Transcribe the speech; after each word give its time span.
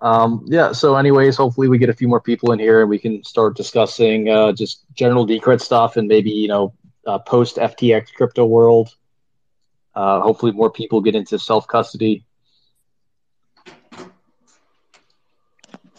Um, 0.00 0.44
yeah. 0.46 0.72
So, 0.72 0.96
anyways, 0.96 1.36
hopefully 1.36 1.68
we 1.68 1.78
get 1.78 1.88
a 1.88 1.94
few 1.94 2.08
more 2.08 2.20
people 2.20 2.52
in 2.52 2.58
here 2.58 2.80
and 2.80 2.90
we 2.90 2.98
can 2.98 3.24
start 3.24 3.56
discussing 3.56 4.28
uh, 4.28 4.52
just 4.52 4.84
general 4.94 5.26
Decred 5.26 5.60
stuff 5.60 5.96
and 5.96 6.06
maybe 6.06 6.30
you 6.30 6.48
know 6.48 6.74
uh, 7.06 7.18
post 7.18 7.56
FTX 7.56 8.12
crypto 8.14 8.44
world. 8.44 8.94
Uh, 9.94 10.20
hopefully, 10.20 10.52
more 10.52 10.70
people 10.70 11.00
get 11.00 11.14
into 11.14 11.38
self 11.38 11.66
custody. 11.66 12.24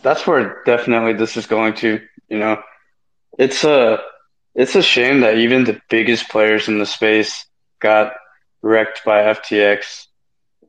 That's 0.03 0.27
where 0.27 0.61
definitely 0.65 1.13
this 1.13 1.35
is 1.35 1.47
going 1.47 1.73
to. 1.75 1.99
You 2.29 2.37
know, 2.37 2.61
it's 3.39 3.63
a 3.63 3.99
it's 4.53 4.75
a 4.75 4.83
shame 4.83 5.21
that 5.21 5.37
even 5.37 5.63
the 5.63 5.81
biggest 5.89 6.29
players 6.29 6.67
in 6.67 6.77
the 6.77 6.85
space 6.85 7.45
got 7.79 8.13
wrecked 8.61 9.03
by 9.05 9.21
FTX, 9.33 10.05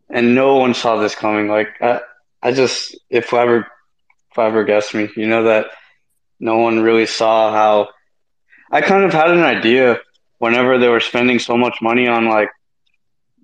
and 0.08 0.34
no 0.34 0.56
one 0.56 0.72
saw 0.72 0.96
this 0.96 1.14
coming. 1.14 1.48
Like 1.48 1.68
I, 1.82 2.00
I 2.43 2.52
just 2.52 2.96
if 3.11 3.32
ever 3.32 3.66
if 4.30 4.39
ever 4.39 4.64
guessed 4.64 4.95
me, 4.95 5.08
you 5.17 5.26
know 5.26 5.44
that 5.44 5.67
no 6.40 6.58
one 6.58 6.81
really 6.81 7.07
saw 7.07 7.53
how. 7.53 7.89
I 8.71 8.82
kind 8.82 9.04
of 9.04 9.12
had 9.12 9.31
an 9.31 9.43
idea 9.43 9.99
whenever 10.39 10.79
they 10.79 10.89
were 10.89 11.00
spending 11.00 11.39
so 11.39 11.57
much 11.57 11.79
money 11.81 12.07
on 12.07 12.26
like 12.26 12.50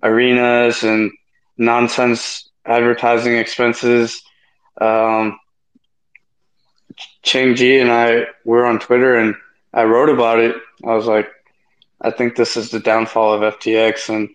arenas 0.03 0.83
and 0.83 1.11
nonsense 1.57 2.49
advertising 2.65 3.35
expenses. 3.37 4.21
Um, 4.79 5.39
Cheng 7.23 7.55
Ji 7.55 7.79
and 7.79 7.91
I 7.91 8.25
were 8.43 8.65
on 8.65 8.79
Twitter 8.79 9.15
and 9.15 9.35
I 9.73 9.83
wrote 9.83 10.09
about 10.09 10.39
it. 10.39 10.55
I 10.83 10.93
was 10.93 11.05
like, 11.05 11.29
I 12.01 12.11
think 12.11 12.35
this 12.35 12.55
is 12.55 12.69
the 12.69 12.79
downfall 12.79 13.33
of 13.33 13.55
FTX 13.55 14.09
and 14.09 14.29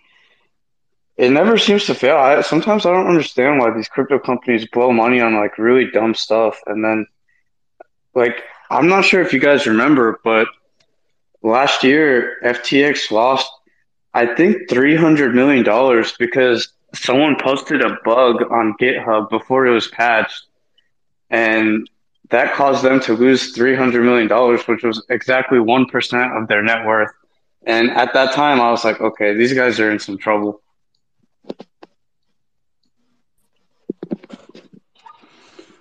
it 1.20 1.30
never 1.30 1.58
seems 1.58 1.84
to 1.84 1.94
fail. 1.94 2.16
I 2.16 2.40
sometimes 2.40 2.86
I 2.86 2.92
don't 2.92 3.06
understand 3.06 3.58
why 3.58 3.70
these 3.74 3.88
crypto 3.88 4.18
companies 4.18 4.66
blow 4.66 4.90
money 4.90 5.20
on 5.20 5.34
like 5.34 5.58
really 5.58 5.90
dumb 5.90 6.14
stuff 6.14 6.58
and 6.66 6.82
then 6.82 7.06
like 8.14 8.42
I'm 8.70 8.88
not 8.88 9.04
sure 9.04 9.20
if 9.20 9.34
you 9.34 9.38
guys 9.38 9.66
remember, 9.66 10.18
but 10.24 10.48
last 11.42 11.84
year 11.84 12.38
FTX 12.42 13.10
lost 13.10 13.52
I 14.14 14.34
think 14.34 14.70
three 14.70 14.96
hundred 14.96 15.34
million 15.34 15.62
dollars 15.62 16.14
because 16.18 16.72
someone 16.94 17.36
posted 17.38 17.82
a 17.82 17.98
bug 18.02 18.36
on 18.50 18.74
GitHub 18.80 19.28
before 19.28 19.66
it 19.66 19.72
was 19.72 19.88
patched 19.88 20.46
and 21.28 21.86
that 22.30 22.54
caused 22.54 22.82
them 22.82 22.98
to 23.00 23.12
lose 23.12 23.52
three 23.52 23.76
hundred 23.76 24.04
million 24.04 24.26
dollars, 24.26 24.62
which 24.62 24.82
was 24.82 25.04
exactly 25.10 25.60
one 25.60 25.84
percent 25.84 26.32
of 26.32 26.48
their 26.48 26.62
net 26.62 26.86
worth. 26.86 27.12
And 27.66 27.90
at 27.90 28.14
that 28.14 28.32
time 28.32 28.58
I 28.58 28.70
was 28.70 28.86
like, 28.86 29.02
okay, 29.02 29.34
these 29.34 29.52
guys 29.52 29.78
are 29.80 29.90
in 29.90 29.98
some 29.98 30.16
trouble. 30.16 30.62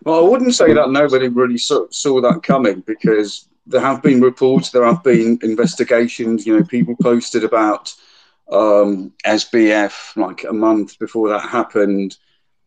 Well, 0.10 0.26
I 0.26 0.28
wouldn't 0.28 0.56
say 0.56 0.74
that 0.74 0.90
nobody 0.90 1.28
really 1.28 1.60
saw, 1.60 1.86
saw 1.92 2.20
that 2.22 2.42
coming 2.42 2.80
because 2.80 3.48
there 3.68 3.80
have 3.80 4.02
been 4.02 4.22
reports, 4.22 4.72
there 4.72 4.84
have 4.84 5.04
been 5.04 5.38
investigations. 5.44 6.48
You 6.48 6.58
know, 6.58 6.64
people 6.64 6.96
posted 7.00 7.44
about 7.44 7.94
um, 8.52 9.14
SBF 9.24 10.18
like 10.18 10.46
a 10.46 10.52
month 10.52 10.98
before 10.98 11.30
that 11.30 11.48
happened. 11.48 12.18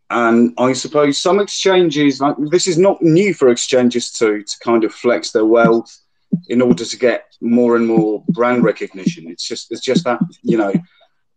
And 0.09 0.55
I 0.57 0.73
suppose 0.73 1.19
some 1.19 1.41
exchanges, 1.41 2.21
like 2.21 2.37
this 2.39 2.69
is 2.69 2.79
not 2.79 3.03
new 3.03 3.35
for 3.35 3.49
exchanges 3.49 4.13
to, 4.19 4.45
to 4.45 4.59
kind 4.61 4.85
of 4.85 4.95
flex 4.95 5.33
their 5.33 5.45
wealth 5.45 5.99
in 6.47 6.63
order 6.63 6.85
to 6.85 6.97
get 6.97 7.35
more 7.41 7.75
and 7.75 7.89
more 7.89 8.23
brand 8.29 8.63
recognition. 8.63 9.27
It's 9.27 9.49
just 9.49 9.73
it's 9.73 9.81
just 9.81 10.05
that 10.05 10.21
you 10.43 10.59
know 10.59 10.73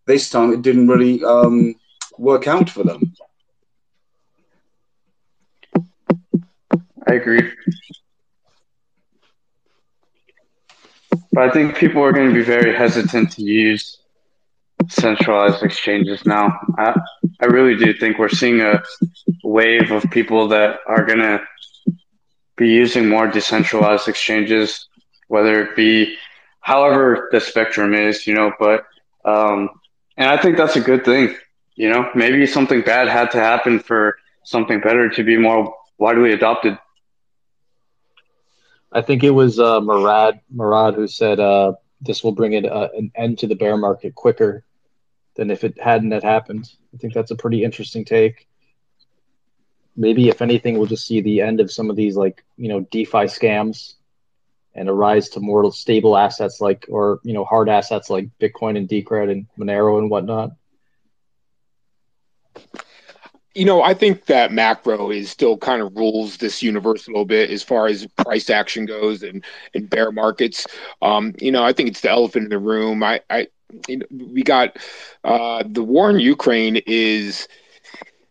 this 0.05 0.29
time 0.29 0.53
it 0.53 0.61
didn't 0.61 0.87
really 0.87 1.23
um, 1.23 1.73
work 2.19 2.47
out 2.47 2.69
for 2.69 2.83
them. 2.83 3.15
I 7.07 7.13
agree. 7.13 7.51
But 11.31 11.49
I 11.49 11.51
think 11.51 11.75
people 11.75 12.01
are 12.01 12.13
going 12.13 12.29
to 12.29 12.33
be 12.33 12.43
very 12.43 12.75
hesitant 12.75 13.31
to 13.33 13.41
use 13.43 13.97
centralized 14.87 15.63
exchanges 15.63 16.25
now. 16.25 16.57
I, 16.77 16.99
I 17.41 17.45
really 17.45 17.75
do 17.75 17.93
think 17.93 18.17
we're 18.17 18.29
seeing 18.29 18.61
a 18.61 18.81
wave 19.43 19.91
of 19.91 20.09
people 20.11 20.47
that 20.49 20.79
are 20.87 21.05
going 21.05 21.19
to 21.19 21.41
be 22.57 22.69
using 22.69 23.09
more 23.09 23.27
decentralized 23.27 24.07
exchanges, 24.07 24.87
whether 25.27 25.61
it 25.63 25.75
be 25.75 26.15
however 26.61 27.27
the 27.31 27.41
spectrum 27.41 27.93
is, 27.93 28.25
you 28.25 28.33
know, 28.33 28.51
but, 28.59 28.85
um, 29.25 29.69
and 30.17 30.29
I 30.29 30.41
think 30.41 30.57
that's 30.57 30.77
a 30.77 30.81
good 30.81 31.03
thing. 31.03 31.35
You 31.75 31.89
know, 31.89 32.09
maybe 32.15 32.45
something 32.45 32.81
bad 32.81 33.09
had 33.09 33.31
to 33.31 33.39
happen 33.39 33.79
for 33.79 34.15
something 34.43 34.79
better 34.79 35.09
to 35.09 35.23
be 35.23 35.37
more 35.37 35.75
widely 35.97 36.31
adopted. 36.31 36.77
I 38.95 39.01
think 39.01 39.25
it 39.25 39.31
was 39.31 39.59
uh, 39.59 39.81
Murad 39.81 40.39
Murad 40.49 40.95
who 40.95 41.05
said 41.05 41.37
uh, 41.37 41.73
this 41.99 42.23
will 42.23 42.31
bring 42.31 42.53
it 42.53 42.65
uh, 42.65 42.87
an 42.95 43.11
end 43.13 43.39
to 43.39 43.47
the 43.47 43.55
bear 43.55 43.75
market 43.75 44.15
quicker 44.15 44.63
than 45.35 45.51
if 45.51 45.65
it 45.65 45.79
hadn't 45.79 46.11
had 46.11 46.23
happened. 46.23 46.71
I 46.93 46.97
think 46.97 47.13
that's 47.13 47.31
a 47.31 47.35
pretty 47.35 47.65
interesting 47.65 48.05
take. 48.05 48.47
Maybe 49.97 50.29
if 50.29 50.41
anything, 50.41 50.77
we'll 50.77 50.87
just 50.87 51.05
see 51.05 51.19
the 51.19 51.41
end 51.41 51.59
of 51.59 51.71
some 51.71 51.89
of 51.89 51.97
these 51.97 52.15
like 52.15 52.45
you 52.55 52.69
know 52.69 52.87
DeFi 52.89 53.25
scams 53.27 53.95
and 54.73 54.87
a 54.87 54.93
rise 54.93 55.27
to 55.29 55.41
more 55.41 55.69
stable 55.73 56.15
assets 56.15 56.61
like 56.61 56.85
or 56.87 57.19
you 57.23 57.33
know 57.33 57.43
hard 57.43 57.67
assets 57.67 58.09
like 58.09 58.29
Bitcoin 58.39 58.77
and 58.77 58.87
Decred 58.87 59.29
and 59.29 59.45
Monero 59.59 59.99
and 59.99 60.09
whatnot 60.09 60.51
you 63.55 63.65
know, 63.65 63.81
I 63.81 63.93
think 63.93 64.25
that 64.25 64.51
macro 64.51 65.09
is 65.09 65.29
still 65.29 65.57
kind 65.57 65.81
of 65.81 65.95
rules 65.95 66.37
this 66.37 66.61
universe 66.61 67.07
a 67.07 67.11
little 67.11 67.25
bit 67.25 67.49
as 67.49 67.63
far 67.63 67.87
as 67.87 68.05
price 68.17 68.49
action 68.49 68.85
goes 68.85 69.23
and, 69.23 69.43
and 69.73 69.89
bear 69.89 70.11
markets. 70.11 70.67
Um, 71.01 71.33
you 71.39 71.51
know, 71.51 71.63
I 71.63 71.71
think 71.71 71.89
it's 71.89 72.01
the 72.01 72.11
elephant 72.11 72.45
in 72.45 72.49
the 72.49 72.59
room. 72.59 73.01
I, 73.01 73.21
I 73.29 73.47
you 73.87 73.97
know, 73.97 74.05
we 74.11 74.43
got 74.43 74.77
uh, 75.23 75.63
the 75.65 75.83
war 75.83 76.09
in 76.09 76.19
Ukraine 76.19 76.81
is 76.85 77.47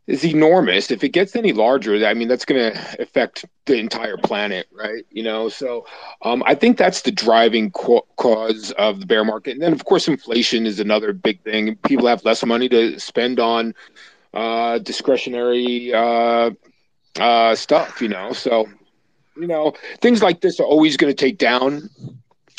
is 0.07 0.25
enormous. 0.25 0.91
If 0.91 1.03
it 1.03 1.11
gets 1.11 1.35
any 1.35 1.53
larger, 1.53 2.05
I 2.05 2.13
mean, 2.13 2.29
that's 2.29 2.45
going 2.45 2.73
to 2.73 3.03
affect 3.03 3.47
the 3.65 3.77
entire 3.77 4.19
planet, 4.19 4.67
right? 4.71 5.05
You 5.11 5.23
know, 5.23 5.49
so 5.49 5.87
um, 6.23 6.43
I 6.47 6.55
think 6.55 6.77
that's 6.77 7.01
the 7.01 7.11
driving 7.11 7.71
co- 7.71 8.07
cause 8.17 8.73
of 8.73 9.01
the 9.01 9.07
bear 9.07 9.25
market. 9.25 9.53
And 9.53 9.63
then, 9.63 9.73
of 9.73 9.87
course, 9.87 10.07
inflation 10.07 10.67
is 10.67 10.79
another 10.79 11.15
big 11.15 11.43
thing. 11.43 11.77
People 11.77 12.07
have 12.07 12.23
less 12.25 12.45
money 12.45 12.69
to 12.69 12.99
spend 13.01 13.41
on 13.41 13.75
uh, 14.35 14.79
discretionary 14.79 15.93
uh, 15.95 16.51
uh, 17.19 17.55
stuff, 17.55 18.03
you 18.03 18.09
know. 18.09 18.33
So, 18.33 18.69
you 19.37 19.47
know, 19.47 19.75
things 20.01 20.23
like 20.23 20.41
this 20.41 20.61
are 20.61 20.67
always 20.67 20.97
going 20.97 21.15
to 21.15 21.17
take 21.17 21.39
down 21.39 21.89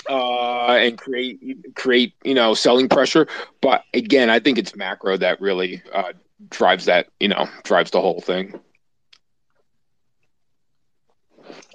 uh, 0.09 0.71
and 0.71 0.97
create 0.97 1.39
create 1.75 2.13
you 2.23 2.33
know 2.33 2.53
selling 2.53 2.89
pressure. 2.89 3.27
But 3.61 3.83
again, 3.93 4.29
I 4.29 4.39
think 4.39 4.57
it's 4.57 4.75
macro 4.75 5.17
that 5.17 5.41
really 5.41 5.81
uh, 5.93 6.13
drives 6.49 6.85
that 6.85 7.07
you 7.19 7.27
know 7.27 7.47
drives 7.63 7.91
the 7.91 8.01
whole 8.01 8.21
thing. 8.21 8.59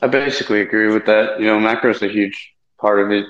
I 0.03 0.07
basically 0.09 0.61
agree 0.61 0.93
with 0.93 1.07
that. 1.07 1.41
You 1.41 1.47
know, 1.47 1.61
macro 1.61 1.91
is 1.91 2.03
a 2.03 2.09
huge 2.09 2.53
part 2.79 3.01
of 3.01 3.11
it. 3.11 3.27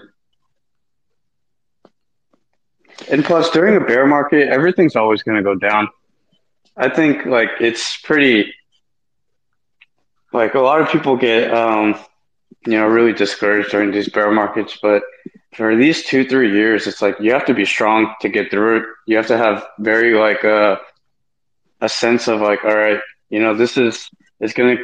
And 3.11 3.25
plus, 3.25 3.51
during 3.51 3.77
a 3.77 3.81
bear 3.81 4.07
market, 4.07 4.49
everything's 4.49 4.95
always 4.95 5.23
going 5.23 5.37
to 5.37 5.43
go 5.43 5.55
down. 5.55 5.89
I 6.77 6.89
think 6.89 7.27
like 7.27 7.51
it's 7.61 7.99
pretty 8.03 8.53
like 10.33 10.55
a 10.55 10.61
lot 10.61 10.81
of 10.81 10.89
people 10.89 11.17
get 11.17 11.53
um 11.53 11.99
you 12.67 12.73
know 12.73 12.87
really 12.87 13.13
discouraged 13.13 13.71
during 13.71 13.91
these 13.91 14.09
bear 14.09 14.31
markets, 14.31 14.79
but 14.81 15.03
for 15.55 15.77
these 15.77 16.05
two 16.05 16.25
three 16.25 16.53
years, 16.53 16.87
it's 16.87 17.03
like 17.03 17.17
you 17.21 17.33
have 17.33 17.47
to 17.47 17.55
be 17.55 17.65
strong 17.65 18.15
to 18.21 18.29
get 18.29 18.51
through 18.51 18.79
it. 18.79 18.85
You 19.07 19.17
have 19.17 19.27
to 19.29 19.39
have 19.39 19.67
very 19.79 20.15
like 20.15 20.45
a 20.45 20.79
a 21.81 21.89
sense 21.89 22.29
of 22.29 22.41
like, 22.41 22.65
all 22.65 22.77
right, 22.77 23.01
you 23.31 23.41
know, 23.41 23.55
this 23.55 23.77
is 23.77 24.09
it's 24.39 24.53
gonna 24.53 24.77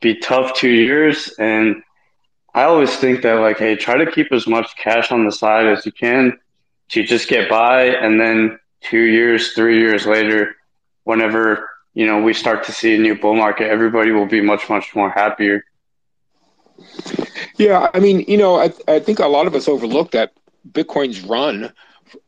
be 0.00 0.18
tough 0.18 0.54
two 0.54 0.70
years, 0.70 1.32
and 1.38 1.82
I 2.54 2.64
always 2.64 2.96
think 2.96 3.22
that 3.22 3.34
like, 3.34 3.58
hey, 3.58 3.76
try 3.76 3.96
to 3.96 4.10
keep 4.10 4.32
as 4.32 4.46
much 4.46 4.76
cash 4.76 5.12
on 5.12 5.24
the 5.24 5.32
side 5.32 5.66
as 5.66 5.84
you 5.86 5.92
can 5.92 6.38
to 6.90 7.02
just 7.02 7.28
get 7.28 7.48
by, 7.48 7.84
and 7.86 8.20
then 8.20 8.58
two 8.80 9.02
years, 9.02 9.52
three 9.52 9.78
years 9.78 10.06
later, 10.06 10.54
whenever 11.04 11.68
you 11.94 12.06
know 12.06 12.20
we 12.20 12.34
start 12.34 12.64
to 12.64 12.72
see 12.72 12.94
a 12.94 12.98
new 12.98 13.18
bull 13.18 13.34
market, 13.34 13.70
everybody 13.70 14.10
will 14.10 14.26
be 14.26 14.40
much 14.40 14.68
much 14.68 14.94
more 14.94 15.10
happier. 15.10 15.64
Yeah, 17.56 17.88
I 17.94 18.00
mean, 18.00 18.24
you 18.26 18.36
know, 18.36 18.56
I, 18.56 18.72
I 18.88 18.98
think 18.98 19.20
a 19.20 19.26
lot 19.26 19.46
of 19.46 19.54
us 19.54 19.68
overlooked 19.68 20.12
that 20.12 20.32
Bitcoin's 20.72 21.20
run 21.20 21.72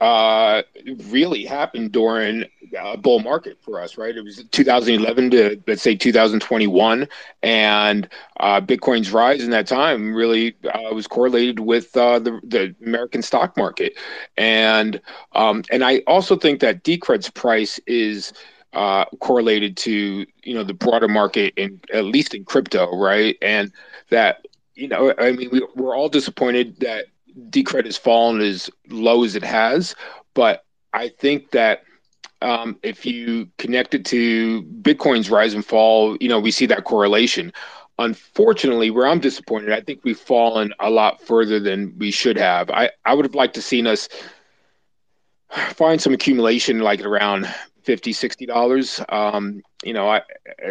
uh, 0.00 0.62
really 1.08 1.44
happened 1.44 1.92
during 1.92 2.44
a 2.78 2.96
bull 2.96 3.20
market 3.20 3.58
for 3.60 3.80
us, 3.80 3.96
right? 3.96 4.16
It 4.16 4.22
was 4.22 4.42
2011 4.50 5.30
to 5.30 5.62
let's 5.66 5.82
say 5.82 5.94
2021, 5.94 7.08
and 7.42 8.08
uh, 8.40 8.60
Bitcoin's 8.60 9.12
rise 9.12 9.42
in 9.42 9.50
that 9.50 9.66
time 9.66 10.14
really 10.14 10.56
uh, 10.72 10.94
was 10.94 11.06
correlated 11.06 11.60
with 11.60 11.96
uh, 11.96 12.18
the 12.18 12.40
the 12.44 12.74
American 12.84 13.22
stock 13.22 13.56
market, 13.56 13.94
and 14.36 15.00
um, 15.32 15.62
and 15.70 15.84
I 15.84 15.98
also 16.06 16.36
think 16.36 16.60
that 16.60 16.82
Decred's 16.82 17.30
price 17.30 17.78
is 17.86 18.32
uh, 18.76 19.06
correlated 19.20 19.74
to 19.74 20.26
you 20.44 20.54
know 20.54 20.62
the 20.62 20.74
broader 20.74 21.08
market 21.08 21.54
in 21.56 21.80
at 21.92 22.04
least 22.04 22.34
in 22.34 22.44
crypto, 22.44 22.94
right? 22.96 23.36
And 23.40 23.72
that 24.10 24.46
you 24.74 24.86
know, 24.86 25.14
I 25.18 25.32
mean, 25.32 25.48
we, 25.50 25.66
we're 25.74 25.96
all 25.96 26.10
disappointed 26.10 26.78
that 26.80 27.06
Decred 27.48 27.86
has 27.86 27.96
fallen 27.96 28.42
as 28.42 28.70
low 28.88 29.24
as 29.24 29.34
it 29.34 29.42
has, 29.42 29.96
but 30.34 30.64
I 30.92 31.08
think 31.08 31.50
that 31.52 31.84
um, 32.42 32.78
if 32.82 33.06
you 33.06 33.48
connect 33.56 33.94
it 33.94 34.04
to 34.06 34.62
Bitcoin's 34.82 35.30
rise 35.30 35.54
and 35.54 35.64
fall, 35.64 36.18
you 36.20 36.28
know, 36.28 36.38
we 36.38 36.50
see 36.50 36.66
that 36.66 36.84
correlation. 36.84 37.54
Unfortunately, 37.98 38.90
where 38.90 39.06
I'm 39.06 39.20
disappointed, 39.20 39.72
I 39.72 39.80
think 39.80 40.00
we've 40.04 40.18
fallen 40.18 40.74
a 40.80 40.90
lot 40.90 41.22
further 41.22 41.58
than 41.58 41.96
we 41.98 42.10
should 42.10 42.36
have. 42.36 42.68
I, 42.68 42.90
I 43.06 43.14
would 43.14 43.24
have 43.24 43.34
liked 43.34 43.54
to 43.54 43.62
seen 43.62 43.86
us 43.86 44.10
find 45.70 45.98
some 46.00 46.12
accumulation 46.12 46.80
like 46.80 47.00
around 47.00 47.48
50 47.86 48.12
60 48.12 48.46
dollars. 48.46 49.00
Um, 49.08 49.62
you 49.86 49.92
know 49.92 50.08
i 50.08 50.20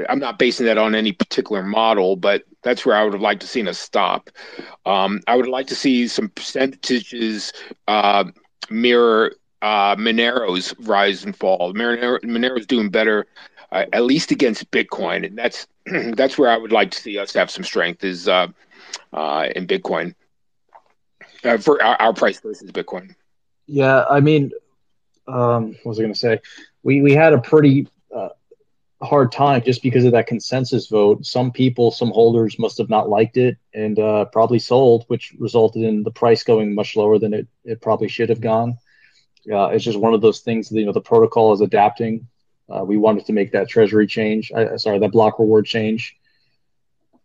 i'm 0.10 0.20
not 0.20 0.38
basing 0.38 0.66
that 0.66 0.78
on 0.78 0.94
any 0.94 1.14
particular 1.14 1.64
model 1.64 2.16
but 2.16 2.44
that's 2.64 2.86
where 2.86 2.96
i 2.96 3.04
would 3.04 3.14
have 3.14 3.22
liked 3.22 3.42
to 3.42 3.48
seen 3.48 3.68
us 3.68 3.80
stop. 3.80 4.30
Um, 4.86 5.22
i 5.28 5.36
would 5.36 5.48
like 5.48 5.68
to 5.68 5.76
see 5.76 6.08
some 6.08 6.30
percentages 6.30 7.54
uh, 7.88 8.26
mirror 8.70 9.34
uh, 9.62 9.96
monero's 9.96 10.76
rise 10.82 11.24
and 11.24 11.36
fall. 11.36 11.74
Monero, 11.74 12.20
monero's 12.24 12.68
doing 12.68 12.90
better 12.90 13.26
uh, 13.72 13.86
at 13.94 14.04
least 14.04 14.32
against 14.32 14.70
bitcoin 14.72 15.26
and 15.26 15.38
that's 15.38 15.68
that's 16.16 16.38
where 16.38 16.50
i 16.50 16.58
would 16.58 16.74
like 16.74 16.92
to 16.92 17.00
see 17.00 17.18
us 17.18 17.34
have 17.34 17.50
some 17.50 17.64
strength 17.64 18.04
is 18.04 18.28
uh, 18.28 18.48
uh, 19.14 19.48
in 19.56 19.66
bitcoin. 19.66 20.14
Uh, 21.44 21.58
for 21.58 21.82
our, 21.82 21.96
our 22.02 22.14
price 22.14 22.40
versus 22.42 22.72
bitcoin. 22.72 23.16
Yeah 23.68 24.04
i 24.10 24.20
mean 24.20 24.52
um, 25.28 25.70
what 25.84 25.86
was 25.86 26.00
I 26.00 26.04
going 26.04 26.14
to 26.14 26.20
say? 26.20 26.40
We 26.86 27.02
we 27.02 27.14
had 27.14 27.34
a 27.34 27.40
pretty 27.40 27.88
uh, 28.16 28.30
hard 29.02 29.32
time 29.32 29.64
just 29.64 29.82
because 29.82 30.06
of 30.06 30.12
that 30.12 30.28
consensus 30.28 30.88
vote. 30.88 31.26
Some 31.26 31.52
people, 31.52 31.90
some 31.90 32.12
holders, 32.12 32.60
must 32.60 32.78
have 32.78 32.92
not 32.92 33.10
liked 33.10 33.38
it 33.38 33.58
and 33.74 33.98
uh, 33.98 34.26
probably 34.26 34.60
sold, 34.60 35.04
which 35.08 35.34
resulted 35.40 35.82
in 35.82 36.04
the 36.04 36.12
price 36.12 36.44
going 36.44 36.76
much 36.76 36.96
lower 36.96 37.18
than 37.18 37.34
it 37.34 37.48
it 37.64 37.82
probably 37.82 38.08
should 38.08 38.30
have 38.30 38.40
gone. 38.40 38.78
Uh, 39.52 39.70
it's 39.70 39.84
just 39.84 39.98
one 40.00 40.14
of 40.14 40.22
those 40.22 40.42
things. 40.42 40.70
That, 40.70 40.80
you 40.80 40.86
know, 40.86 40.92
the 40.92 41.02
protocol 41.02 41.54
is 41.54 41.62
adapting. 41.62 42.28
Uh, 42.70 42.84
we 42.86 42.98
wanted 42.98 43.26
to 43.26 43.34
make 43.34 43.52
that 43.54 43.68
treasury 43.68 44.06
change. 44.06 44.52
I, 44.56 44.76
sorry, 44.76 45.00
that 45.00 45.12
block 45.12 45.40
reward 45.40 45.66
change. 45.66 46.16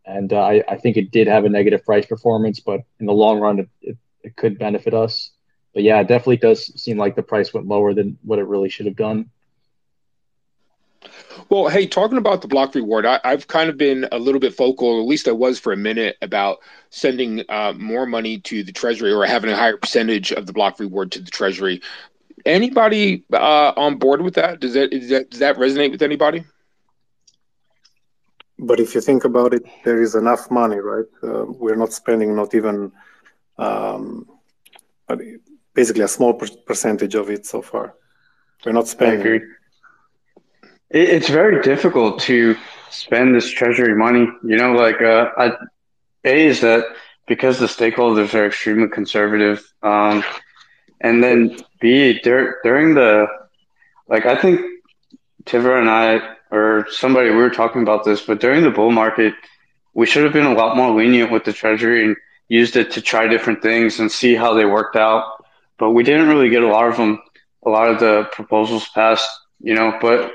And 0.07 0.33
uh, 0.33 0.41
I, 0.43 0.65
I 0.67 0.77
think 0.79 0.97
it 0.97 1.11
did 1.11 1.29
have 1.29 1.45
a 1.45 1.51
negative 1.51 1.85
price 1.85 2.07
performance, 2.07 2.61
but 2.61 2.81
in 2.99 3.05
the 3.05 3.13
long 3.13 3.41
run, 3.41 3.59
it, 3.59 3.69
it, 3.83 3.99
it 4.23 4.37
could 4.37 4.59
benefit 4.59 4.95
us 4.95 5.33
but 5.73 5.85
yeah, 5.85 6.01
it 6.01 6.09
definitely 6.09 6.39
does 6.39 6.67
seem 6.81 6.99
like 6.99 7.15
the 7.15 7.23
price 7.23 7.55
went 7.55 7.69
lower 7.69 7.95
than 7.95 8.19
what 8.23 8.39
it 8.39 8.47
really 8.47 8.69
should 8.69 8.87
have 8.87 8.97
done. 8.97 9.31
Well, 11.49 11.69
hey, 11.69 11.87
talking 11.87 12.19
about 12.19 12.43
the 12.43 12.49
block 12.49 12.75
reward, 12.75 13.07
I, 13.07 13.21
have 13.25 13.49
kind 13.49 13.71
of 13.71 13.77
been 13.77 14.07
a 14.13 14.19
little 14.19 14.41
bit 14.41 14.57
vocal, 14.57 15.01
at 15.01 15.07
least 15.07 15.27
I 15.27 15.33
was 15.33 15.59
for 15.59 15.73
a 15.73 15.77
minute, 15.77 16.17
about 16.23 16.59
sending 16.91 17.43
uh, 17.49 17.73
more 17.77 18.07
money 18.07 18.39
to 18.41 18.63
the 18.63 18.73
Treasury 18.73 19.13
or 19.13 19.25
having 19.25 19.51
a 19.51 19.57
higher 19.57 19.77
percentage 19.77 20.33
of 20.33 20.47
the 20.47 20.53
block 20.53 20.79
reward 20.79 21.11
to 21.13 21.21
the 21.21 21.31
Treasury. 21.31 21.81
Anybody 22.45 23.25
uh, 23.33 23.73
on 23.77 23.97
board 23.97 24.23
with 24.23 24.35
that? 24.35 24.61
Does 24.61 24.75
that, 24.75 24.91
that 24.91 25.31
does 25.31 25.41
that 25.41 25.57
resonate 25.57 25.91
with 25.91 26.03
anybody? 26.03 26.45
But 28.59 28.79
if 28.79 28.95
you 28.95 29.01
think 29.01 29.25
about 29.25 29.55
it, 29.55 29.65
there 29.85 30.03
is 30.03 30.15
enough 30.15 30.51
money, 30.51 30.77
right? 30.77 31.07
Uh, 31.23 31.47
we're 31.47 31.77
not 31.77 31.93
spending 31.93 32.37
not 32.37 32.55
even 32.55 32.93
um, 33.59 34.27
basically 35.75 36.03
a 36.03 36.09
small 36.09 36.35
percentage 36.35 37.15
of 37.15 37.31
it 37.31 37.47
so 37.47 37.63
far. 37.63 37.95
We're 38.65 38.73
not 38.73 38.89
spending. 38.89 39.55
I 40.93 40.99
agree. 40.99 41.17
It's 41.17 41.29
very 41.29 41.61
difficult 41.63 42.21
to 42.23 42.57
spend 42.91 43.35
this 43.35 43.51
treasury 43.51 43.95
money. 43.95 44.27
You 44.45 44.57
know, 44.57 44.73
like 44.73 45.01
uh, 45.01 45.31
I, 45.37 45.53
a 46.25 46.47
is 46.47 46.61
that 46.61 46.85
because 47.27 47.59
the 47.59 47.67
stakeholders 47.67 48.35
are 48.35 48.47
extremely 48.47 48.89
conservative, 48.89 49.63
um, 49.83 50.25
and 51.01 51.23
then 51.23 51.57
b 51.81 52.21
dur- 52.23 52.59
during 52.65 52.95
the 52.95 53.27
like 54.09 54.27
I 54.27 54.37
think 54.37 54.61
Tiver 55.45 55.79
and 55.79 55.89
I 55.91 56.21
or 56.51 56.87
somebody 56.91 57.31
we 57.31 57.37
were 57.37 57.51
talking 57.51 57.83
about 57.83 58.05
this, 58.05 58.23
but 58.23 58.41
during 58.41 58.63
the 58.63 58.71
bull 58.71 58.91
market, 58.91 59.35
we 59.95 60.07
should 60.07 60.25
have 60.25 60.33
been 60.33 60.47
a 60.47 60.55
lot 60.55 60.77
more 60.77 60.91
lenient 60.97 61.31
with 61.31 61.45
the 61.45 61.53
treasury 61.53 62.05
and 62.05 62.17
used 62.49 62.77
it 62.77 62.93
to 62.93 63.01
try 63.01 63.27
different 63.29 63.63
things 63.63 64.01
and 64.01 64.11
see 64.11 64.35
how 64.35 64.55
they 64.55 64.65
worked 64.65 64.97
out 64.97 65.25
but 65.79 65.91
we 65.93 66.03
didn't 66.03 66.29
really 66.29 66.51
get 66.51 66.63
a 66.63 66.69
lot 66.69 66.89
of 66.89 66.97
them, 66.99 67.21
a 67.65 67.71
lot 67.71 67.89
of 67.89 68.01
the 68.01 68.25
proposals 68.33 68.87
passed, 68.91 69.29
you 69.61 69.75
know, 69.75 69.97
but 70.01 70.31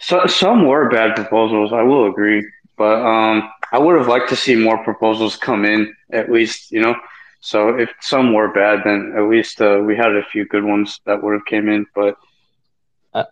so, 0.00 0.26
some 0.26 0.66
were 0.66 0.88
bad 0.88 1.14
proposals. 1.14 1.72
I 1.72 1.82
will 1.82 2.08
agree, 2.08 2.46
but 2.76 3.00
um, 3.04 3.50
I 3.72 3.78
would 3.78 3.96
have 3.96 4.08
liked 4.08 4.28
to 4.30 4.36
see 4.36 4.56
more 4.56 4.82
proposals 4.82 5.36
come 5.36 5.64
in 5.64 5.94
at 6.12 6.30
least, 6.30 6.72
you 6.72 6.80
know. 6.80 6.96
So 7.40 7.70
if 7.70 7.90
some 8.00 8.34
were 8.34 8.52
bad, 8.52 8.80
then 8.84 9.14
at 9.16 9.24
least 9.28 9.62
uh, 9.62 9.80
we 9.84 9.96
had 9.96 10.14
a 10.14 10.24
few 10.24 10.44
good 10.46 10.64
ones 10.64 11.00
that 11.06 11.22
would 11.22 11.32
have 11.32 11.46
came 11.46 11.68
in. 11.68 11.86
But 11.94 12.16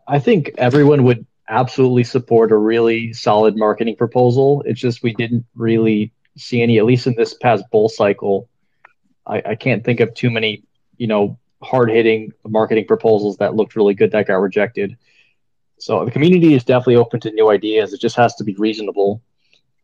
I 0.06 0.18
think 0.18 0.52
everyone 0.58 1.04
would 1.04 1.26
absolutely 1.48 2.04
support 2.04 2.52
a 2.52 2.56
really 2.56 3.12
solid 3.12 3.56
marketing 3.56 3.96
proposal. 3.96 4.62
It's 4.66 4.80
just 4.80 5.02
we 5.02 5.14
didn't 5.14 5.44
really 5.54 6.12
see 6.36 6.62
any, 6.62 6.78
at 6.78 6.84
least 6.84 7.06
in 7.06 7.14
this 7.16 7.34
past 7.34 7.64
bull 7.70 7.88
cycle. 7.88 8.48
I, 9.26 9.42
I 9.44 9.54
can't 9.54 9.84
think 9.84 10.00
of 10.00 10.14
too 10.14 10.30
many, 10.30 10.62
you 10.96 11.06
know, 11.06 11.38
hard 11.62 11.90
hitting 11.90 12.32
marketing 12.46 12.86
proposals 12.86 13.36
that 13.38 13.56
looked 13.56 13.76
really 13.76 13.94
good 13.94 14.12
that 14.12 14.26
got 14.26 14.36
rejected. 14.36 14.96
So 15.78 16.04
the 16.04 16.10
community 16.10 16.54
is 16.54 16.64
definitely 16.64 16.96
open 16.96 17.20
to 17.20 17.30
new 17.30 17.50
ideas. 17.50 17.92
It 17.92 18.00
just 18.00 18.16
has 18.16 18.34
to 18.36 18.44
be 18.44 18.54
reasonable. 18.54 19.22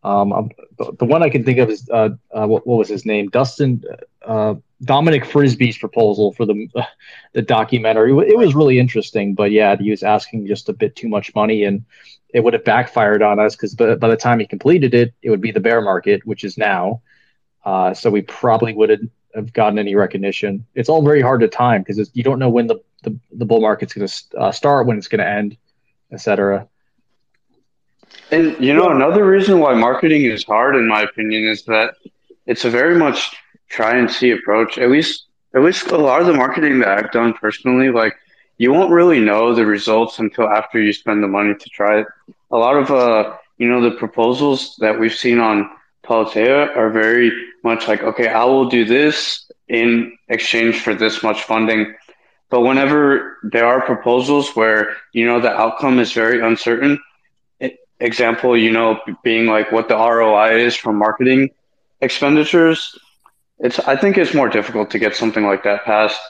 Um, 0.03 0.51
the 0.99 1.07
one 1.07 1.23
I 1.23 1.31
can 1.31 1.45
think 1.45 1.59
of 1.59 1.71
is 1.71 1.89
uh, 1.89 2.11
uh, 2.31 2.47
what, 2.47 2.67
what, 2.67 2.77
was 2.77 2.89
his 2.89 3.07
name? 3.07 3.31
Dustin 3.31 3.83
uh, 4.27 4.55
Dominic 4.83 5.25
Frisby's 5.25 5.79
proposal 5.79 6.33
for 6.33 6.45
the 6.45 6.69
the 7.33 7.41
documentary. 7.41 8.11
It 8.29 8.37
was 8.37 8.55
really 8.55 8.79
interesting, 8.79 9.35
but 9.35 9.51
yeah, 9.51 9.77
he 9.77 9.91
was 9.91 10.03
asking 10.03 10.47
just 10.47 10.69
a 10.69 10.75
bit 10.75 10.95
too 10.95 11.09
much 11.09 11.35
money, 11.35 11.65
and 11.65 11.85
it 12.35 12.41
would 12.41 12.53
have 12.53 12.65
backfired 12.65 13.23
on 13.23 13.39
us 13.39 13.57
because 13.57 13.75
by, 13.75 13.95
by 13.95 14.09
the 14.09 14.17
time 14.17 14.41
he 14.41 14.47
completed 14.47 14.93
it, 14.93 15.15
it 15.23 15.31
would 15.31 15.41
be 15.41 15.53
the 15.53 15.61
bear 15.61 15.81
market, 15.81 16.27
which 16.27 16.45
is 16.45 16.59
now. 16.59 17.01
Uh, 17.65 17.95
so 17.95 18.11
we 18.11 18.21
probably 18.21 18.75
wouldn't 18.75 19.11
have 19.35 19.53
gotten 19.55 19.79
any 19.79 19.95
recognition. 19.95 20.67
It's 20.75 20.91
all 20.91 21.03
very 21.03 21.23
hard 21.23 21.41
to 21.41 21.49
time 21.49 21.83
because 21.83 22.11
you 22.13 22.23
don't 22.23 22.39
know 22.39 22.51
when 22.51 22.67
the, 22.67 22.77
the, 23.03 23.19
the 23.33 23.47
bull 23.47 23.61
market's 23.61 23.95
going 23.95 24.07
to 24.07 24.39
uh, 24.39 24.53
start, 24.53 24.87
when 24.87 24.99
it's 24.99 25.09
going 25.09 25.21
to 25.21 25.29
end, 25.29 25.57
etc. 26.15 26.67
And 28.31 28.57
you 28.59 28.73
know, 28.73 28.89
another 28.89 29.27
reason 29.27 29.61
why 29.61 29.75
marketing 29.75 30.25
is 30.25 30.45
hard, 30.45 30.77
in 30.77 30.89
my 30.89 31.03
opinion, 31.03 31.47
is 31.47 31.65
that 31.65 31.95
it's 32.47 32.65
a 32.65 32.71
very 32.71 32.97
much 32.97 33.37
try 33.69 33.97
and 33.97 34.11
see 34.11 34.31
approach. 34.31 34.79
At 34.79 34.91
least, 34.91 35.27
at 35.55 35.63
least 35.63 35.89
a 35.89 35.99
lot 35.99 36.21
of 36.21 36.27
the 36.27 36.35
marketing 36.35 36.79
that 36.81 36.89
I've 36.89 37.13
done 37.13 37.35
personally, 37.35 37.91
like 37.91 38.15
you 38.59 38.73
won't 38.73 38.91
really 38.91 39.21
know 39.21 39.55
the 39.55 39.67
results 39.67 40.19
until 40.19 40.49
after 40.49 40.81
you 40.81 40.93
spend 40.93 41.23
the 41.23 41.29
money 41.29 41.55
to 41.55 41.69
try 41.71 42.01
it. 42.01 42.07
A 42.51 42.57
lot 42.57 42.77
of, 42.77 42.91
uh, 42.91 43.37
you 43.59 43.69
know, 43.69 43.81
the 43.81 43.97
proposals 43.97 44.77
that 44.79 44.99
we've 44.99 45.15
seen 45.15 45.39
on 45.41 45.71
Politeia 46.05 46.77
are 46.77 46.91
very 46.91 47.33
much 47.63 47.89
like, 47.89 48.03
okay, 48.03 48.29
I 48.29 48.45
will 48.45 48.69
do 48.69 48.85
this 48.85 49.51
in 49.69 50.17
exchange 50.29 50.81
for 50.81 50.95
this 50.95 51.23
much 51.23 51.43
funding. 51.43 51.95
But 52.55 52.61
whenever 52.61 53.39
there 53.43 53.67
are 53.67 53.81
proposals 53.81 54.55
where, 54.55 54.95
you 55.13 55.27
know, 55.27 55.41
the 55.41 55.51
outcome 55.51 55.99
is 55.99 56.13
very 56.13 56.41
uncertain, 56.41 57.01
example, 57.99 58.57
you 58.57 58.71
know, 58.71 59.01
being 59.25 59.47
like 59.47 59.73
what 59.73 59.89
the 59.89 59.97
ROI 59.97 60.59
is 60.59 60.77
for 60.77 60.93
marketing 60.93 61.51
expenditures, 62.01 62.97
it's, 63.59 63.81
I 63.81 63.97
think 63.97 64.19
it's 64.19 64.35
more 64.35 64.49
difficult 64.49 64.89
to 64.93 65.01
get 65.01 65.17
something 65.17 65.45
like 65.45 65.65
that 65.65 65.85
passed. 65.85 66.21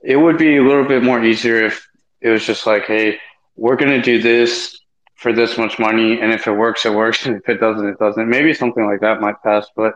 It 0.00 0.14
would 0.14 0.38
be 0.38 0.58
a 0.58 0.62
little 0.62 0.86
bit 0.86 1.02
more 1.02 1.24
easier 1.24 1.64
if 1.64 1.84
it 2.20 2.28
was 2.28 2.46
just 2.46 2.68
like, 2.68 2.84
hey, 2.84 3.18
we're 3.56 3.74
going 3.74 4.00
to 4.00 4.00
do 4.00 4.22
this 4.22 4.78
for 5.16 5.32
this 5.32 5.58
much 5.58 5.80
money, 5.80 6.20
and 6.20 6.32
if 6.32 6.46
it 6.46 6.52
works, 6.52 6.86
it 6.86 6.94
works. 6.94 7.26
And 7.26 7.34
if 7.42 7.48
it 7.48 7.58
doesn't, 7.58 7.84
it 7.84 7.98
doesn't. 7.98 8.28
Maybe 8.28 8.54
something 8.54 8.86
like 8.86 9.00
that 9.00 9.20
might 9.20 9.42
pass, 9.42 9.66
but 9.74 9.94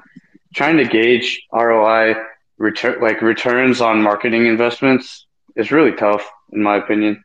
trying 0.52 0.78
to 0.78 0.86
gauge 0.86 1.40
ROI 1.52 2.16
return 2.56 3.00
like 3.00 3.22
returns 3.22 3.80
on 3.80 4.02
marketing 4.02 4.46
investments 4.46 5.26
is 5.58 5.70
really 5.70 5.92
tough, 5.92 6.28
in 6.52 6.62
my 6.62 6.76
opinion. 6.76 7.22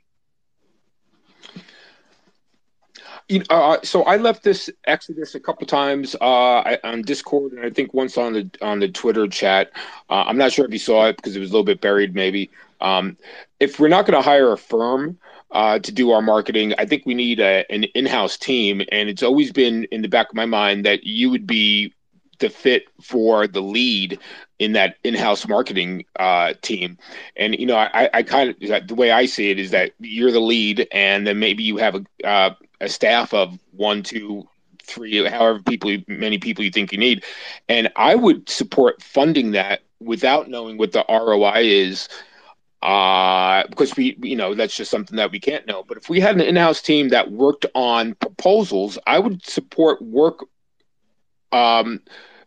You 3.29 3.39
know, 3.39 3.45
uh, 3.49 3.79
so 3.83 4.03
I 4.03 4.17
left 4.17 4.43
this 4.43 4.69
Exodus 4.85 5.33
a 5.33 5.39
couple 5.39 5.65
times 5.65 6.13
uh, 6.19 6.77
on 6.83 7.03
Discord, 7.03 7.53
and 7.53 7.65
I 7.65 7.69
think 7.69 7.93
once 7.93 8.17
on 8.17 8.33
the 8.33 8.49
on 8.61 8.79
the 8.79 8.89
Twitter 8.89 9.27
chat. 9.27 9.71
Uh, 10.09 10.25
I'm 10.27 10.37
not 10.37 10.51
sure 10.51 10.65
if 10.65 10.73
you 10.73 10.79
saw 10.79 11.07
it 11.07 11.15
because 11.15 11.35
it 11.35 11.39
was 11.39 11.49
a 11.49 11.53
little 11.53 11.63
bit 11.63 11.79
buried, 11.79 12.13
maybe. 12.13 12.51
Um, 12.81 13.15
if 13.61 13.79
we're 13.79 13.87
not 13.87 14.05
going 14.05 14.21
to 14.21 14.29
hire 14.29 14.51
a 14.51 14.57
firm, 14.57 15.17
uh, 15.53 15.79
to 15.79 15.91
do 15.91 16.11
our 16.11 16.21
marketing. 16.21 16.73
I 16.77 16.85
think 16.85 17.05
we 17.05 17.13
need 17.13 17.39
a, 17.39 17.63
an 17.71 17.83
in-house 17.83 18.37
team, 18.37 18.81
and 18.91 19.07
it's 19.07 19.23
always 19.23 19.51
been 19.51 19.85
in 19.85 20.01
the 20.01 20.07
back 20.09 20.29
of 20.29 20.35
my 20.35 20.45
mind 20.45 20.85
that 20.85 21.03
you 21.03 21.29
would 21.29 21.47
be 21.47 21.93
the 22.39 22.49
fit 22.49 22.85
for 23.01 23.47
the 23.47 23.61
lead 23.61 24.19
in 24.63 24.73
that 24.73 24.97
in-house 25.03 25.47
marketing 25.47 26.05
uh, 26.17 26.53
team. 26.61 26.97
And 27.35 27.55
you 27.59 27.65
know, 27.65 27.77
I, 27.77 28.09
I 28.13 28.23
kind 28.23 28.49
of 28.49 28.87
the 28.87 28.95
way 28.95 29.11
I 29.11 29.25
see 29.25 29.51
it 29.51 29.59
is 29.59 29.71
that 29.71 29.91
you're 29.99 30.31
the 30.31 30.39
lead, 30.39 30.87
and 30.91 31.27
then 31.27 31.39
maybe 31.39 31.63
you 31.63 31.77
have 31.77 31.95
a 31.95 32.27
uh, 32.27 32.55
a 32.81 32.89
staff 32.89 33.33
of 33.33 33.57
one, 33.71 34.03
two, 34.03 34.47
three, 34.83 35.25
however 35.27 35.61
people, 35.61 35.95
many 36.07 36.37
people 36.37 36.63
you 36.63 36.71
think 36.71 36.91
you 36.91 36.97
need. 36.97 37.23
And 37.69 37.91
I 37.95 38.15
would 38.15 38.49
support 38.49 39.01
funding 39.01 39.51
that 39.51 39.81
without 39.99 40.49
knowing 40.49 40.77
what 40.77 40.91
the 40.91 41.05
ROI 41.07 41.61
is 41.63 42.09
uh, 42.83 43.65
because 43.69 43.95
we, 43.95 44.17
you 44.21 44.35
know, 44.35 44.53
that's 44.53 44.75
just 44.75 44.91
something 44.91 45.15
that 45.15 45.31
we 45.31 45.39
can't 45.39 45.65
know. 45.65 45.83
But 45.87 45.97
if 45.97 46.09
we 46.09 46.19
had 46.19 46.35
an 46.35 46.41
in-house 46.41 46.81
team 46.81 47.09
that 47.09 47.31
worked 47.31 47.65
on 47.73 48.15
proposals, 48.15 48.99
I 49.07 49.19
would 49.19 49.43
support 49.45 50.01
work. 50.01 50.45
Um, 51.53 52.01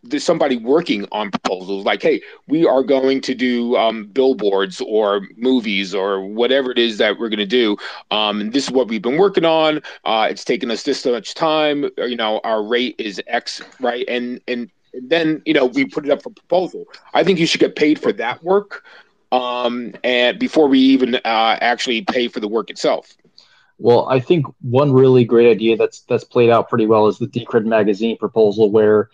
there's 0.09 0.23
somebody 0.23 0.57
working 0.57 1.05
on 1.11 1.31
proposals 1.31 1.85
like, 1.85 2.01
hey, 2.01 2.21
we 2.47 2.65
are 2.65 2.83
going 2.83 3.21
to 3.21 3.35
do 3.35 3.75
um, 3.75 4.05
billboards 4.07 4.81
or 4.81 5.21
movies 5.35 5.93
or 5.93 6.25
whatever 6.25 6.71
it 6.71 6.77
is 6.77 6.97
that 6.97 7.19
we're 7.19 7.29
going 7.29 7.39
to 7.39 7.45
do. 7.45 7.77
Um, 8.11 8.41
and 8.41 8.53
this 8.53 8.65
is 8.65 8.71
what 8.71 8.87
we've 8.87 9.01
been 9.01 9.17
working 9.17 9.45
on. 9.45 9.81
Uh, 10.05 10.27
it's 10.29 10.43
taken 10.43 10.71
us 10.71 10.83
this 10.83 11.05
much 11.05 11.33
time. 11.33 11.89
You 11.97 12.15
know, 12.15 12.41
our 12.43 12.63
rate 12.63 12.95
is 12.97 13.21
X, 13.27 13.61
right? 13.79 14.05
And 14.07 14.41
and 14.47 14.69
then 14.93 15.41
you 15.45 15.53
know 15.53 15.65
we 15.65 15.85
put 15.85 16.05
it 16.05 16.11
up 16.11 16.23
for 16.23 16.29
proposal. 16.31 16.85
I 17.13 17.23
think 17.23 17.39
you 17.39 17.45
should 17.45 17.61
get 17.61 17.75
paid 17.75 17.99
for 17.99 18.11
that 18.13 18.43
work 18.43 18.83
um, 19.31 19.93
and 20.03 20.39
before 20.39 20.67
we 20.67 20.79
even 20.79 21.15
uh, 21.15 21.57
actually 21.61 22.01
pay 22.01 22.27
for 22.27 22.39
the 22.39 22.47
work 22.47 22.69
itself. 22.69 23.15
Well, 23.79 24.07
I 24.09 24.19
think 24.19 24.45
one 24.61 24.91
really 24.91 25.23
great 25.23 25.49
idea 25.49 25.77
that's 25.77 26.01
that's 26.01 26.23
played 26.23 26.49
out 26.49 26.69
pretty 26.69 26.87
well 26.87 27.07
is 27.07 27.19
the 27.19 27.27
Decred 27.27 27.65
magazine 27.65 28.17
proposal, 28.17 28.71
where 28.71 29.09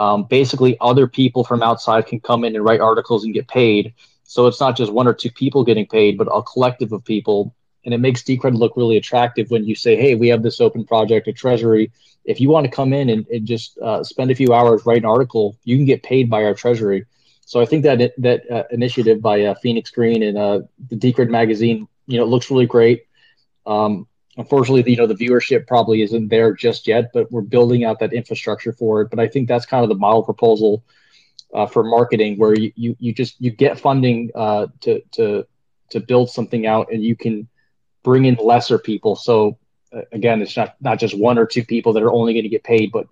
um, 0.00 0.24
basically 0.24 0.78
other 0.80 1.06
people 1.06 1.44
from 1.44 1.62
outside 1.62 2.06
can 2.06 2.20
come 2.20 2.42
in 2.44 2.56
and 2.56 2.64
write 2.64 2.80
articles 2.80 3.24
and 3.24 3.34
get 3.34 3.46
paid. 3.46 3.92
So 4.24 4.46
it's 4.46 4.58
not 4.58 4.74
just 4.74 4.90
one 4.90 5.06
or 5.06 5.12
two 5.12 5.30
people 5.30 5.62
getting 5.62 5.86
paid, 5.86 6.16
but 6.16 6.26
a 6.32 6.42
collective 6.42 6.92
of 6.92 7.04
people. 7.04 7.54
And 7.84 7.92
it 7.92 7.98
makes 7.98 8.22
Decred 8.22 8.56
look 8.56 8.76
really 8.78 8.96
attractive 8.96 9.50
when 9.50 9.64
you 9.64 9.74
say, 9.74 9.96
"Hey, 9.96 10.14
we 10.14 10.28
have 10.28 10.42
this 10.42 10.60
open 10.60 10.86
project 10.86 11.28
at 11.28 11.36
Treasury. 11.36 11.92
If 12.24 12.40
you 12.40 12.48
want 12.48 12.64
to 12.64 12.70
come 12.70 12.94
in 12.94 13.10
and, 13.10 13.26
and 13.28 13.46
just 13.46 13.78
uh, 13.78 14.02
spend 14.02 14.30
a 14.30 14.34
few 14.34 14.54
hours 14.54 14.86
write 14.86 15.02
an 15.04 15.12
article, 15.16 15.56
you 15.64 15.76
can 15.76 15.86
get 15.86 16.02
paid 16.02 16.30
by 16.30 16.44
our 16.44 16.54
Treasury." 16.54 17.04
So 17.44 17.60
I 17.60 17.66
think 17.66 17.82
that 17.84 18.12
that 18.18 18.50
uh, 18.50 18.64
initiative 18.70 19.20
by 19.20 19.36
uh, 19.44 19.54
Phoenix 19.62 19.90
Green 19.90 20.22
and 20.22 20.38
uh, 20.38 20.60
the 20.88 20.96
Decred 20.96 21.28
magazine, 21.28 21.88
you 22.06 22.18
know, 22.18 22.24
looks 22.24 22.50
really 22.50 22.66
great. 22.66 23.04
Um, 23.66 24.06
unfortunately, 24.40 24.90
you 24.90 24.96
know, 24.96 25.06
the 25.06 25.14
viewership 25.14 25.66
probably 25.66 26.02
isn't 26.02 26.28
there 26.28 26.54
just 26.54 26.86
yet, 26.86 27.10
but 27.12 27.30
we're 27.30 27.42
building 27.42 27.84
out 27.84 28.00
that 28.00 28.12
infrastructure 28.12 28.72
for 28.72 29.02
it. 29.02 29.10
But 29.10 29.20
I 29.20 29.28
think 29.28 29.48
that's 29.48 29.66
kind 29.66 29.82
of 29.82 29.90
the 29.90 30.00
model 30.06 30.22
proposal 30.22 30.82
uh, 31.54 31.66
for 31.66 31.84
marketing, 31.84 32.38
where 32.38 32.54
you, 32.54 32.72
you 32.74 32.96
you 32.98 33.12
just 33.12 33.40
you 33.40 33.50
get 33.50 33.78
funding 33.78 34.30
uh, 34.34 34.66
to 34.80 35.02
to 35.12 35.46
to 35.90 36.00
build 36.00 36.30
something 36.30 36.66
out, 36.66 36.92
and 36.92 37.02
you 37.04 37.16
can 37.16 37.48
bring 38.02 38.24
in 38.24 38.36
lesser 38.36 38.78
people. 38.78 39.14
So 39.14 39.58
uh, 39.92 40.02
again, 40.12 40.40
it's 40.42 40.56
not 40.56 40.76
not 40.80 40.98
just 40.98 41.16
one 41.16 41.38
or 41.38 41.46
two 41.46 41.64
people 41.64 41.92
that 41.92 42.02
are 42.02 42.12
only 42.12 42.32
going 42.32 42.44
to 42.44 42.48
get 42.56 42.64
paid, 42.64 42.92
but 42.92 43.06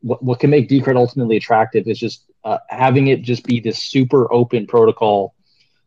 what, 0.00 0.22
what 0.22 0.40
can 0.40 0.50
make 0.50 0.68
Decred 0.68 0.96
ultimately 0.96 1.36
attractive 1.36 1.86
is 1.86 1.98
just 1.98 2.24
uh, 2.44 2.58
having 2.68 3.08
it 3.08 3.22
just 3.22 3.44
be 3.44 3.60
this 3.60 3.78
super 3.78 4.32
open 4.32 4.66
protocol. 4.66 5.34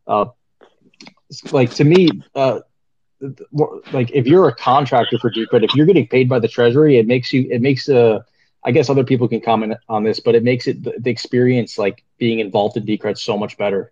Uh, 0.06 0.26
like 1.52 1.72
to 1.72 1.84
me, 1.84 2.08
uh, 2.36 2.60
like 3.92 4.12
if 4.12 4.28
you're 4.28 4.48
a 4.48 4.56
contractor 4.56 5.18
for 5.20 5.32
Decred, 5.32 5.64
if 5.64 5.74
you're 5.76 5.86
getting 5.86 6.08
paid 6.08 6.28
by 6.28 6.40
the 6.40 6.48
Treasury, 6.48 6.98
it 6.98 7.08
makes 7.08 7.32
you 7.32 7.48
it 7.50 7.62
makes 7.62 7.88
uh 7.90 8.20
I 8.64 8.72
guess 8.72 8.90
other 8.90 9.04
people 9.04 9.28
can 9.28 9.42
comment 9.42 9.76
on 9.88 10.04
this, 10.04 10.20
but 10.20 10.34
it 10.34 10.44
makes 10.44 10.68
it 10.68 10.84
the, 10.84 10.96
the 11.00 11.12
experience 11.12 11.78
like 11.78 12.04
being 12.18 12.40
involved 12.40 12.78
in 12.78 12.86
Decred 12.86 13.18
so 13.18 13.38
much 13.38 13.58
better. 13.58 13.92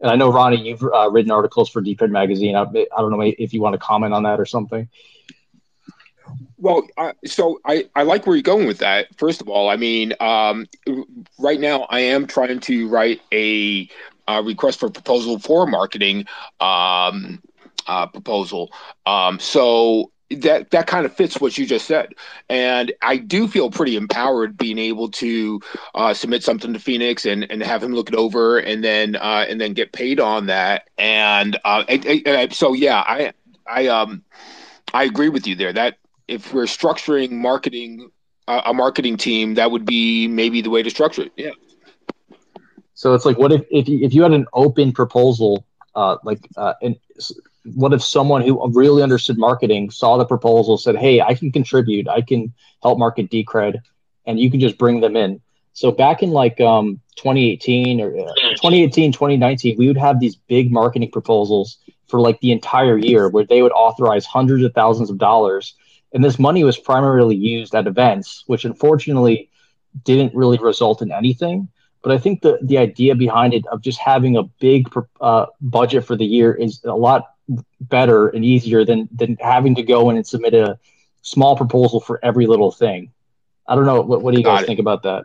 And 0.00 0.10
I 0.10 0.16
know 0.16 0.30
Ronnie, 0.30 0.68
you've 0.68 0.82
uh, 0.82 1.10
written 1.10 1.30
articles 1.30 1.70
for 1.70 1.80
Decred 1.80 2.10
magazine. 2.10 2.54
I, 2.54 2.62
I 2.62 3.00
don't 3.00 3.10
know 3.10 3.22
if 3.22 3.54
you 3.54 3.62
want 3.62 3.72
to 3.72 3.78
comment 3.78 4.12
on 4.12 4.24
that 4.24 4.38
or 4.38 4.44
something. 4.44 4.88
Well, 6.58 6.86
so 7.24 7.60
I, 7.64 7.88
I 7.94 8.02
like 8.02 8.26
where 8.26 8.36
you're 8.36 8.42
going 8.42 8.66
with 8.66 8.78
that. 8.78 9.14
First 9.16 9.40
of 9.40 9.48
all, 9.48 9.70
I 9.70 9.76
mean, 9.76 10.12
um, 10.20 10.66
right 11.38 11.60
now 11.60 11.86
I 11.88 12.00
am 12.00 12.26
trying 12.26 12.60
to 12.60 12.88
write 12.88 13.22
a, 13.32 13.88
a 14.28 14.42
request 14.42 14.80
for 14.80 14.90
proposal 14.90 15.38
for 15.38 15.66
marketing 15.66 16.26
um, 16.60 17.42
uh, 17.86 18.06
proposal. 18.06 18.72
Um, 19.06 19.38
so 19.38 20.12
that 20.30 20.70
that 20.70 20.86
kind 20.88 21.06
of 21.06 21.14
fits 21.14 21.40
what 21.40 21.56
you 21.56 21.66
just 21.66 21.86
said, 21.86 22.12
and 22.48 22.92
I 23.02 23.16
do 23.16 23.46
feel 23.46 23.70
pretty 23.70 23.96
empowered 23.96 24.56
being 24.56 24.78
able 24.78 25.08
to 25.12 25.60
uh, 25.94 26.14
submit 26.14 26.42
something 26.42 26.72
to 26.72 26.80
Phoenix 26.80 27.24
and, 27.26 27.48
and 27.50 27.62
have 27.62 27.82
him 27.82 27.92
look 27.92 28.08
it 28.08 28.16
over, 28.16 28.58
and 28.58 28.82
then 28.82 29.16
uh, 29.16 29.46
and 29.48 29.60
then 29.60 29.72
get 29.72 29.92
paid 29.92 30.18
on 30.18 30.46
that. 30.46 30.88
And 30.98 31.56
uh, 31.64 31.84
I, 31.88 32.22
I, 32.26 32.48
so 32.50 32.72
yeah, 32.72 33.04
I 33.06 33.32
I 33.66 33.86
um 33.86 34.22
I 34.92 35.04
agree 35.04 35.28
with 35.28 35.46
you 35.46 35.54
there. 35.54 35.72
That 35.72 35.98
if 36.26 36.52
we're 36.52 36.64
structuring 36.64 37.30
marketing 37.30 38.10
a 38.48 38.72
marketing 38.72 39.16
team, 39.16 39.54
that 39.54 39.70
would 39.70 39.84
be 39.84 40.28
maybe 40.28 40.60
the 40.60 40.70
way 40.70 40.82
to 40.82 40.90
structure 40.90 41.22
it. 41.22 41.32
Yeah. 41.36 41.50
So 42.94 43.12
it's 43.12 43.24
like, 43.24 43.38
what 43.38 43.52
if 43.52 43.64
if 43.70 43.88
you, 43.88 43.98
if 44.04 44.14
you 44.14 44.22
had 44.22 44.32
an 44.32 44.46
open 44.52 44.92
proposal, 44.92 45.66
uh, 45.94 46.16
like, 46.22 46.38
uh, 46.56 46.74
and 46.80 46.96
what 47.74 47.92
if 47.92 48.02
someone 48.02 48.42
who 48.42 48.70
really 48.72 49.02
understood 49.02 49.38
marketing 49.38 49.90
saw 49.90 50.16
the 50.16 50.24
proposal, 50.24 50.78
said, 50.78 50.96
"Hey, 50.96 51.20
I 51.20 51.34
can 51.34 51.52
contribute. 51.52 52.08
I 52.08 52.20
can 52.20 52.52
help 52.82 52.98
market 52.98 53.30
Decred," 53.30 53.80
and 54.26 54.38
you 54.38 54.50
can 54.50 54.60
just 54.60 54.78
bring 54.78 55.00
them 55.00 55.16
in. 55.16 55.40
So 55.72 55.90
back 55.90 56.22
in 56.22 56.30
like 56.30 56.60
um, 56.60 57.00
2018 57.16 58.00
or 58.00 58.08
uh, 58.08 58.32
2018, 58.56 59.12
2019, 59.12 59.76
we 59.76 59.88
would 59.88 59.96
have 59.96 60.20
these 60.20 60.36
big 60.36 60.72
marketing 60.72 61.10
proposals 61.10 61.78
for 62.08 62.20
like 62.20 62.40
the 62.40 62.52
entire 62.52 62.96
year 62.96 63.28
where 63.28 63.44
they 63.44 63.62
would 63.62 63.72
authorize 63.72 64.24
hundreds 64.24 64.64
of 64.64 64.72
thousands 64.72 65.10
of 65.10 65.18
dollars 65.18 65.74
and 66.16 66.24
this 66.24 66.38
money 66.38 66.64
was 66.64 66.78
primarily 66.78 67.36
used 67.36 67.74
at 67.74 67.86
events, 67.86 68.44
which 68.46 68.64
unfortunately 68.64 69.50
didn't 70.04 70.34
really 70.34 70.56
result 70.56 71.02
in 71.02 71.12
anything. 71.12 71.68
But 72.02 72.12
I 72.12 72.18
think 72.18 72.40
the, 72.40 72.58
the 72.62 72.78
idea 72.78 73.14
behind 73.14 73.52
it 73.52 73.66
of 73.66 73.82
just 73.82 73.98
having 73.98 74.36
a 74.36 74.44
big 74.44 74.88
uh, 75.20 75.46
budget 75.60 76.06
for 76.06 76.16
the 76.16 76.24
year 76.24 76.54
is 76.54 76.82
a 76.84 76.94
lot 76.94 77.34
better 77.80 78.28
and 78.28 78.44
easier 78.44 78.84
than, 78.84 79.08
than 79.12 79.36
having 79.40 79.74
to 79.76 79.82
go 79.82 80.10
in 80.10 80.16
and 80.16 80.26
submit 80.26 80.54
a 80.54 80.78
small 81.22 81.56
proposal 81.56 82.00
for 82.00 82.18
every 82.22 82.46
little 82.46 82.70
thing. 82.70 83.12
I 83.66 83.74
don't 83.74 83.86
know. 83.86 84.00
What, 84.00 84.22
what 84.22 84.32
do 84.32 84.38
you 84.38 84.44
guys 84.44 84.64
think 84.64 84.80
about 84.80 85.02
that? 85.02 85.24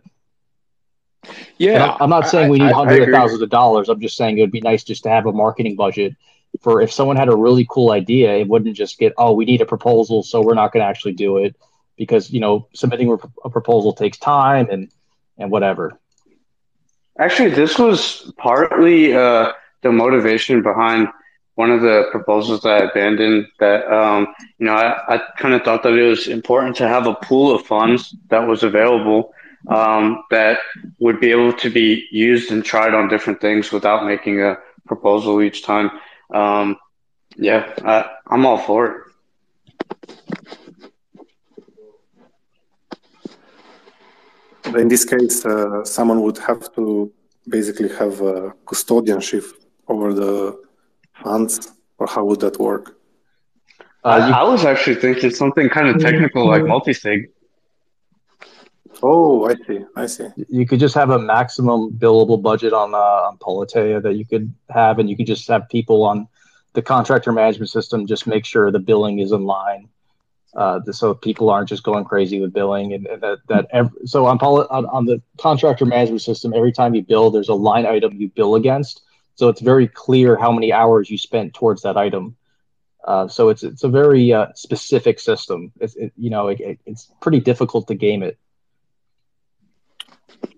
Yeah. 1.57 1.91
I'm, 1.91 2.03
I'm, 2.03 2.09
not 2.09 2.27
saying 2.27 2.49
we 2.49 2.57
need 2.57 2.71
hundreds 2.71 3.05
of 3.05 3.13
thousands 3.13 3.41
of 3.41 3.49
dollars. 3.49 3.89
I'm 3.89 4.01
just 4.01 4.17
saying 4.17 4.37
it 4.37 4.41
would 4.41 4.51
be 4.51 4.61
nice 4.61 4.83
just 4.83 5.03
to 5.03 5.09
have 5.09 5.27
a 5.27 5.31
marketing 5.31 5.75
budget 5.75 6.15
for 6.59 6.81
if 6.81 6.91
someone 6.91 7.15
had 7.15 7.29
a 7.29 7.35
really 7.35 7.65
cool 7.69 7.91
idea, 7.91 8.33
it 8.35 8.47
wouldn't 8.47 8.75
just 8.75 8.99
get, 8.99 9.13
oh, 9.17 9.31
we 9.31 9.45
need 9.45 9.61
a 9.61 9.65
proposal, 9.65 10.21
so 10.23 10.41
we're 10.41 10.53
not 10.53 10.73
going 10.73 10.83
to 10.83 10.87
actually 10.87 11.13
do 11.13 11.37
it 11.37 11.55
because 11.97 12.31
you 12.31 12.39
know 12.39 12.67
submitting 12.73 13.15
a 13.43 13.49
proposal 13.49 13.93
takes 13.93 14.17
time 14.17 14.67
and 14.69 14.91
and 15.37 15.51
whatever. 15.51 15.99
Actually, 17.19 17.49
this 17.49 17.77
was 17.77 18.33
partly 18.37 19.13
uh, 19.13 19.51
the 19.81 19.91
motivation 19.91 20.61
behind 20.61 21.07
one 21.55 21.71
of 21.71 21.81
the 21.81 22.07
proposals 22.11 22.61
that 22.61 22.81
I 22.81 22.85
abandoned. 22.85 23.47
That 23.59 23.91
um, 23.91 24.27
you 24.57 24.65
know, 24.65 24.73
I, 24.73 25.15
I 25.15 25.21
kind 25.37 25.53
of 25.53 25.63
thought 25.63 25.83
that 25.83 25.93
it 25.93 26.07
was 26.07 26.27
important 26.27 26.75
to 26.77 26.87
have 26.87 27.07
a 27.07 27.15
pool 27.15 27.55
of 27.55 27.65
funds 27.65 28.15
that 28.29 28.45
was 28.45 28.63
available 28.63 29.33
um, 29.67 30.23
that 30.31 30.59
would 30.99 31.19
be 31.19 31.31
able 31.31 31.53
to 31.53 31.69
be 31.69 32.07
used 32.11 32.51
and 32.51 32.63
tried 32.63 32.93
on 32.93 33.07
different 33.07 33.41
things 33.41 33.71
without 33.71 34.05
making 34.05 34.41
a 34.41 34.57
proposal 34.87 35.41
each 35.41 35.63
time. 35.63 35.91
Um, 36.33 36.77
yeah, 37.35 37.73
I, 37.85 38.09
I'm 38.27 38.45
all 38.45 38.57
for 38.57 38.85
it. 38.87 38.97
In 44.75 44.87
this 44.87 45.03
case, 45.03 45.45
uh, 45.45 45.83
someone 45.83 46.21
would 46.21 46.37
have 46.37 46.73
to 46.75 47.11
basically 47.47 47.89
have 47.89 48.21
a 48.21 48.51
custodianship 48.65 49.45
over 49.87 50.13
the 50.13 50.61
funds, 51.21 51.71
or 51.97 52.07
how 52.07 52.23
would 52.25 52.39
that 52.41 52.59
work? 52.59 52.97
Uh, 54.03 54.25
you, 54.27 54.33
I 54.33 54.43
was 54.43 54.65
actually 54.65 54.95
thinking 54.95 55.29
something 55.29 55.69
kind 55.69 55.87
of 55.87 56.01
technical 56.01 56.47
like 56.47 56.65
multi-sig. 56.65 57.29
Oh, 59.03 59.49
I 59.49 59.55
see. 59.65 59.79
I 59.95 60.05
see. 60.05 60.27
You 60.49 60.65
could 60.67 60.79
just 60.79 60.95
have 60.95 61.09
a 61.09 61.19
maximum 61.19 61.91
billable 61.91 62.41
budget 62.41 62.73
on 62.73 62.93
uh, 62.93 63.27
on 63.27 63.37
Politeia 63.37 64.01
that 64.01 64.15
you 64.15 64.25
could 64.25 64.53
have, 64.69 64.99
and 64.99 65.09
you 65.09 65.15
could 65.17 65.27
just 65.27 65.47
have 65.47 65.69
people 65.69 66.03
on 66.03 66.27
the 66.73 66.81
contractor 66.81 67.31
management 67.31 67.69
system 67.69 68.05
just 68.05 68.27
make 68.27 68.45
sure 68.45 68.71
the 68.71 68.79
billing 68.79 69.19
is 69.19 69.31
in 69.31 69.43
line, 69.43 69.89
uh, 70.55 70.79
so 70.91 71.13
people 71.13 71.49
aren't 71.49 71.69
just 71.69 71.83
going 71.83 72.05
crazy 72.05 72.39
with 72.39 72.53
billing, 72.53 72.93
and, 72.93 73.07
and 73.07 73.21
that 73.21 73.39
that 73.47 73.67
every, 73.71 73.91
so 74.05 74.25
on, 74.25 74.37
on 74.39 74.85
on 74.85 75.05
the 75.05 75.21
contractor 75.37 75.85
management 75.85 76.21
system, 76.21 76.53
every 76.53 76.71
time 76.71 76.95
you 76.95 77.01
bill, 77.01 77.31
there's 77.31 77.49
a 77.49 77.53
line 77.53 77.85
item 77.85 78.13
you 78.13 78.29
bill 78.29 78.55
against, 78.55 79.01
so 79.41 79.49
it's 79.49 79.61
very 79.61 79.87
clear 79.87 80.37
how 80.37 80.51
many 80.51 80.71
hours 80.71 81.09
you 81.09 81.17
spent 81.17 81.55
towards 81.55 81.81
that 81.81 81.97
item. 81.97 82.35
Uh, 83.03 83.27
so 83.27 83.49
it's 83.49 83.63
it's 83.63 83.83
a 83.83 83.89
very 83.89 84.31
uh, 84.31 84.45
specific 84.53 85.19
system. 85.19 85.71
It's 85.79 85.95
it, 85.95 86.13
you 86.15 86.29
know 86.29 86.49
it, 86.49 86.77
it's 86.85 87.11
pretty 87.21 87.39
difficult 87.39 87.87
to 87.87 87.95
game 87.95 88.21
it. 88.21 88.37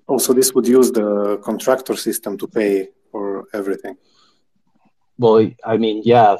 Also, 0.05 0.33
this 0.33 0.53
would 0.53 0.67
use 0.67 0.91
the 0.91 1.39
contractor 1.45 1.95
system 1.95 2.37
to 2.39 2.45
pay 2.45 2.89
for 3.09 3.45
everything. 3.53 3.95
Well, 5.17 5.49
I 5.63 5.77
mean, 5.77 6.01
yeah. 6.03 6.35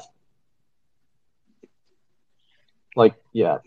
Like, 2.93 3.15
yeah. 3.31 3.59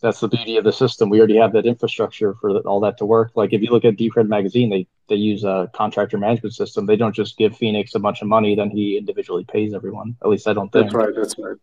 That's 0.00 0.20
the 0.20 0.28
beauty 0.28 0.58
of 0.58 0.64
the 0.64 0.72
system. 0.72 1.10
We 1.10 1.18
already 1.18 1.38
have 1.38 1.54
that 1.54 1.66
infrastructure 1.66 2.34
for 2.40 2.48
all 2.60 2.80
that 2.86 2.98
to 2.98 3.04
work. 3.04 3.32
Like, 3.34 3.52
if 3.52 3.62
you 3.62 3.70
look 3.70 3.84
at 3.84 3.96
Decred 3.96 4.28
Magazine, 4.28 4.70
they 4.70 4.86
they 5.08 5.16
use 5.16 5.44
a 5.44 5.70
contractor 5.72 6.18
management 6.18 6.54
system. 6.54 6.86
They 6.86 6.96
don't 6.96 7.14
just 7.14 7.36
give 7.36 7.56
Phoenix 7.56 7.94
a 7.94 7.98
bunch 7.98 8.22
of 8.22 8.28
money, 8.28 8.54
then 8.54 8.70
he 8.70 8.96
individually 8.96 9.44
pays 9.44 9.74
everyone. 9.74 10.16
At 10.22 10.28
least 10.28 10.48
I 10.48 10.52
don't 10.52 10.70
think. 10.72 10.86
That's 10.86 10.94
right. 10.94 11.14
That's 11.14 11.38
right. 11.38 11.56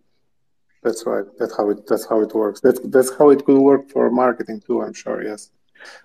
That's 0.83 1.05
right. 1.05 1.25
That's 1.39 1.55
how 1.57 1.69
it. 1.69 1.87
That's 1.87 2.05
how 2.05 2.21
it 2.21 2.33
works. 2.33 2.59
That's 2.59 2.79
that's 2.81 3.15
how 3.17 3.29
it 3.29 3.45
could 3.45 3.59
work 3.59 3.89
for 3.89 4.09
marketing 4.11 4.61
too. 4.65 4.81
I'm 4.81 4.93
sure. 4.93 5.23
Yes. 5.23 5.51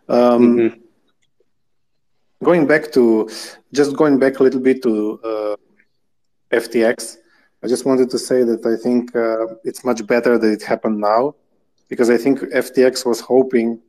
Um, 0.09 0.57
mm-hmm. 0.57 0.81
Going 2.45 2.67
back 2.67 2.93
to 2.93 3.29
just 3.73 3.97
going 3.97 4.19
back 4.19 4.39
a 4.39 4.43
little 4.43 4.61
bit 4.61 4.83
to 4.85 5.21
uh, 5.25 5.57
FTX, 6.53 7.17
I 7.63 7.67
just 7.67 7.85
wanted 7.85 8.11
to 8.11 8.19
say 8.19 8.45
that 8.45 8.65
I 8.65 8.77
think 8.81 9.15
uh, 9.17 9.57
it's 9.65 9.85
much 9.85 10.07
better 10.07 10.39
that 10.39 10.53
it 10.53 10.63
happened 10.63 10.99
now, 10.99 11.35
because 11.89 12.11
I 12.11 12.17
think 12.17 12.39
FTX 12.41 13.05
was 13.05 13.21
hoping 13.21 13.81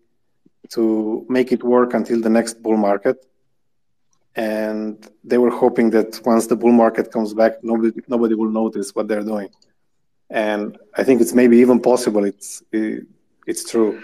to 0.70 1.26
make 1.30 1.52
it 1.52 1.64
work 1.64 1.94
until 1.94 2.20
the 2.20 2.30
next 2.30 2.62
bull 2.64 2.78
market, 2.78 3.26
and 4.48 4.94
they 5.30 5.40
were 5.44 5.56
hoping 5.64 5.88
that 5.96 6.10
once 6.26 6.48
the 6.48 6.56
bull 6.62 6.76
market 6.84 7.06
comes 7.16 7.32
back, 7.34 7.54
nobody 7.72 7.92
nobody 8.16 8.36
will 8.40 8.54
notice 8.62 8.88
what 8.96 9.06
they're 9.10 9.30
doing 9.34 9.50
and 10.30 10.78
I 10.96 11.04
think 11.04 11.22
it's 11.22 11.34
maybe 11.34 11.58
even 11.58 11.80
possible. 11.80 12.24
It's 12.24 12.62
it, 12.72 13.06
it's 13.48 13.70
true, 13.70 14.02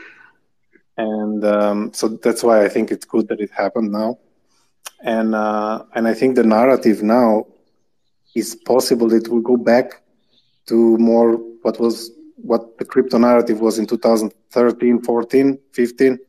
and 0.97 1.43
um, 1.45 1.93
so 1.93 2.07
that's 2.07 2.43
why 2.43 2.65
I 2.65 2.69
think 2.69 2.91
it's 2.91 3.05
good 3.05 3.27
that 3.27 3.39
it 3.39 3.51
happened 3.51 3.91
now, 3.91 4.17
and 5.01 5.35
uh, 5.35 5.83
and 5.93 6.07
I 6.07 6.13
think 6.13 6.35
the 6.35 6.43
narrative 6.43 7.03
now 7.03 7.45
is 8.35 8.55
possible. 8.55 9.13
It 9.13 9.27
will 9.27 9.41
go 9.41 9.57
back 9.57 10.01
to 10.67 10.97
more 10.97 11.33
what 11.61 11.79
was 11.79 12.11
what 12.37 12.77
the 12.77 12.85
crypto 12.85 13.17
narrative 13.17 13.61
was 13.61 13.79
in 13.79 13.85
2013, 13.85 15.01
14, 15.01 15.59
15. 15.73 16.19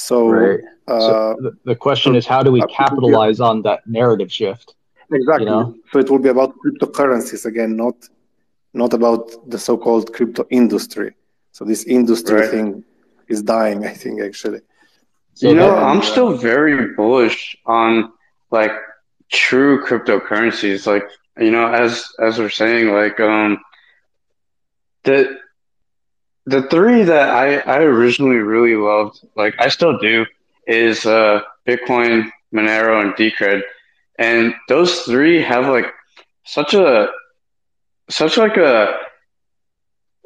So, 0.00 0.28
right. 0.28 0.60
uh, 0.88 1.00
so 1.00 1.36
the, 1.40 1.52
the 1.64 1.76
question 1.76 2.12
so 2.12 2.18
is, 2.18 2.26
how 2.26 2.42
do 2.42 2.50
we 2.50 2.62
capitalize 2.62 3.38
on 3.40 3.62
that 3.62 3.80
narrative 3.86 4.32
shift? 4.32 4.74
Exactly. 5.12 5.44
You 5.44 5.50
know? 5.50 5.74
So 5.92 5.98
it 5.98 6.08
will 6.10 6.18
be 6.18 6.30
about 6.30 6.54
cryptocurrencies 6.62 7.44
again, 7.44 7.76
not 7.76 7.96
not 8.72 8.94
about 8.94 9.24
the 9.52 9.58
so-called 9.58 10.12
crypto 10.14 10.46
industry. 10.50 11.10
So 11.52 11.64
this 11.64 11.82
industry 11.84 12.40
right. 12.40 12.50
thing 12.50 12.84
is 13.28 13.42
dying, 13.42 13.84
I 13.84 13.94
think, 14.02 14.22
actually. 14.22 14.60
So 15.34 15.48
you 15.48 15.54
know, 15.54 15.74
I'm 15.74 15.98
uh, 15.98 16.10
still 16.12 16.36
very 16.36 16.94
bullish 16.94 17.56
on 17.66 18.12
like 18.50 18.72
true 19.30 19.84
cryptocurrencies. 19.84 20.86
Like, 20.86 21.06
you 21.38 21.50
know, 21.50 21.66
as 21.66 22.04
as 22.20 22.38
we're 22.38 22.48
saying, 22.62 22.92
like 22.92 23.18
um 23.20 23.58
the 25.04 25.38
the 26.50 26.62
three 26.68 27.04
that 27.04 27.28
I, 27.30 27.58
I 27.58 27.78
originally 27.78 28.36
really 28.36 28.74
loved, 28.74 29.20
like 29.36 29.54
I 29.58 29.68
still 29.68 29.98
do, 29.98 30.26
is 30.66 31.06
uh 31.06 31.40
Bitcoin, 31.66 32.30
Monero, 32.52 33.00
and 33.00 33.14
Decred. 33.14 33.62
And 34.18 34.54
those 34.68 35.02
three 35.02 35.40
have 35.42 35.66
like 35.66 35.86
such 36.44 36.74
a 36.74 37.08
such 38.08 38.36
like 38.36 38.56
a 38.56 38.98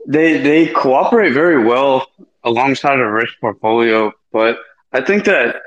they 0.07 0.39
they 0.41 0.67
cooperate 0.69 1.33
very 1.33 1.63
well 1.65 2.07
alongside 2.43 2.99
a 2.99 3.11
risk 3.11 3.35
portfolio, 3.41 4.13
but 4.33 4.59
I 4.93 5.01
think 5.01 5.25
that 5.25 5.63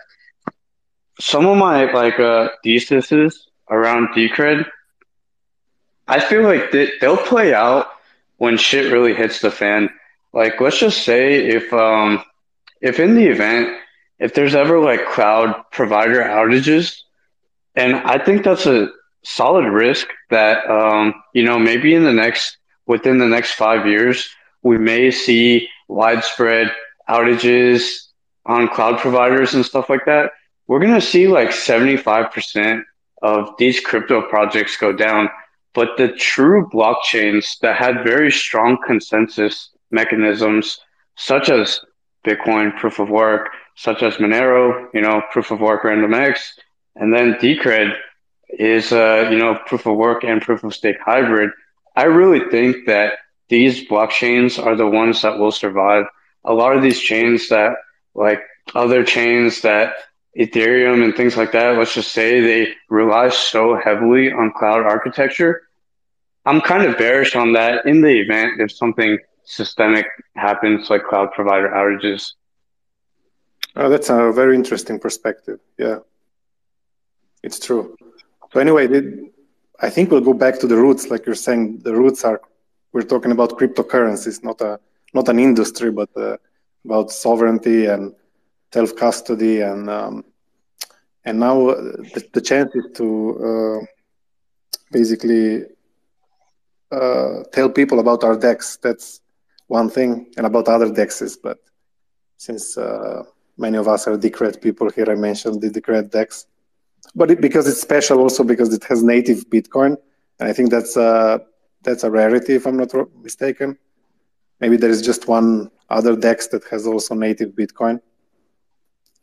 some 1.19 1.45
of 1.45 1.57
my 1.57 1.91
like 1.91 2.19
uh 2.19 2.49
theses 2.63 3.47
around 3.69 4.09
Decred, 4.15 4.65
I 6.07 6.19
feel 6.19 6.43
like 6.43 6.71
they, 6.71 6.91
they'll 7.01 7.17
play 7.17 7.53
out 7.53 7.87
when 8.37 8.57
shit 8.57 8.91
really 8.91 9.13
hits 9.13 9.39
the 9.41 9.51
fan. 9.51 9.89
Like 10.33 10.59
let's 10.61 10.79
just 10.79 11.03
say 11.03 11.47
if 11.47 11.71
um 11.73 12.23
if 12.81 12.99
in 12.99 13.15
the 13.15 13.27
event 13.27 13.77
if 14.19 14.33
there's 14.33 14.55
ever 14.55 14.79
like 14.79 15.07
cloud 15.07 15.63
provider 15.71 16.21
outages, 16.21 16.99
and 17.75 17.95
I 17.95 18.23
think 18.23 18.43
that's 18.43 18.65
a 18.65 18.89
solid 19.23 19.65
risk 19.65 20.07
that 20.29 20.67
um, 20.69 21.13
you 21.33 21.43
know 21.43 21.59
maybe 21.59 21.93
in 21.93 22.03
the 22.03 22.13
next 22.13 22.57
within 22.85 23.17
the 23.17 23.27
next 23.27 23.53
five 23.53 23.85
years 23.85 24.29
we 24.63 24.77
may 24.77 25.11
see 25.11 25.67
widespread 25.87 26.71
outages 27.09 28.07
on 28.45 28.67
cloud 28.69 28.99
providers 28.99 29.53
and 29.53 29.65
stuff 29.65 29.89
like 29.89 30.05
that. 30.05 30.31
We're 30.67 30.79
gonna 30.79 31.01
see 31.01 31.27
like 31.27 31.51
seventy 31.51 31.97
five 31.97 32.31
percent 32.31 32.83
of 33.21 33.55
these 33.57 33.79
crypto 33.79 34.21
projects 34.21 34.77
go 34.77 34.93
down, 34.93 35.29
but 35.73 35.97
the 35.97 36.09
true 36.09 36.69
blockchains 36.69 37.59
that 37.59 37.75
had 37.75 38.03
very 38.03 38.31
strong 38.31 38.77
consensus 38.85 39.69
mechanisms, 39.91 40.79
such 41.15 41.49
as 41.49 41.79
Bitcoin 42.25 42.75
proof 42.77 42.99
of 42.99 43.09
work, 43.09 43.49
such 43.75 44.03
as 44.03 44.15
Monero, 44.15 44.87
you 44.93 45.01
know, 45.01 45.21
proof 45.31 45.51
of 45.51 45.59
work 45.59 45.83
RandomX, 45.83 46.39
and 46.95 47.13
then 47.13 47.35
Decred, 47.35 47.95
is 48.49 48.91
uh, 48.91 49.27
you 49.29 49.37
know 49.37 49.59
proof 49.65 49.85
of 49.85 49.97
work 49.97 50.23
and 50.23 50.41
proof 50.41 50.63
of 50.63 50.73
stake 50.73 50.97
hybrid. 51.03 51.51
I 51.95 52.03
really 52.03 52.49
think 52.49 52.85
that 52.85 53.13
these 53.49 53.87
blockchains 53.87 54.63
are 54.63 54.75
the 54.75 54.87
ones 54.87 55.21
that 55.21 55.37
will 55.37 55.51
survive. 55.51 56.05
A 56.45 56.53
lot 56.53 56.75
of 56.75 56.81
these 56.81 56.99
chains 56.99 57.49
that 57.49 57.73
like 58.15 58.41
other 58.75 59.03
chains 59.03 59.61
that 59.61 59.93
Ethereum 60.37 61.03
and 61.03 61.15
things 61.15 61.35
like 61.35 61.51
that, 61.53 61.77
let's 61.77 61.93
just 61.93 62.11
say 62.11 62.39
they 62.39 62.73
rely 62.89 63.29
so 63.29 63.75
heavily 63.75 64.31
on 64.31 64.53
cloud 64.53 64.83
architecture. 64.83 65.63
I'm 66.45 66.61
kind 66.61 66.83
of 66.83 66.97
bearish 66.97 67.35
on 67.35 67.53
that 67.53 67.85
in 67.85 68.01
the 68.01 68.21
event 68.21 68.61
if 68.61 68.71
something 68.71 69.17
systemic 69.47 70.05
happens 70.35 70.89
like 70.89 71.03
cloud 71.05 71.31
provider 71.31 71.69
outages. 71.69 72.33
Oh, 73.77 73.89
that's 73.89 74.09
a 74.09 74.31
very 74.33 74.55
interesting 74.55 74.99
perspective. 74.99 75.59
Yeah, 75.77 75.99
it's 77.41 77.59
true. 77.59 77.95
So 78.51 78.59
anyway, 78.59 78.85
I 79.79 79.89
think 79.89 80.11
we'll 80.11 80.21
go 80.21 80.33
back 80.33 80.59
to 80.59 80.67
the 80.67 80.75
roots, 80.75 81.09
like 81.09 81.25
you're 81.25 81.35
saying. 81.47 81.79
The 81.79 81.93
roots 81.93 82.25
are 82.25 82.41
we're 82.91 83.03
talking 83.13 83.31
about 83.31 83.57
cryptocurrencies, 83.57 84.43
not 84.43 84.59
a 84.61 84.79
not 85.13 85.29
an 85.29 85.39
industry, 85.39 85.91
but 85.91 86.09
uh, 86.17 86.37
about 86.83 87.11
sovereignty 87.11 87.85
and 87.85 88.13
self 88.73 88.95
custody, 88.97 89.61
and 89.61 89.89
um, 89.89 90.25
and 91.23 91.39
now 91.39 91.69
uh, 91.69 91.75
the, 92.13 92.27
the, 92.33 92.41
chance 92.41 92.75
is 92.75 92.87
to 92.95 93.07
uh, 93.47 93.85
basically 94.91 95.63
uh, 96.91 97.43
tell 97.53 97.69
people 97.69 97.99
about 97.99 98.23
our 98.25 98.35
DEX. 98.35 98.77
That's 98.77 99.21
one 99.67 99.89
thing, 99.89 100.31
and 100.37 100.45
about 100.45 100.67
other 100.67 100.89
dexes. 100.89 101.37
But 101.41 101.59
since 102.37 102.77
uh, 102.77 103.23
many 103.57 103.77
of 103.77 103.87
us 103.87 104.07
are 104.07 104.17
Decred 104.17 104.61
people 104.61 104.89
here, 104.89 105.09
I 105.09 105.15
mentioned 105.15 105.61
the 105.61 105.69
Decred 105.69 106.11
DEX 106.11 106.47
but 107.15 107.31
it, 107.31 107.41
because 107.41 107.67
it's 107.67 107.81
special 107.81 108.19
also 108.19 108.43
because 108.43 108.73
it 108.73 108.83
has 108.85 109.03
native 109.03 109.49
Bitcoin, 109.49 109.97
and 110.39 110.49
I 110.49 110.53
think 110.53 110.69
that's 110.69 110.95
a 110.97 111.41
that's 111.83 112.03
a 112.03 112.11
rarity 112.11 112.55
if 112.55 112.65
I'm 112.65 112.77
not 112.77 112.93
mistaken. 113.21 113.77
Maybe 114.59 114.77
there 114.77 114.89
is 114.89 115.01
just 115.01 115.27
one 115.27 115.71
other 115.89 116.15
DEX 116.15 116.47
that 116.47 116.63
has 116.65 116.87
also 116.87 117.15
native 117.15 117.51
Bitcoin. 117.51 118.01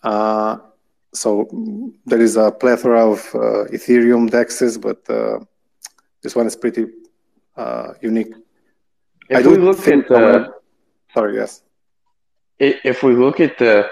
Uh, 0.02 0.58
so 1.12 1.48
there 2.06 2.20
is 2.20 2.36
a 2.36 2.52
plethora 2.52 3.10
of 3.10 3.18
uh, 3.34 3.64
Ethereum 3.72 4.28
dexes, 4.30 4.80
but 4.80 5.08
uh, 5.10 5.38
this 6.22 6.34
one 6.34 6.46
is 6.46 6.56
pretty 6.56 6.86
uh, 7.56 7.94
unique. 8.00 8.34
If 9.28 9.44
do 9.44 9.56
look 9.56 9.86
at 9.88 10.08
the, 10.08 10.54
sorry, 11.12 11.36
yes. 11.36 11.62
If 12.58 13.02
we 13.02 13.14
look 13.14 13.40
at 13.40 13.58
the 13.58 13.88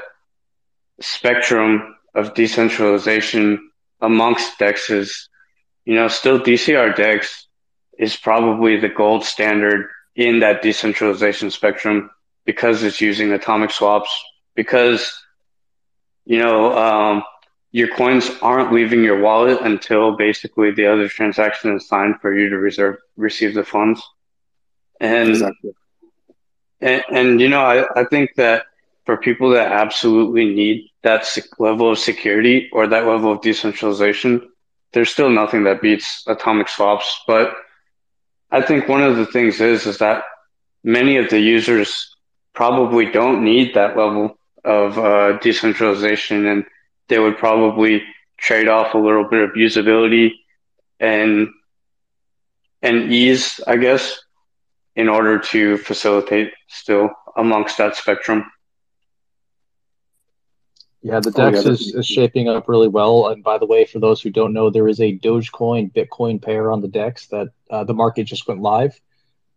spectrum 1.01 1.97
of 2.14 2.35
decentralization 2.35 3.71
amongst 4.01 4.59
dexes, 4.59 5.29
you 5.85 5.95
know, 5.95 6.09
still 6.09 6.38
DCR 6.38 6.95
Dex 6.95 7.47
is 7.99 8.16
probably 8.16 8.79
the 8.79 8.88
gold 8.88 9.25
standard 9.25 9.88
in 10.14 10.40
that 10.40 10.62
decentralization 10.62 11.51
spectrum 11.51 12.11
because 12.45 12.83
it's 12.83 13.01
using 13.01 13.33
atomic 13.33 13.71
swaps, 13.71 14.11
because, 14.55 15.25
you 16.25 16.38
know, 16.38 16.77
um, 16.77 17.23
your 17.71 17.88
coins 17.95 18.31
aren't 18.42 18.73
leaving 18.73 19.03
your 19.03 19.21
wallet 19.21 19.61
until 19.62 20.16
basically 20.16 20.71
the 20.73 20.87
other 20.87 21.09
transaction 21.09 21.75
is 21.75 21.88
signed 21.88 22.16
for 22.21 22.37
you 22.37 22.51
to 22.51 22.59
reserve 22.59 22.97
receive 23.16 23.55
the 23.55 23.64
funds. 23.64 24.03
And 25.02 25.30
exactly. 25.30 25.72
and, 26.80 27.04
and 27.12 27.40
you 27.42 27.50
know, 27.50 27.60
I, 27.62 28.00
I 28.00 28.04
think 28.04 28.36
that 28.36 28.66
for 29.04 29.18
people 29.18 29.50
that 29.50 29.72
absolutely 29.72 30.46
need 30.46 30.90
that 31.02 31.26
level 31.58 31.90
of 31.92 31.98
security 31.98 32.70
or 32.72 32.86
that 32.86 33.06
level 33.06 33.32
of 33.32 33.42
decentralization, 33.42 34.48
there's 34.92 35.10
still 35.10 35.30
nothing 35.30 35.64
that 35.64 35.82
beats 35.82 36.24
atomic 36.28 36.68
swaps. 36.68 37.22
But 37.26 37.54
I 38.50 38.62
think 38.62 38.88
one 38.88 39.02
of 39.02 39.16
the 39.16 39.26
things 39.26 39.60
is 39.60 39.86
is 39.86 39.98
that 39.98 40.24
many 40.84 41.16
of 41.18 41.30
the 41.30 41.40
users 41.40 42.16
probably 42.54 43.06
don't 43.06 43.44
need 43.44 43.74
that 43.74 43.96
level 43.96 44.38
of 44.64 44.98
uh, 44.98 45.38
decentralization, 45.38 46.46
and 46.46 46.64
they 47.08 47.18
would 47.18 47.38
probably 47.38 48.02
trade 48.38 48.68
off 48.68 48.94
a 48.94 48.98
little 48.98 49.28
bit 49.28 49.42
of 49.42 49.50
usability 49.56 50.32
and 51.00 51.48
and 52.82 53.12
ease, 53.12 53.60
I 53.66 53.76
guess, 53.76 54.20
in 54.96 55.09
order 55.09 55.38
to 55.38 55.76
facilitate 55.78 56.52
still 56.68 57.11
amongst 57.37 57.78
that 57.78 57.96
spectrum. 57.96 58.44
Yeah, 61.02 61.18
the 61.18 61.33
DEX 61.33 61.59
oh, 61.59 61.62
yeah, 61.62 61.72
is, 61.72 61.94
is 61.94 62.07
shaping 62.07 62.48
up 62.48 62.68
really 62.68 62.88
well. 62.88 63.28
And 63.28 63.42
by 63.42 63.59
the 63.59 63.66
way, 63.66 63.85
for 63.85 63.98
those 63.98 64.22
who 64.22 64.31
don't 64.31 64.52
know, 64.52 64.70
there 64.70 64.87
is 64.87 65.00
a 65.00 65.18
Dogecoin 65.18 65.92
Bitcoin 65.92 66.40
pair 66.40 66.70
on 66.70 66.81
the 66.81 66.88
DEX 66.88 67.26
that 67.28 67.48
uh, 67.70 67.83
the 67.83 67.94
market 67.94 68.24
just 68.24 68.46
went 68.46 68.61
live. 68.61 68.98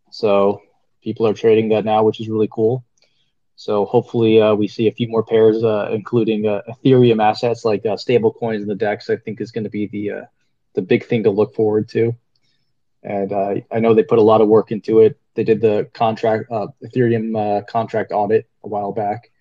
So 0.10 0.62
people 1.04 1.28
are 1.28 1.34
trading 1.34 1.70
that 1.70 1.86
now, 1.86 2.04
which 2.04 2.20
is 2.20 2.30
really 2.30 2.50
cool. 2.52 2.84
So 3.58 3.86
hopefully 3.86 4.42
uh, 4.42 4.56
we 4.56 4.68
see 4.68 4.88
a 4.88 4.92
few 4.92 5.08
more 5.08 5.24
pairs, 5.24 5.64
uh, 5.64 5.90
including 5.92 6.48
uh, 6.48 6.62
Ethereum 6.68 7.24
assets 7.24 7.64
like 7.64 7.86
uh, 7.86 7.96
stable 7.96 8.34
coins 8.34 8.64
in 8.64 8.68
the 8.68 8.76
DEX. 8.76 9.10
I 9.10 9.18
think 9.18 9.40
is 9.40 9.52
going 9.52 9.64
to 9.66 9.70
be 9.70 9.86
the 9.88 10.12
uh, 10.12 10.26
the 10.74 10.82
big 10.82 11.06
thing 11.06 11.24
to 11.24 11.32
look 11.32 11.56
forward 11.56 11.88
to. 11.90 12.16
And 13.04 13.32
uh, 13.32 13.56
I 13.72 13.80
know 13.80 13.94
they 13.94 14.04
put 14.04 14.20
a 14.20 14.24
lot 14.24 14.42
of 14.42 14.48
work 14.48 14.72
into 14.72 15.02
it. 15.02 15.18
They 15.36 15.44
did 15.44 15.62
the 15.62 15.90
contract 15.94 16.50
Ethereum 16.50 17.68
contract 17.68 18.12
audit 18.12 18.50
a 18.64 18.68
while 18.68 18.92
back. 18.92 19.32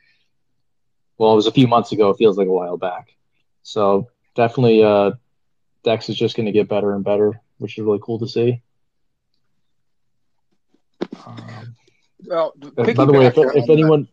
Well, 1.18 1.32
it 1.32 1.36
was 1.36 1.46
a 1.46 1.52
few 1.52 1.68
months 1.68 1.92
ago. 1.92 2.10
It 2.10 2.16
feels 2.16 2.36
like 2.36 2.48
a 2.48 2.52
while 2.52 2.76
back. 2.76 3.14
So 3.62 4.10
definitely, 4.34 4.82
DEX 5.84 6.08
is 6.08 6.16
just 6.16 6.36
going 6.36 6.46
to 6.46 6.52
get 6.52 6.68
better 6.68 6.94
and 6.94 7.04
better, 7.04 7.40
which 7.58 7.78
is 7.78 7.84
really 7.84 8.00
cool 8.02 8.18
to 8.18 8.28
see. 8.28 8.60
Um, 11.26 11.76
well, 12.26 12.52
by 12.76 13.04
the 13.04 13.12
way, 13.12 13.26
if, 13.26 13.34
if 13.36 13.70
anyone, 13.70 14.08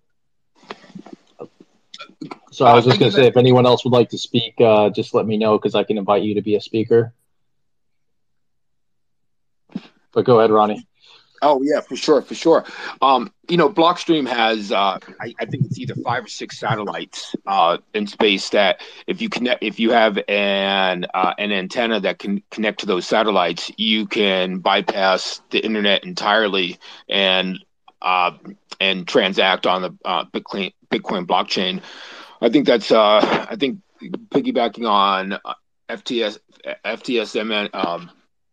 so 2.51 2.65
I 2.65 2.73
was 2.73 2.85
just 2.85 2.99
going 2.99 3.11
to 3.11 3.15
say, 3.15 3.27
if 3.27 3.37
anyone 3.37 3.65
else 3.65 3.83
would 3.83 3.93
like 3.93 4.09
to 4.09 4.17
speak, 4.17 4.53
uh, 4.59 4.89
just 4.89 5.13
let 5.13 5.25
me 5.25 5.37
know 5.37 5.57
because 5.57 5.75
I 5.75 5.83
can 5.83 5.97
invite 5.97 6.23
you 6.23 6.35
to 6.35 6.41
be 6.41 6.55
a 6.55 6.61
speaker. 6.61 7.13
But 10.11 10.25
go 10.25 10.39
ahead, 10.39 10.51
Ronnie. 10.51 10.85
Oh 11.43 11.61
yeah, 11.63 11.81
for 11.81 11.95
sure, 11.95 12.21
for 12.21 12.35
sure. 12.35 12.65
Um, 13.01 13.31
you 13.49 13.57
know, 13.57 13.69
Blockstream 13.69 14.27
has 14.27 14.71
uh, 14.71 14.99
I, 15.19 15.33
I, 15.39 15.45
think 15.45 15.65
it's 15.65 15.79
either 15.79 15.95
five 15.95 16.25
or 16.25 16.27
six 16.27 16.59
satellites 16.59 17.35
uh, 17.47 17.79
in 17.95 18.05
space 18.05 18.49
that 18.49 18.81
if 19.07 19.21
you 19.21 19.29
connect, 19.29 19.63
if 19.63 19.79
you 19.79 19.91
have 19.91 20.19
an 20.27 21.07
uh, 21.13 21.33
an 21.39 21.51
antenna 21.51 21.99
that 22.01 22.19
can 22.19 22.43
connect 22.51 22.81
to 22.81 22.85
those 22.85 23.07
satellites, 23.07 23.71
you 23.77 24.05
can 24.05 24.59
bypass 24.59 25.41
the 25.49 25.59
internet 25.59 26.03
entirely 26.03 26.77
and 27.09 27.57
uh, 28.03 28.31
and 28.79 29.07
transact 29.07 29.65
on 29.65 29.81
the 29.81 29.97
uh, 30.05 30.25
Bitcoin 30.25 30.73
Bitcoin 30.91 31.25
blockchain. 31.25 31.81
I 32.39 32.49
think 32.49 32.67
that's 32.67 32.91
uh, 32.91 33.47
I 33.49 33.55
think 33.55 33.79
piggybacking 33.99 34.87
on 34.87 35.39
FTS 35.89 36.37
FTSM 36.85 37.69
um, 37.73 38.11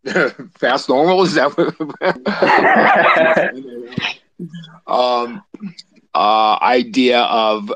fast 0.59 0.89
normal? 0.89 1.23
Is 1.23 1.35
that 1.35 1.53
um, 4.87 5.43
uh, 6.15 6.59
idea 6.63 7.21
of 7.21 7.73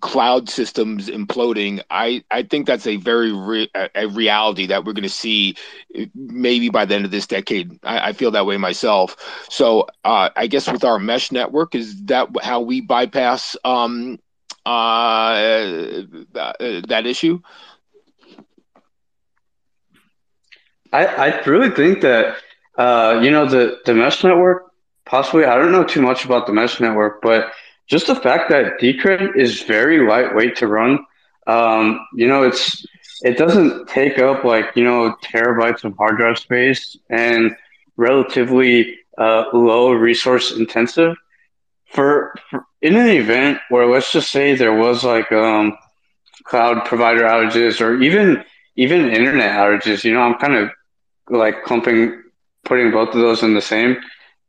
cloud 0.00 0.48
systems 0.48 1.08
imploding 1.08 1.80
i 1.90 2.22
i 2.30 2.42
think 2.42 2.66
that's 2.66 2.86
a 2.86 2.96
very 2.96 3.32
re- 3.32 3.70
a 3.94 4.06
reality 4.08 4.66
that 4.66 4.84
we're 4.84 4.92
going 4.92 5.02
to 5.02 5.08
see 5.08 5.54
maybe 6.14 6.68
by 6.68 6.84
the 6.84 6.94
end 6.94 7.04
of 7.04 7.10
this 7.10 7.26
decade. 7.26 7.78
I, 7.82 8.08
I 8.08 8.12
feel 8.12 8.30
that 8.32 8.44
way 8.46 8.56
myself. 8.58 9.16
So 9.48 9.86
uh, 10.04 10.28
i 10.36 10.46
guess 10.46 10.70
with 10.70 10.84
our 10.84 10.98
mesh 10.98 11.32
network 11.32 11.74
is 11.74 12.04
that 12.06 12.28
how 12.42 12.60
we 12.60 12.80
bypass 12.80 13.56
um 13.64 14.18
uh 14.66 15.34
that, 16.32 16.84
that 16.88 17.06
issue 17.06 17.40
I, 20.92 21.06
I 21.06 21.40
really 21.44 21.70
think 21.70 22.00
that 22.02 22.36
uh, 22.76 23.20
you 23.22 23.30
know 23.30 23.46
the 23.46 23.78
the 23.84 23.94
mesh 23.94 24.22
network 24.24 24.68
possibly 25.04 25.44
I 25.44 25.56
don't 25.56 25.72
know 25.72 25.84
too 25.84 26.02
much 26.02 26.24
about 26.24 26.46
the 26.46 26.52
mesh 26.52 26.80
network, 26.80 27.22
but 27.22 27.52
just 27.88 28.06
the 28.06 28.14
fact 28.14 28.50
that 28.50 28.78
Decred 28.78 29.36
is 29.36 29.62
very 29.62 30.06
lightweight 30.06 30.56
to 30.56 30.66
run. 30.66 30.98
Um, 31.46 32.06
you 32.14 32.28
know, 32.28 32.42
it's 32.42 32.84
it 33.22 33.36
doesn't 33.38 33.88
take 33.88 34.18
up 34.18 34.44
like 34.44 34.76
you 34.76 34.84
know 34.84 35.16
terabytes 35.24 35.84
of 35.84 35.96
hard 35.96 36.18
drive 36.18 36.38
space 36.38 36.96
and 37.10 37.56
relatively 37.96 38.98
uh, 39.18 39.44
low 39.52 39.92
resource 39.92 40.52
intensive. 40.52 41.16
For, 41.86 42.34
for 42.50 42.66
in 42.82 42.96
an 42.96 43.08
event 43.08 43.58
where 43.70 43.86
let's 43.86 44.12
just 44.12 44.30
say 44.30 44.54
there 44.54 44.74
was 44.74 45.04
like 45.04 45.32
um, 45.32 45.76
cloud 46.44 46.84
provider 46.84 47.22
outages 47.22 47.80
or 47.80 48.00
even 48.02 48.44
even 48.76 49.10
internet 49.10 49.56
outages, 49.56 50.04
you 50.04 50.12
know, 50.12 50.20
I'm 50.20 50.34
kind 50.34 50.54
of 50.54 50.70
like 51.30 51.64
clumping, 51.64 52.22
putting 52.64 52.90
both 52.90 53.14
of 53.14 53.20
those 53.20 53.42
in 53.42 53.54
the 53.54 53.60
same 53.60 53.98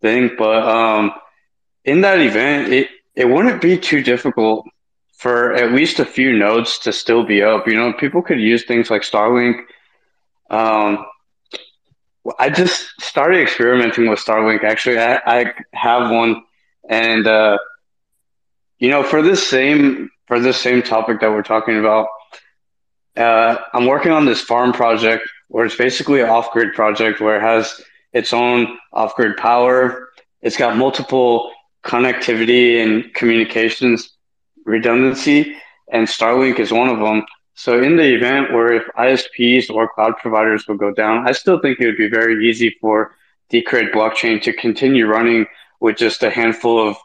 thing. 0.01 0.31
But 0.37 0.67
um, 0.67 1.11
in 1.85 2.01
that 2.01 2.19
event, 2.19 2.73
it 2.73 2.89
it 3.15 3.25
wouldn't 3.25 3.61
be 3.61 3.77
too 3.77 4.01
difficult 4.01 4.65
for 5.17 5.53
at 5.53 5.73
least 5.73 5.99
a 5.99 6.05
few 6.05 6.37
nodes 6.37 6.79
to 6.79 6.93
still 6.93 7.25
be 7.25 7.43
up. 7.43 7.67
You 7.67 7.75
know, 7.75 7.93
people 7.93 8.21
could 8.21 8.39
use 8.39 8.65
things 8.65 8.89
like 8.89 9.01
Starlink. 9.01 9.61
Um, 10.49 11.05
I 12.37 12.49
just 12.49 12.89
started 13.01 13.41
experimenting 13.41 14.09
with 14.09 14.19
Starlink. 14.19 14.63
Actually, 14.63 14.99
I, 14.99 15.19
I 15.25 15.53
have 15.73 16.11
one, 16.11 16.43
and 16.89 17.27
uh, 17.27 17.57
you 18.77 18.89
know, 18.89 19.03
for 19.03 19.21
this 19.21 19.45
same 19.47 20.09
for 20.27 20.39
this 20.39 20.57
same 20.57 20.81
topic 20.81 21.19
that 21.21 21.31
we're 21.31 21.43
talking 21.43 21.79
about, 21.79 22.07
uh, 23.17 23.57
I'm 23.73 23.87
working 23.87 24.11
on 24.11 24.25
this 24.25 24.41
farm 24.41 24.71
project 24.71 25.27
where 25.49 25.65
it's 25.65 25.75
basically 25.75 26.21
an 26.21 26.29
off 26.29 26.51
grid 26.51 26.73
project 26.73 27.19
where 27.19 27.37
it 27.37 27.41
has 27.41 27.81
its 28.13 28.33
own 28.33 28.77
off 28.93 29.15
grid 29.15 29.37
power. 29.37 30.09
It's 30.41 30.57
got 30.57 30.77
multiple 30.77 31.51
connectivity 31.83 32.81
and 32.81 33.13
communications 33.13 34.11
redundancy, 34.65 35.55
and 35.91 36.07
Starlink 36.07 36.59
is 36.59 36.71
one 36.71 36.89
of 36.89 36.99
them. 36.99 37.25
So, 37.55 37.81
in 37.81 37.97
the 37.97 38.15
event 38.15 38.53
where 38.53 38.71
if 38.71 38.83
ISPs 38.97 39.69
or 39.69 39.89
cloud 39.93 40.13
providers 40.17 40.65
will 40.67 40.77
go 40.77 40.93
down, 40.93 41.27
I 41.27 41.33
still 41.33 41.59
think 41.59 41.79
it 41.79 41.87
would 41.87 41.97
be 41.97 42.09
very 42.09 42.47
easy 42.49 42.77
for 42.79 43.15
Decred 43.51 43.91
blockchain 43.91 44.41
to 44.43 44.53
continue 44.53 45.07
running 45.07 45.45
with 45.79 45.97
just 45.97 46.23
a 46.23 46.29
handful 46.29 46.87
of 46.87 46.95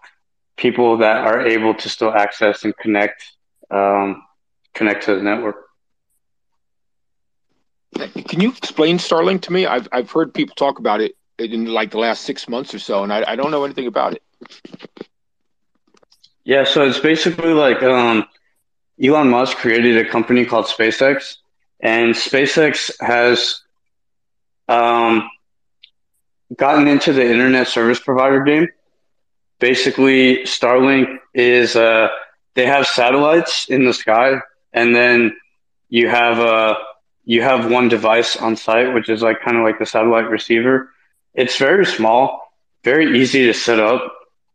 people 0.57 0.99
that 0.99 1.17
are 1.17 1.45
able 1.47 1.75
to 1.75 1.89
still 1.89 2.13
access 2.13 2.65
and 2.65 2.77
connect 2.77 3.33
um, 3.71 4.23
connect 4.75 5.05
to 5.05 5.17
the 5.17 5.23
network. 5.23 5.57
Can 7.95 8.41
you 8.41 8.51
explain 8.51 8.99
Starlink 8.99 9.43
to 9.43 9.53
me? 9.53 9.67
I've 9.67 9.89
I've 9.93 10.11
heard 10.11 10.35
people 10.35 10.55
talk 10.55 10.79
about 10.79 11.01
it 11.01 11.15
in 11.39 11.67
like 11.67 11.91
the 11.91 11.99
last 11.99 12.23
six 12.23 12.49
months 12.49 12.75
or 12.75 12.79
so, 12.79 13.03
and 13.03 13.13
I, 13.13 13.33
I 13.33 13.37
don't 13.37 13.51
know 13.51 13.65
anything 13.65 13.87
about 13.87 14.15
it. 14.15 14.23
Yeah, 16.45 16.65
so 16.65 16.85
it's 16.85 16.99
basically 16.99 17.53
like 17.53 17.83
um, 17.83 18.27
Elon 19.03 19.31
Musk 19.31 19.57
created 19.57 19.97
a 19.97 20.09
company 20.09 20.45
called 20.45 20.67
SpaceX, 20.67 21.37
and 21.81 22.15
SpaceX 22.15 22.91
has 23.01 23.63
um, 24.69 25.29
gotten 26.57 26.87
into 26.87 27.13
the 27.13 27.25
internet 27.25 27.69
service 27.69 28.01
provider 28.01 28.43
game. 28.43 28.69
Basically, 29.59 30.39
Starlink 30.43 31.19
is 31.33 31.77
uh, 31.77 32.09
they 32.55 32.67
have 32.67 32.87
satellites 32.87 33.67
in 33.69 33.85
the 33.85 33.95
sky, 33.95 34.41
and 34.73 34.95
then 34.95 35.37
you 35.89 36.09
have 36.09 36.39
a 36.39 36.43
uh, 36.43 36.75
you 37.25 37.43
have 37.43 37.71
one 37.71 37.89
device 37.89 38.37
on 38.37 38.57
site, 38.57 38.93
which 38.95 39.09
is 39.09 39.23
like 39.23 39.41
kind 39.41 39.57
of 39.57 39.63
like 39.63 39.79
the 39.79 39.87
satellite 39.87 40.29
receiver. 40.29 40.91
It's 41.35 41.57
very 41.57 41.87
small, 41.87 42.53
very 42.83 43.19
easy 43.19 43.47
to 43.47 43.55
set 43.55 43.81
up. 43.81 44.13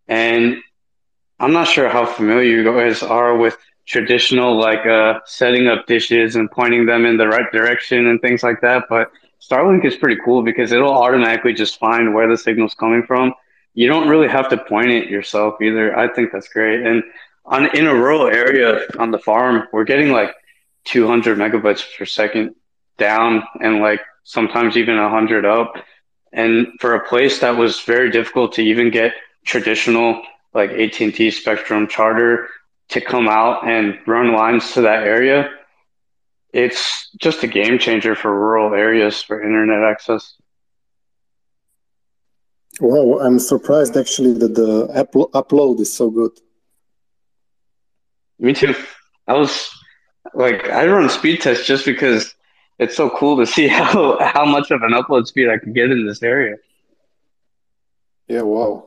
And 0.08 0.58
I'm 1.40 1.54
not 1.54 1.68
sure 1.68 1.90
how 1.90 2.06
familiar 2.06 2.44
you 2.44 2.64
guys 2.64 3.02
are 3.02 3.36
with 3.36 3.58
traditional 3.86 4.56
like 4.56 4.86
uh, 4.86 5.20
setting 5.26 5.68
up 5.68 5.88
dishes 5.88 6.36
and 6.36 6.50
pointing 6.52 6.86
them 6.86 7.06
in 7.06 7.18
the 7.18 7.28
right 7.28 7.52
direction 7.52 8.08
and 8.08 8.22
things 8.22 8.44
like 8.44 8.62
that. 8.62 8.84
But 8.88 9.12
Starlink 9.42 9.84
is 9.84 9.96
pretty 9.96 10.22
cool 10.24 10.44
because 10.44 10.72
it'll 10.72 10.94
automatically 10.94 11.54
just 11.54 11.80
find 11.80 12.14
where 12.14 12.30
the 12.30 12.38
signal's 12.38 12.76
coming 12.76 13.04
from. 13.04 13.34
You 13.74 13.88
don't 13.88 14.08
really 14.08 14.28
have 14.28 14.50
to 14.50 14.58
point 14.58 14.90
it 14.90 15.10
yourself 15.10 15.62
either. 15.62 15.98
I 15.98 16.08
think 16.14 16.32
that's 16.32 16.50
great. 16.50 16.86
And 16.86 17.04
on 17.46 17.76
in 17.76 17.88
a 17.88 17.96
rural 17.96 18.28
area 18.28 18.82
on 19.00 19.10
the 19.12 19.18
farm, 19.18 19.68
we're 19.72 19.86
getting 19.86 20.12
like 20.12 20.36
200 20.86 21.38
megabytes 21.38 21.84
per 21.98 22.06
second 22.06 22.56
down 22.98 23.44
and 23.62 23.80
like 23.80 24.02
sometimes 24.24 24.78
even 24.78 24.98
100 24.98 25.46
up. 25.46 25.74
And 26.32 26.68
for 26.80 26.96
a 26.96 27.08
place 27.08 27.40
that 27.40 27.58
was 27.58 27.80
very 27.82 28.12
difficult 28.12 28.54
to 28.54 28.62
even 28.62 28.92
get 28.92 29.14
traditional 29.46 30.22
like 30.54 30.72
AT&T 30.72 31.32
Spectrum 31.32 31.88
Charter 31.88 32.50
to 32.90 33.02
come 33.02 33.28
out 33.28 33.68
and 33.68 34.00
run 34.08 34.34
lines 34.34 34.74
to 34.74 34.82
that 34.82 35.04
area, 35.04 35.50
it's 36.54 37.10
just 37.18 37.44
a 37.44 37.48
game 37.48 37.78
changer 37.78 38.16
for 38.16 38.34
rural 38.34 38.74
areas 38.74 39.22
for 39.22 39.42
internet 39.42 39.84
access. 39.84 40.36
Wow, 42.82 43.20
I'm 43.20 43.40
surprised 43.40 43.98
actually 43.98 44.34
that 44.34 44.56
the 44.56 44.88
upload 45.34 45.80
is 45.80 45.92
so 45.92 46.10
good. 46.10 46.32
Me 48.40 48.54
too. 48.54 48.74
I 49.28 49.34
was 49.34 49.70
like, 50.34 50.70
I 50.70 50.86
run 50.88 51.10
speed 51.10 51.42
tests 51.42 51.66
just 51.66 51.86
because 51.86 52.36
it's 52.78 52.96
so 52.96 53.10
cool 53.10 53.38
to 53.38 53.46
see 53.46 53.68
how 53.80 54.18
how 54.20 54.46
much 54.46 54.72
of 54.72 54.82
an 54.84 54.92
upload 54.92 55.28
speed 55.28 55.50
I 55.50 55.58
can 55.58 55.74
get 55.74 55.92
in 55.92 56.06
this 56.06 56.24
area. 56.24 56.56
Yeah, 58.28 58.42
wow. 58.42 58.86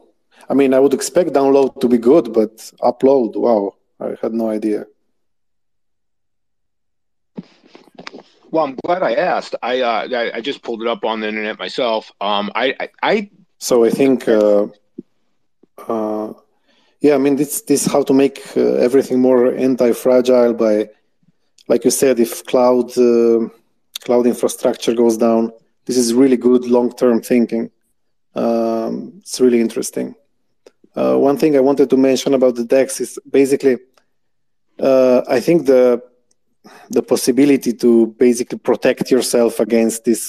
I 0.49 0.55
mean, 0.55 0.75
I 0.75 0.81
would 0.81 0.95
expect 0.95 1.31
download 1.31 1.81
to 1.81 1.89
be 1.89 1.99
good, 1.99 2.33
but 2.33 2.57
upload, 2.81 3.37
wow, 3.37 3.75
I 4.01 4.17
had 4.21 4.33
no 4.33 4.49
idea. 4.49 4.87
Well, 8.51 8.65
I'm 8.65 8.77
glad 8.85 9.03
I 9.03 9.15
asked. 9.15 9.55
I 9.63 9.81
uh, 9.81 10.09
I, 10.13 10.37
I 10.37 10.41
just 10.41 10.63
pulled 10.63 10.83
it 10.83 10.89
up 10.89 11.05
on 11.05 11.21
the 11.21 11.29
internet 11.29 11.59
myself. 11.59 12.13
Um, 12.21 12.53
I, 12.55 12.75
I, 12.79 12.89
I 13.03 13.31
so 13.59 13.85
I 13.85 13.91
think, 13.91 14.29
uh, 14.29 14.67
uh, 15.89 16.33
yeah, 17.01 17.15
I 17.15 17.19
mean, 17.19 17.37
this 17.37 17.63
this 17.63 17.87
how 17.87 18.03
to 18.03 18.13
make 18.13 18.43
uh, 18.57 18.75
everything 18.75 19.21
more 19.21 19.55
anti-fragile 19.55 20.55
by, 20.55 20.89
like 21.73 21.85
you 21.87 21.91
said, 22.03 22.21
if 22.27 22.33
cloud 22.53 22.89
uh, 22.99 23.41
cloud 24.05 24.25
infrastructure 24.35 24.95
goes 25.03 25.17
down, 25.27 25.43
this 25.87 25.97
is 26.03 26.13
really 26.23 26.37
good 26.37 26.63
long-term 26.77 27.23
thinking. 27.23 27.65
Um, 28.35 28.95
it's 29.23 29.41
really 29.41 29.61
interesting. 29.67 30.09
Uh, 30.95 31.17
one 31.29 31.39
thing 31.39 31.53
I 31.57 31.67
wanted 31.69 31.89
to 31.91 31.97
mention 31.97 32.35
about 32.35 32.55
the 32.57 32.67
DEX 32.73 33.01
is 33.01 33.19
basically, 33.39 33.75
I 35.37 35.39
think 35.41 35.59
the 35.73 35.85
the 36.97 37.03
possibility 37.13 37.73
to 37.85 37.91
basically 38.27 38.59
protect 38.71 39.05
yourself 39.15 39.53
against 39.67 39.99
these 40.05 40.27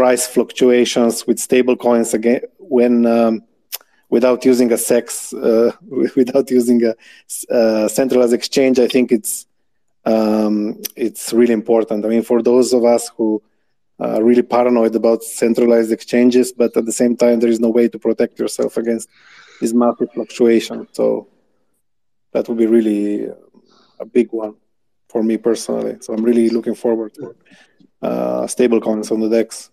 price 0.00 0.24
fluctuations 0.34 1.26
with 1.26 1.38
stable 1.48 1.76
coins 1.86 2.14
again 2.14 2.42
when 2.76 2.94
um, 3.16 3.34
without 4.08 4.40
using 4.50 4.68
a 4.72 4.80
CEX 4.88 5.06
uh, 5.48 5.72
without 6.20 6.46
using 6.58 6.78
a, 6.90 6.92
a, 7.58 7.88
centralized 7.98 8.36
exchange 8.40 8.76
i 8.86 8.88
think 8.94 9.06
it's 9.18 9.46
um, 10.06 10.80
it's 10.96 11.32
really 11.32 11.52
important 11.52 12.04
i 12.04 12.08
mean 12.08 12.22
for 12.22 12.42
those 12.42 12.72
of 12.72 12.84
us 12.84 13.10
who 13.16 13.42
are 14.00 14.22
really 14.22 14.42
paranoid 14.42 14.94
about 14.96 15.22
centralized 15.22 15.92
exchanges 15.92 16.52
but 16.52 16.76
at 16.76 16.84
the 16.84 16.92
same 16.92 17.16
time 17.16 17.40
there 17.40 17.50
is 17.50 17.60
no 17.60 17.70
way 17.70 17.88
to 17.88 17.98
protect 17.98 18.38
yourself 18.38 18.76
against 18.76 19.08
these 19.60 19.72
massive 19.72 20.10
fluctuations 20.12 20.88
so 20.92 21.28
that 22.32 22.48
would 22.48 22.58
be 22.58 22.66
really 22.66 23.28
a 24.00 24.04
big 24.04 24.32
one 24.32 24.54
for 25.08 25.22
me 25.22 25.36
personally. 25.36 25.96
So 26.00 26.12
I'm 26.12 26.24
really 26.24 26.50
looking 26.50 26.74
forward 26.74 27.14
to 27.14 27.34
uh, 28.02 28.46
stable 28.48 28.80
coins 28.80 29.10
on 29.10 29.20
the 29.20 29.28
DEX. 29.28 29.70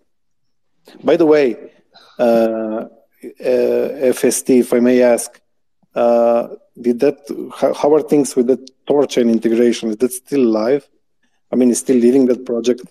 By 1.04 1.18
the 1.18 1.26
way, 1.26 1.72
uh, 2.20 2.24
uh, 2.24 2.86
FST, 4.16 4.60
if 4.60 4.74
I 4.74 4.80
may 4.80 5.02
ask, 5.02 5.42
uh, 5.96 6.48
did 6.82 7.00
that? 7.00 7.18
How, 7.58 7.74
how, 7.74 7.94
are 7.96 8.02
things 8.02 8.36
with 8.36 8.48
the 8.48 8.58
Thorchain 8.88 9.32
integration? 9.32 9.90
Is 9.90 9.98
that 9.98 10.12
still 10.12 10.46
live? 10.46 10.88
I 11.52 11.56
mean, 11.56 11.70
is 11.70 11.80
still 11.80 11.98
leading 11.98 12.26
that 12.28 12.46
project? 12.46 12.82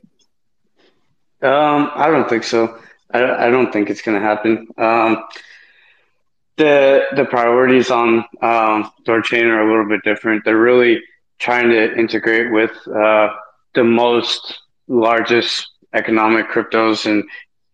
Um, 1.43 1.91
I 1.95 2.09
don't 2.11 2.29
think 2.29 2.45
so. 2.45 2.79
I, 3.13 3.47
I 3.47 3.51
don't 3.51 3.73
think 3.73 3.91
it's 3.91 4.03
going 4.03 4.21
to 4.21 4.27
happen. 4.27 4.69
Um, 4.77 5.25
the 6.57 7.05
the 7.17 7.25
priorities 7.25 7.91
on 7.91 8.19
um, 8.43 8.93
Thorchain 9.07 9.45
are 9.45 9.63
a 9.63 9.71
little 9.71 9.89
bit 9.89 10.03
different. 10.05 10.45
They're 10.45 10.59
really 10.59 11.01
trying 11.39 11.71
to 11.71 11.97
integrate 11.99 12.53
with 12.53 12.73
uh, 12.89 13.31
the 13.75 13.85
most 13.85 14.61
largest 14.87 15.67
economic 15.95 16.49
cryptos 16.49 17.07
and 17.07 17.25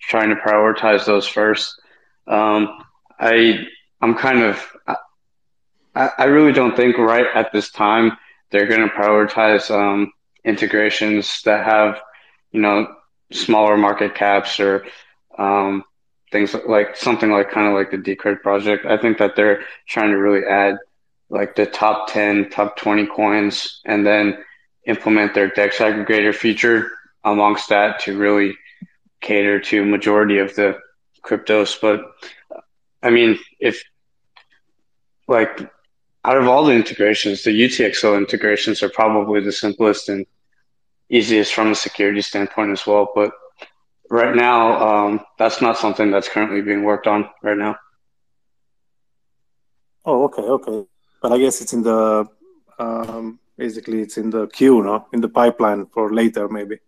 trying 0.00 0.30
to 0.30 0.36
prioritize 0.36 1.04
those 1.04 1.26
first. 1.26 1.74
Um, 2.28 2.78
I 3.18 3.66
I'm 4.00 4.14
kind 4.14 4.42
of 4.42 4.64
I, 5.96 6.10
I 6.18 6.24
really 6.24 6.52
don't 6.52 6.76
think 6.76 6.98
right 6.98 7.26
at 7.34 7.52
this 7.52 7.70
time 7.70 8.12
they're 8.50 8.66
going 8.66 8.86
to 8.86 8.94
prioritize 8.94 9.70
um, 9.70 10.12
integrations 10.44 11.42
that 11.42 11.64
have 11.64 12.00
you 12.52 12.60
know 12.60 12.94
smaller 13.32 13.76
market 13.76 14.14
caps 14.14 14.60
or 14.60 14.84
um, 15.38 15.82
things 16.30 16.54
like 16.68 16.96
something 16.96 17.30
like 17.30 17.50
kind 17.50 17.66
of 17.66 17.74
like 17.74 17.90
the 17.90 17.96
Decred 17.96 18.42
project. 18.42 18.86
I 18.86 18.98
think 18.98 19.18
that 19.18 19.36
they're 19.36 19.62
trying 19.88 20.10
to 20.10 20.16
really 20.16 20.46
add 20.46 20.76
like 21.28 21.56
the 21.56 21.66
top 21.66 22.12
10, 22.12 22.50
top 22.50 22.76
20 22.76 23.06
coins, 23.06 23.80
and 23.84 24.06
then 24.06 24.38
implement 24.86 25.34
their 25.34 25.48
DEX 25.48 25.78
aggregator 25.78 26.32
feature 26.34 26.90
amongst 27.24 27.68
that 27.70 27.98
to 28.00 28.16
really 28.16 28.56
cater 29.20 29.58
to 29.58 29.84
majority 29.84 30.38
of 30.38 30.54
the 30.54 30.78
cryptos. 31.24 31.80
But 31.80 32.02
I 33.02 33.10
mean, 33.10 33.38
if 33.58 33.82
like 35.26 35.68
out 36.26 36.36
of 36.36 36.48
all 36.48 36.64
the 36.64 36.74
integrations, 36.74 37.42
the 37.42 37.50
UTXO 37.50 38.16
integrations 38.16 38.82
are 38.82 38.88
probably 38.88 39.40
the 39.40 39.52
simplest 39.52 40.08
and 40.08 40.26
easiest 41.08 41.54
from 41.54 41.70
a 41.70 41.74
security 41.74 42.20
standpoint 42.20 42.72
as 42.72 42.86
well. 42.86 43.08
But 43.14 43.32
right 44.10 44.34
now, 44.34 44.60
um, 44.88 45.20
that's 45.38 45.62
not 45.62 45.78
something 45.78 46.10
that's 46.10 46.28
currently 46.28 46.62
being 46.62 46.82
worked 46.82 47.06
on 47.06 47.30
right 47.42 47.56
now. 47.56 47.76
Oh, 50.04 50.24
okay, 50.24 50.42
okay 50.42 50.86
but 51.26 51.32
I 51.32 51.38
guess 51.38 51.60
it's 51.60 51.72
in 51.72 51.82
the 51.82 52.26
um, 52.78 53.40
basically 53.56 54.00
it's 54.00 54.16
in 54.16 54.30
the 54.30 54.46
queue, 54.46 54.82
no, 54.82 55.06
in 55.12 55.20
the 55.20 55.28
pipeline 55.28 55.86
for 55.86 56.12
later, 56.12 56.48
maybe. 56.48 56.78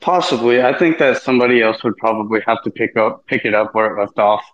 Possibly, 0.00 0.62
I 0.62 0.76
think 0.78 0.98
that 0.98 1.22
somebody 1.22 1.62
else 1.62 1.82
would 1.84 1.96
probably 1.96 2.40
have 2.46 2.62
to 2.62 2.70
pick 2.70 2.96
up 2.96 3.26
pick 3.26 3.44
it 3.44 3.54
up 3.54 3.74
where 3.74 3.94
it 3.94 4.00
left 4.00 4.18
off. 4.18 4.44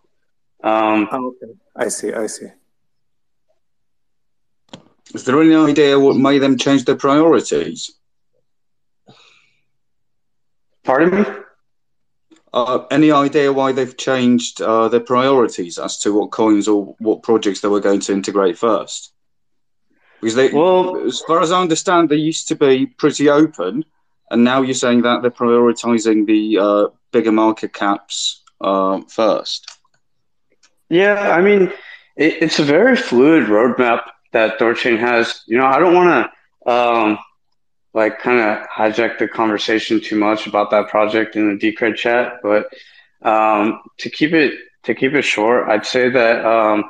Um, 0.62 1.08
oh, 1.10 1.34
okay, 1.42 1.52
I 1.74 1.88
see, 1.88 2.12
I 2.12 2.26
see. 2.26 2.48
Is 5.14 5.24
there 5.24 5.40
any 5.40 5.54
idea 5.54 5.98
what 5.98 6.16
made 6.16 6.40
them 6.40 6.56
change 6.56 6.84
their 6.84 6.96
priorities? 6.96 7.92
Pardon 10.84 11.22
me? 11.22 11.24
Uh, 12.52 12.84
any 12.90 13.12
idea 13.12 13.52
why 13.52 13.72
they've 13.72 13.96
changed 13.96 14.60
uh, 14.60 14.88
their 14.88 15.00
priorities 15.00 15.78
as 15.78 15.98
to 15.98 16.12
what 16.12 16.30
coins 16.30 16.66
or 16.68 16.94
what 16.98 17.22
projects 17.22 17.60
they 17.60 17.68
were 17.68 17.80
going 17.80 18.00
to 18.00 18.12
integrate 18.12 18.58
first? 18.58 19.12
Because 20.20 20.34
they, 20.34 20.50
well, 20.50 20.96
as 21.06 21.20
far 21.20 21.40
as 21.40 21.52
I 21.52 21.60
understand, 21.60 22.08
they 22.08 22.16
used 22.16 22.48
to 22.48 22.56
be 22.56 22.86
pretty 22.86 23.30
open, 23.30 23.84
and 24.30 24.44
now 24.44 24.62
you're 24.62 24.74
saying 24.74 25.02
that 25.02 25.22
they're 25.22 25.30
prioritizing 25.30 26.26
the 26.26 26.58
uh, 26.58 26.88
bigger 27.12 27.32
market 27.32 27.72
caps 27.72 28.42
uh, 28.60 29.00
first. 29.08 29.79
Yeah, 30.90 31.30
I 31.30 31.40
mean, 31.40 31.72
it, 32.16 32.42
it's 32.42 32.58
a 32.58 32.64
very 32.64 32.96
fluid 32.96 33.44
roadmap 33.44 34.02
that 34.32 34.58
Thorchain 34.58 34.98
has. 34.98 35.42
You 35.46 35.56
know, 35.56 35.66
I 35.66 35.78
don't 35.78 35.94
want 35.94 36.28
to 36.66 36.70
um, 36.70 37.18
like 37.94 38.18
kind 38.18 38.40
of 38.40 38.66
hijack 38.68 39.18
the 39.18 39.28
conversation 39.28 40.00
too 40.00 40.16
much 40.16 40.46
about 40.46 40.70
that 40.72 40.88
project 40.88 41.36
in 41.36 41.56
the 41.56 41.72
Decred 41.72 41.96
chat, 41.96 42.40
but 42.42 42.68
um, 43.22 43.80
to 43.98 44.10
keep 44.10 44.32
it 44.32 44.54
to 44.82 44.94
keep 44.94 45.14
it 45.14 45.22
short, 45.22 45.68
I'd 45.68 45.86
say 45.86 46.10
that 46.10 46.44
um, 46.44 46.84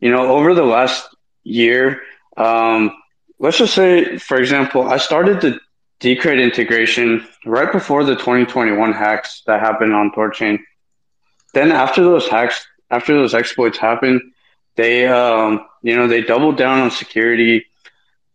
you 0.00 0.10
know 0.10 0.30
over 0.30 0.54
the 0.54 0.64
last 0.64 1.08
year, 1.42 2.02
um, 2.36 2.92
let's 3.38 3.58
just 3.58 3.74
say, 3.74 4.18
for 4.18 4.36
example, 4.38 4.82
I 4.82 4.98
started 4.98 5.40
the 5.40 5.58
Decred 6.00 6.40
integration 6.42 7.26
right 7.46 7.72
before 7.72 8.04
the 8.04 8.14
2021 8.14 8.92
hacks 8.92 9.42
that 9.46 9.60
happened 9.60 9.94
on 9.94 10.12
Thorchain. 10.12 10.58
Then 11.54 11.72
after 11.72 12.02
those 12.02 12.28
hacks, 12.28 12.64
after 12.90 13.14
those 13.14 13.34
exploits 13.34 13.78
happened, 13.78 14.20
they 14.76 15.06
um, 15.06 15.66
you 15.82 15.96
know 15.96 16.08
they 16.08 16.22
doubled 16.22 16.56
down 16.56 16.80
on 16.80 16.90
security. 16.90 17.66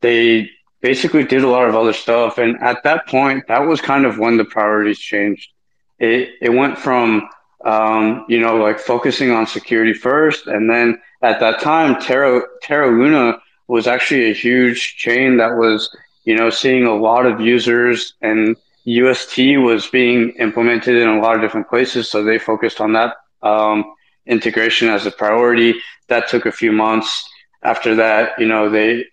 They 0.01 0.49
basically 0.83 1.23
did 1.23 1.43
a 1.43 1.47
lot 1.47 1.67
of 1.67 1.75
other 1.75 1.93
stuff. 1.93 2.37
And 2.37 2.61
at 2.61 2.83
that 2.83 3.07
point, 3.07 3.47
that 3.47 3.65
was 3.65 3.81
kind 3.81 4.05
of 4.05 4.19
when 4.19 4.35
the 4.37 4.45
priorities 4.45 4.99
changed. 4.99 5.49
It, 5.97 6.31
it 6.41 6.49
went 6.49 6.77
from, 6.77 7.29
um, 7.63 8.25
you 8.27 8.39
know, 8.41 8.57
like 8.57 8.79
focusing 8.79 9.31
on 9.31 9.47
security 9.47 9.93
first. 9.93 10.45
And 10.45 10.69
then 10.69 11.01
at 11.21 11.39
that 11.39 11.61
time, 11.61 12.01
Terra, 12.01 12.41
Terra 12.61 12.91
Luna 12.91 13.37
was 13.69 13.87
actually 13.87 14.29
a 14.29 14.33
huge 14.33 14.97
chain 14.97 15.37
that 15.37 15.55
was, 15.55 15.89
you 16.25 16.35
know, 16.35 16.49
seeing 16.49 16.85
a 16.85 16.93
lot 16.93 17.25
of 17.25 17.39
users 17.39 18.15
and 18.21 18.57
UST 18.83 19.37
was 19.59 19.87
being 19.87 20.31
implemented 20.31 20.97
in 20.97 21.07
a 21.07 21.21
lot 21.21 21.35
of 21.35 21.41
different 21.41 21.69
places. 21.69 22.11
So 22.11 22.25
they 22.25 22.37
focused 22.37 22.81
on 22.81 22.91
that 22.91 23.15
um, 23.41 23.92
integration 24.25 24.89
as 24.89 25.05
a 25.05 25.11
priority. 25.11 25.75
That 26.07 26.27
took 26.27 26.45
a 26.45 26.51
few 26.51 26.71
months. 26.71 27.29
After 27.63 27.95
that, 27.95 28.39
you 28.39 28.47
know, 28.47 28.69
they 28.69 29.05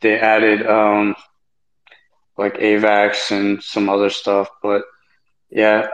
they 0.00 0.18
added 0.18 0.66
um, 0.66 1.16
like 2.36 2.54
AVAX 2.54 3.30
and 3.30 3.62
some 3.62 3.88
other 3.88 4.10
stuff. 4.10 4.48
But 4.62 4.82
yeah, 5.50 5.88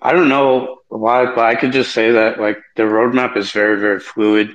I 0.00 0.12
don't 0.12 0.28
know 0.28 0.78
why, 0.88 1.26
but 1.26 1.44
I 1.44 1.54
could 1.54 1.72
just 1.72 1.92
say 1.92 2.12
that 2.12 2.40
like 2.40 2.58
the 2.76 2.84
roadmap 2.84 3.36
is 3.36 3.50
very, 3.52 3.78
very 3.80 4.00
fluid. 4.00 4.54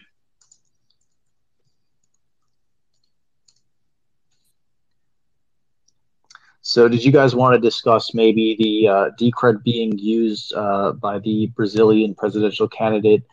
So, 6.62 6.90
did 6.90 7.02
you 7.06 7.14
guys 7.14 7.34
want 7.34 7.56
to 7.56 7.62
discuss 7.62 8.14
maybe 8.14 8.58
the 8.60 8.88
uh, 8.90 9.10
Decred 9.18 9.64
being 9.64 9.98
used 9.98 10.54
uh, 10.54 10.92
by 10.92 11.18
the 11.20 11.48
Brazilian 11.56 12.14
presidential 12.14 12.68
candidate 12.68 13.24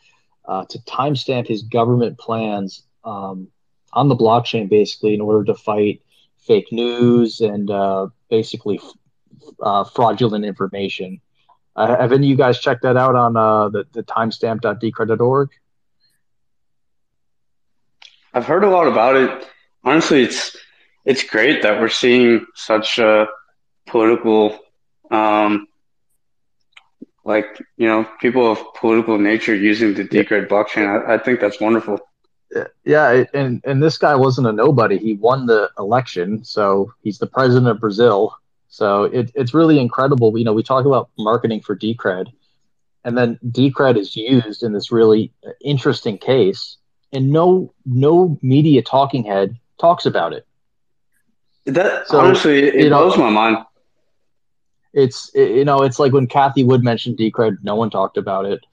uh, 0.46 0.64
to 0.66 0.78
timestamp 0.80 1.46
his 1.46 1.62
government 1.62 2.18
plans 2.18 2.82
um, 3.04 3.48
on 3.92 4.08
the 4.08 4.16
blockchain 4.16 4.68
basically 4.68 5.14
in 5.14 5.20
order 5.20 5.44
to 5.44 5.54
fight 5.54 6.02
fake 6.38 6.70
news 6.70 7.40
and 7.40 7.70
uh, 7.70 8.08
basically 8.28 8.80
uh, 9.62 9.84
fraudulent 9.84 10.44
information. 10.44 11.20
Uh, 11.76 11.96
have 11.96 12.12
any 12.12 12.26
of 12.26 12.30
you 12.30 12.36
guys 12.36 12.60
checked 12.60 12.82
that 12.82 12.96
out 12.96 13.16
on 13.16 13.36
uh, 13.36 13.68
the, 13.68 13.84
the 13.92 14.02
timestamp.decred.org? 14.02 15.50
I've 18.32 18.46
heard 18.46 18.64
a 18.64 18.70
lot 18.70 18.86
about 18.86 19.16
it. 19.16 19.46
Honestly, 19.84 20.22
it's 20.22 20.56
it's 21.04 21.22
great 21.22 21.62
that 21.62 21.80
we're 21.80 21.88
seeing 21.88 22.46
such 22.54 22.98
a 22.98 23.28
political, 23.86 24.58
um, 25.10 25.68
like 27.24 27.62
you 27.76 27.88
know, 27.88 28.06
people 28.20 28.50
of 28.50 28.58
political 28.74 29.18
nature 29.18 29.54
using 29.54 29.94
the 29.94 30.04
Decred 30.04 30.48
blockchain. 30.48 30.86
I, 30.86 31.14
I 31.14 31.18
think 31.18 31.40
that's 31.40 31.60
wonderful. 31.60 31.98
Yeah, 32.84 33.24
and 33.34 33.60
and 33.64 33.82
this 33.82 33.98
guy 33.98 34.14
wasn't 34.14 34.46
a 34.46 34.52
nobody. 34.52 34.98
He 34.98 35.14
won 35.14 35.46
the 35.46 35.70
election, 35.78 36.44
so 36.44 36.92
he's 37.02 37.18
the 37.18 37.26
president 37.26 37.68
of 37.68 37.80
Brazil. 37.80 38.36
So 38.68 39.04
it, 39.04 39.30
it's 39.34 39.54
really 39.54 39.78
incredible. 39.78 40.36
You 40.38 40.44
know, 40.44 40.52
we 40.52 40.62
talk 40.62 40.84
about 40.84 41.10
marketing 41.18 41.60
for 41.62 41.76
Decred, 41.76 42.32
and 43.04 43.16
then 43.16 43.38
Decred 43.46 43.96
is 43.96 44.14
used 44.14 44.62
in 44.62 44.72
this 44.72 44.92
really 44.92 45.32
uh, 45.46 45.50
interesting 45.60 46.18
case, 46.18 46.76
and 47.12 47.30
no 47.30 47.72
no 47.84 48.38
media 48.42 48.82
talking 48.82 49.24
head 49.24 49.58
talks 49.80 50.06
about 50.06 50.32
it. 50.32 50.46
That 51.66 52.06
so, 52.08 52.20
honestly, 52.20 52.68
it 52.68 52.88
blows 52.90 53.16
know, 53.16 53.24
my 53.24 53.30
mind. 53.30 53.64
It's 54.94 55.30
you 55.34 55.64
know, 55.64 55.82
it's 55.82 55.98
like 55.98 56.12
when 56.12 56.28
Cathie 56.28 56.64
Wood 56.64 56.82
mentioned 56.82 57.18
Decred, 57.18 57.58
no 57.62 57.74
one 57.74 57.90
talked 57.90 58.16
about 58.16 58.46
it. 58.46 58.64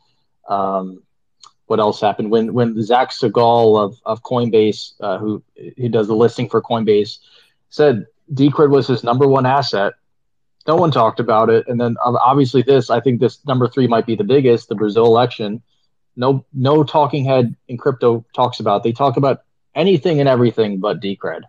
Um, 0.48 1.04
what 1.66 1.80
else 1.80 2.00
happened 2.00 2.30
when 2.32 2.54
when 2.54 2.82
Zach 2.82 3.10
Segal 3.12 3.84
of 3.84 3.98
of 4.06 4.22
Coinbase, 4.22 4.94
uh, 5.02 5.18
who 5.18 5.44
who 5.78 5.90
does 5.90 6.08
the 6.08 6.16
listing 6.16 6.48
for 6.48 6.62
Coinbase, 6.62 7.18
said 7.70 8.06
Decred 8.34 8.70
was 8.70 8.88
his 8.88 9.04
number 9.04 9.28
one 9.28 9.46
asset. 9.46 9.94
No 10.68 10.76
one 10.76 10.92
talked 10.92 11.20
about 11.20 11.50
it, 11.50 11.68
and 11.68 11.82
then 11.82 11.96
obviously 12.04 12.62
this. 12.62 12.92
I 12.92 13.00
think 13.00 13.20
this 13.20 13.44
number 13.48 13.68
three 13.68 13.88
might 13.88 14.06
be 14.06 14.16
the 14.16 14.24
biggest, 14.24 14.70
the 14.70 14.76
Brazil 14.76 15.06
election. 15.06 15.64
No, 16.16 16.46
no 16.54 16.84
talking 16.84 17.26
head 17.26 17.56
in 17.68 17.78
crypto 17.78 18.24
talks 18.36 18.60
about. 18.60 18.84
They 18.84 18.92
talk 18.92 19.18
about 19.18 19.42
anything 19.74 20.20
and 20.20 20.30
everything 20.30 20.80
but 20.80 21.00
Decred. 21.00 21.42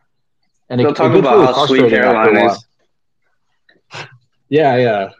And 0.70 0.80
they'll 0.80 0.90
it, 0.90 0.96
talk 0.96 1.12
it 1.12 1.18
about 1.18 1.54
how 1.54 1.66
sweet 1.66 1.92
is. 1.92 2.64
Yeah, 4.52 4.76
yeah, 4.76 5.10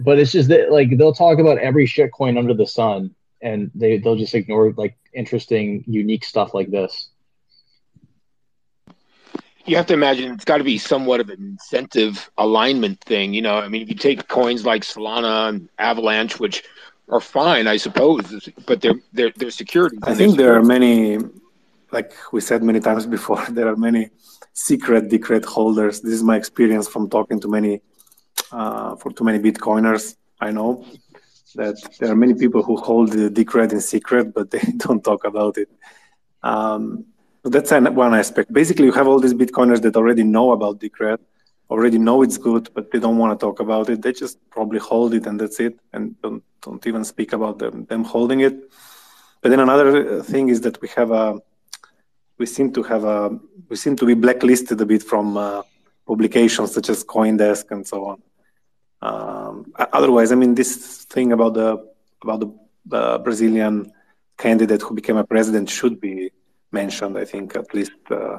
but 0.00 0.18
it's 0.18 0.32
just 0.32 0.48
that 0.48 0.72
like 0.72 0.98
they'll 0.98 1.14
talk 1.14 1.38
about 1.38 1.58
every 1.58 1.86
shitcoin 1.86 2.36
under 2.36 2.52
the 2.52 2.66
sun, 2.66 3.14
and 3.40 3.70
they 3.76 3.98
they'll 3.98 4.16
just 4.16 4.34
ignore 4.34 4.72
like 4.72 4.96
interesting, 5.14 5.84
unique 5.86 6.24
stuff 6.24 6.52
like 6.52 6.68
this. 6.68 7.10
You 9.66 9.76
have 9.76 9.86
to 9.86 9.94
imagine 9.94 10.32
it's 10.32 10.44
got 10.44 10.58
to 10.58 10.64
be 10.64 10.78
somewhat 10.78 11.20
of 11.20 11.28
an 11.28 11.40
incentive 11.40 12.28
alignment 12.38 13.00
thing. 13.02 13.34
You 13.34 13.42
know, 13.42 13.54
I 13.54 13.68
mean, 13.68 13.82
if 13.82 13.88
you 13.88 13.94
take 13.94 14.26
coins 14.26 14.66
like 14.66 14.82
Solana 14.82 15.50
and 15.50 15.68
Avalanche, 15.78 16.40
which 16.40 16.64
are 17.08 17.20
fine, 17.20 17.68
I 17.68 17.76
suppose, 17.76 18.48
but 18.66 18.80
they're 18.80 19.00
they're 19.12 19.30
they're 19.36 19.52
security. 19.52 19.98
I 20.02 20.16
think 20.16 20.36
there 20.36 20.56
are 20.56 20.64
many, 20.64 21.18
like 21.92 22.14
we 22.32 22.40
said 22.40 22.64
many 22.64 22.80
times 22.80 23.06
before, 23.16 23.46
there 23.50 23.68
are 23.68 23.76
many 23.76 24.10
secret 24.54 25.08
decred 25.08 25.44
holders. 25.44 26.00
This 26.00 26.14
is 26.14 26.24
my 26.24 26.36
experience 26.36 26.88
from 26.88 27.08
talking 27.08 27.38
to 27.42 27.46
many 27.46 27.80
uh, 28.52 28.96
for 28.96 29.12
too 29.12 29.24
many 29.24 29.38
Bitcoiners. 29.38 30.16
I 30.40 30.50
know 30.50 30.84
that 31.54 31.76
there 31.98 32.10
are 32.10 32.16
many 32.16 32.34
people 32.34 32.62
who 32.62 32.76
hold 32.76 33.12
the 33.12 33.28
Decred 33.28 33.72
in 33.72 33.80
secret, 33.80 34.32
but 34.34 34.50
they 34.50 34.60
don't 34.76 35.02
talk 35.02 35.24
about 35.24 35.58
it. 35.58 35.70
Um, 36.42 37.06
that's 37.42 37.72
an, 37.72 37.94
one 37.94 38.14
aspect. 38.14 38.52
Basically, 38.52 38.86
you 38.86 38.92
have 38.92 39.08
all 39.08 39.20
these 39.20 39.34
Bitcoiners 39.34 39.80
that 39.82 39.96
already 39.96 40.22
know 40.22 40.52
about 40.52 40.80
Decred, 40.80 41.18
already 41.70 41.98
know 41.98 42.22
it's 42.22 42.36
good, 42.36 42.68
but 42.74 42.90
they 42.90 42.98
don't 42.98 43.18
want 43.18 43.38
to 43.38 43.44
talk 43.44 43.60
about 43.60 43.88
it. 43.88 44.02
They 44.02 44.12
just 44.12 44.38
probably 44.50 44.78
hold 44.78 45.14
it 45.14 45.26
and 45.26 45.40
that's 45.40 45.60
it, 45.60 45.78
and 45.92 46.20
don't, 46.22 46.42
don't 46.62 46.86
even 46.86 47.04
speak 47.04 47.32
about 47.32 47.58
them, 47.58 47.86
them 47.86 48.04
holding 48.04 48.40
it. 48.40 48.70
But 49.40 49.50
then 49.50 49.60
another 49.60 50.22
thing 50.22 50.48
is 50.48 50.60
that 50.62 50.80
we 50.82 50.88
have 50.88 51.10
a, 51.10 51.40
we 52.38 52.46
seem 52.46 52.72
to 52.72 52.82
have 52.82 53.04
a, 53.04 53.38
we 53.68 53.76
seem 53.76 53.96
to 53.96 54.06
be 54.06 54.14
blacklisted 54.14 54.80
a 54.80 54.86
bit 54.86 55.02
from 55.02 55.36
uh, 55.36 55.62
publications 56.06 56.72
such 56.74 56.90
as 56.90 57.04
CoinDesk 57.04 57.70
and 57.70 57.86
so 57.86 58.04
on. 58.06 58.22
Um, 59.02 59.72
otherwise, 59.76 60.32
I 60.32 60.34
mean, 60.34 60.54
this 60.54 61.04
thing 61.04 61.32
about 61.32 61.54
the 61.54 61.68
about 62.22 62.40
the 62.86 63.18
Brazilian 63.24 63.92
candidate 64.36 64.82
who 64.82 64.94
became 64.94 65.16
a 65.16 65.24
president 65.24 65.70
should 65.70 66.00
be 66.00 66.30
mentioned. 66.72 67.16
I 67.16 67.24
think 67.24 67.56
at 67.56 67.72
least 67.74 67.92
uh, 68.10 68.38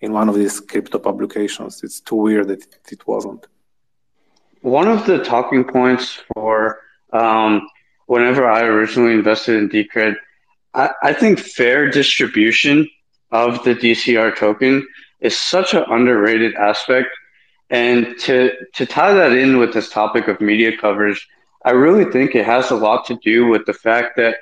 in 0.00 0.12
one 0.12 0.28
of 0.28 0.34
these 0.34 0.60
crypto 0.60 0.98
publications. 0.98 1.82
It's 1.82 2.00
too 2.00 2.16
weird 2.16 2.48
that 2.48 2.62
it, 2.62 2.78
it 2.92 3.06
wasn't. 3.06 3.46
One 4.62 4.88
of 4.88 5.06
the 5.06 5.22
talking 5.22 5.64
points 5.64 6.22
for 6.34 6.80
um, 7.12 7.68
whenever 8.06 8.48
I 8.48 8.62
originally 8.62 9.14
invested 9.14 9.56
in 9.56 9.68
Decred, 9.68 10.16
I, 10.74 10.90
I 11.02 11.12
think 11.12 11.38
fair 11.38 11.90
distribution 11.90 12.88
of 13.30 13.62
the 13.64 13.74
DCR 13.74 14.36
token 14.36 14.86
is 15.20 15.36
such 15.36 15.74
an 15.74 15.84
underrated 15.88 16.54
aspect 16.54 17.08
and 17.70 18.18
to 18.20 18.52
to 18.74 18.86
tie 18.86 19.12
that 19.12 19.32
in 19.32 19.58
with 19.58 19.72
this 19.72 19.90
topic 19.90 20.28
of 20.28 20.40
media 20.40 20.76
coverage, 20.76 21.26
I 21.64 21.70
really 21.72 22.10
think 22.10 22.34
it 22.34 22.44
has 22.44 22.70
a 22.70 22.76
lot 22.76 23.06
to 23.06 23.16
do 23.16 23.46
with 23.46 23.66
the 23.66 23.74
fact 23.74 24.16
that 24.16 24.36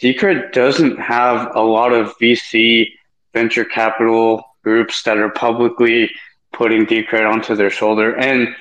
Decred 0.00 0.52
doesn't 0.52 0.98
have 0.98 1.54
a 1.54 1.62
lot 1.62 1.92
of 1.92 2.16
VC 2.18 2.88
venture 3.32 3.64
capital 3.64 4.44
groups 4.62 5.02
that 5.04 5.18
are 5.18 5.30
publicly 5.30 6.10
putting 6.52 6.86
Decred 6.86 7.30
onto 7.30 7.54
their 7.54 7.70
shoulder. 7.70 8.16
And 8.16 8.54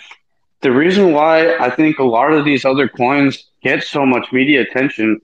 the 0.62 0.72
reason 0.72 1.14
why 1.14 1.56
I 1.58 1.70
think 1.70 2.00
a 2.00 2.04
lot 2.04 2.32
of 2.32 2.46
these 2.46 2.64
other 2.64 2.88
coins 2.88 3.44
get 3.64 3.84
so 3.84 4.06
much 4.06 4.32
media 4.32 4.62
attention 4.62 5.20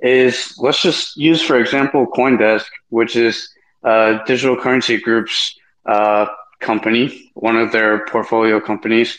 is 0.00 0.54
let's 0.58 0.82
just 0.82 1.16
use, 1.16 1.40
for 1.40 1.58
example, 1.58 2.06
Coindesk, 2.06 2.66
which 2.88 3.16
is 3.16 3.48
uh, 3.84 4.24
Digital 4.24 4.56
Currency 4.56 4.98
Group's 4.98 5.58
uh, 5.86 6.26
company, 6.64 7.30
one 7.34 7.56
of 7.56 7.70
their 7.70 8.06
portfolio 8.06 8.60
companies. 8.60 9.18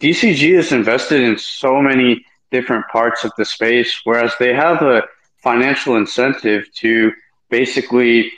DCG 0.00 0.58
is 0.58 0.72
invested 0.72 1.20
in 1.20 1.36
so 1.38 1.82
many 1.82 2.24
different 2.50 2.86
parts 2.88 3.24
of 3.24 3.32
the 3.36 3.44
space, 3.44 4.00
whereas 4.04 4.32
they 4.38 4.54
have 4.54 4.82
a 4.82 5.02
financial 5.42 5.96
incentive 5.96 6.72
to 6.74 7.12
basically, 7.50 8.30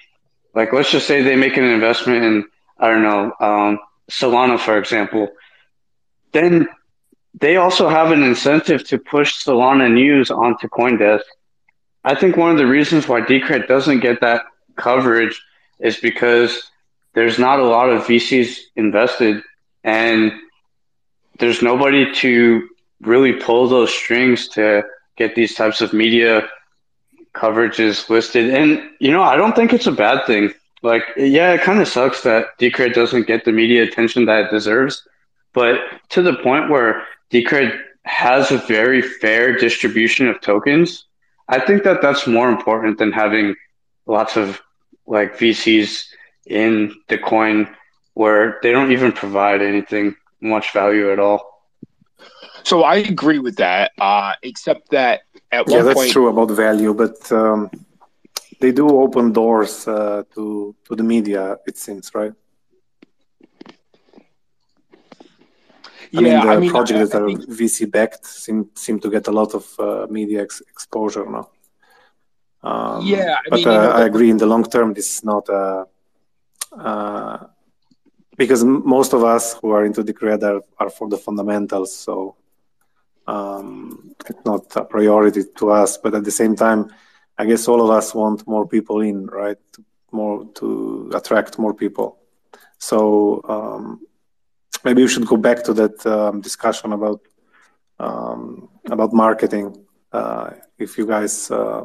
like, 0.55 0.73
let's 0.73 0.91
just 0.91 1.07
say 1.07 1.23
they 1.23 1.37
make 1.37 1.57
an 1.57 1.65
investment 1.65 2.25
in, 2.25 2.45
I 2.79 2.89
don't 2.89 3.03
know, 3.03 3.33
um, 3.41 3.79
Solana, 4.11 4.59
for 4.59 4.79
example. 4.79 5.29
Then 6.33 6.69
they 7.41 7.57
also 7.57 7.89
have 7.89 8.11
an 8.11 8.23
incentive 8.23 8.85
to 8.89 8.99
push 8.99 9.45
Solana 9.45 9.93
news 9.93 10.31
onto 10.31 10.69
Coindesk. 10.69 11.29
I 12.05 12.15
think 12.15 12.37
one 12.37 12.51
of 12.51 12.59
the 12.59 12.67
reasons 12.67 13.09
why 13.09 13.21
Decred 13.21 13.69
doesn't 13.69 14.01
get 14.01 14.21
that 14.21 14.43
coverage 14.77 15.41
is 15.81 15.99
because 15.99 16.71
there's 17.15 17.39
not 17.39 17.61
a 17.61 17.65
lot 17.65 17.91
of 17.91 18.03
VCs 18.05 18.59
invested, 18.77 19.43
and 19.85 20.33
there's 21.39 21.63
nobody 21.63 22.13
to 22.15 22.69
really 23.01 23.33
pull 23.33 23.69
those 23.69 23.93
strings 23.93 24.49
to 24.49 24.83
get 25.17 25.35
these 25.35 25.55
types 25.55 25.81
of 25.81 25.93
media 25.93 26.49
coverages 27.35 28.09
listed. 28.09 28.53
And 28.53 28.91
you 29.01 29.11
know, 29.11 29.23
I 29.23 29.37
don't 29.37 29.55
think 29.55 29.73
it's 29.73 29.87
a 29.87 29.93
bad 29.93 30.27
thing. 30.27 30.53
Like, 30.83 31.03
yeah, 31.17 31.55
it 31.55 31.63
kind 31.63 31.81
of 31.81 31.89
sucks 31.89 32.23
that 32.23 32.59
Decred 32.61 32.95
doesn't 32.95 33.27
get 33.27 33.45
the 33.45 33.53
media 33.53 33.83
attention 33.83 34.27
that 34.27 34.47
it 34.47 34.51
deserves, 34.51 35.07
but 35.53 35.81
to 36.11 36.23
the 36.23 36.35
point 36.35 36.71
where 36.71 37.03
Decred 37.33 37.77
has 38.05 38.51
a 38.51 38.59
very 38.59 39.03
fair 39.03 39.57
distribution 39.57 40.29
of 40.29 40.41
tokens, 40.41 41.05
I 41.49 41.61
think 41.61 41.83
that 41.83 42.01
that's 42.01 42.27
more 42.27 42.49
important 42.49 42.99
than 42.99 43.13
having 43.13 43.55
lots 44.07 44.37
of 44.37 44.61
like 45.07 45.37
VCs 45.37 46.05
in 46.49 46.95
the 47.09 47.19
coin 47.19 47.69
where 48.15 48.59
they 48.63 48.73
don't 48.73 48.91
even 48.91 49.13
provide 49.13 49.63
anything 49.63 50.17
much 50.41 50.73
value 50.73 51.13
at 51.13 51.19
all. 51.19 51.41
So 52.65 52.83
I 52.83 52.97
agree 52.97 53.39
with 53.39 53.57
that, 53.57 53.93
uh, 53.99 54.33
except 54.43 54.91
that 54.91 55.21
at 55.53 55.69
yeah, 55.71 55.83
that's 55.83 55.95
point... 55.95 56.13
true 56.13 56.29
about 56.29 56.51
value, 56.51 56.93
but 56.93 57.31
um, 57.33 57.71
they 58.61 58.73
do 58.73 58.89
open 58.89 59.33
doors 59.33 59.87
uh, 59.87 60.25
to 60.35 60.75
to 60.85 60.97
the 60.97 61.03
media. 61.03 61.57
It 61.67 61.79
seems 61.79 62.13
right. 62.15 62.33
I 66.11 66.21
yeah, 66.21 66.21
mean, 66.21 66.41
the 66.41 66.53
I 66.53 66.57
mean, 66.59 66.71
projects 66.71 67.11
that 67.11 67.23
are 67.23 67.27
think... 67.27 67.49
VC 67.49 67.91
backed 67.91 68.27
seem 68.27 68.71
seem 68.75 68.99
to 69.01 69.11
get 69.11 69.29
a 69.29 69.33
lot 69.33 69.55
of 69.55 69.65
uh, 69.79 70.07
media 70.11 70.43
ex- 70.43 70.63
exposure 70.69 71.27
now. 71.31 71.49
Um, 72.63 73.07
yeah, 73.07 73.37
I 73.47 73.51
but 73.51 73.59
mean, 73.59 73.69
uh, 73.69 73.73
you 73.73 73.79
know, 73.79 73.91
I 73.93 74.05
agree. 74.07 74.31
In 74.31 74.39
the 74.39 74.47
long 74.47 74.65
term, 74.65 74.95
this 74.95 75.19
is 75.19 75.25
not 75.25 75.49
a 75.49 75.87
uh, 76.73 77.47
because 78.37 78.65
most 78.65 79.13
of 79.13 79.25
us 79.25 79.55
who 79.55 79.71
are 79.71 79.85
into 79.85 80.03
Decred 80.03 80.43
are, 80.43 80.63
are 80.79 80.91
for 80.91 81.09
the 81.09 81.19
fundamentals, 81.19 81.95
so 81.97 82.37
um, 83.27 84.15
it's 84.29 84.45
not 84.45 84.65
a 84.77 84.85
priority 84.85 85.43
to 85.57 85.71
us. 85.71 85.99
But 85.99 86.15
at 86.15 86.25
the 86.25 86.31
same 86.31 86.55
time, 86.55 86.91
I 87.37 87.47
guess 87.47 87.69
all 87.69 87.83
of 87.83 87.91
us 87.91 88.15
want 88.15 88.47
more 88.47 88.67
people 88.67 89.01
in, 89.01 89.27
right, 89.27 89.59
more 90.13 90.45
to 90.55 91.11
attract 91.15 91.59
more 91.59 91.75
people. 91.75 92.19
So 92.79 93.43
um, 93.49 94.07
maybe 94.85 95.03
we 95.03 95.09
should 95.09 95.27
go 95.27 95.37
back 95.37 95.65
to 95.65 95.73
that 95.75 96.07
um, 96.07 96.41
discussion 96.41 96.93
about 96.93 97.21
um, 97.99 98.69
about 98.87 99.13
marketing. 99.13 99.85
Uh, 100.13 100.51
if 100.79 100.97
you 100.97 101.07
guys 101.07 101.51
uh, 101.51 101.85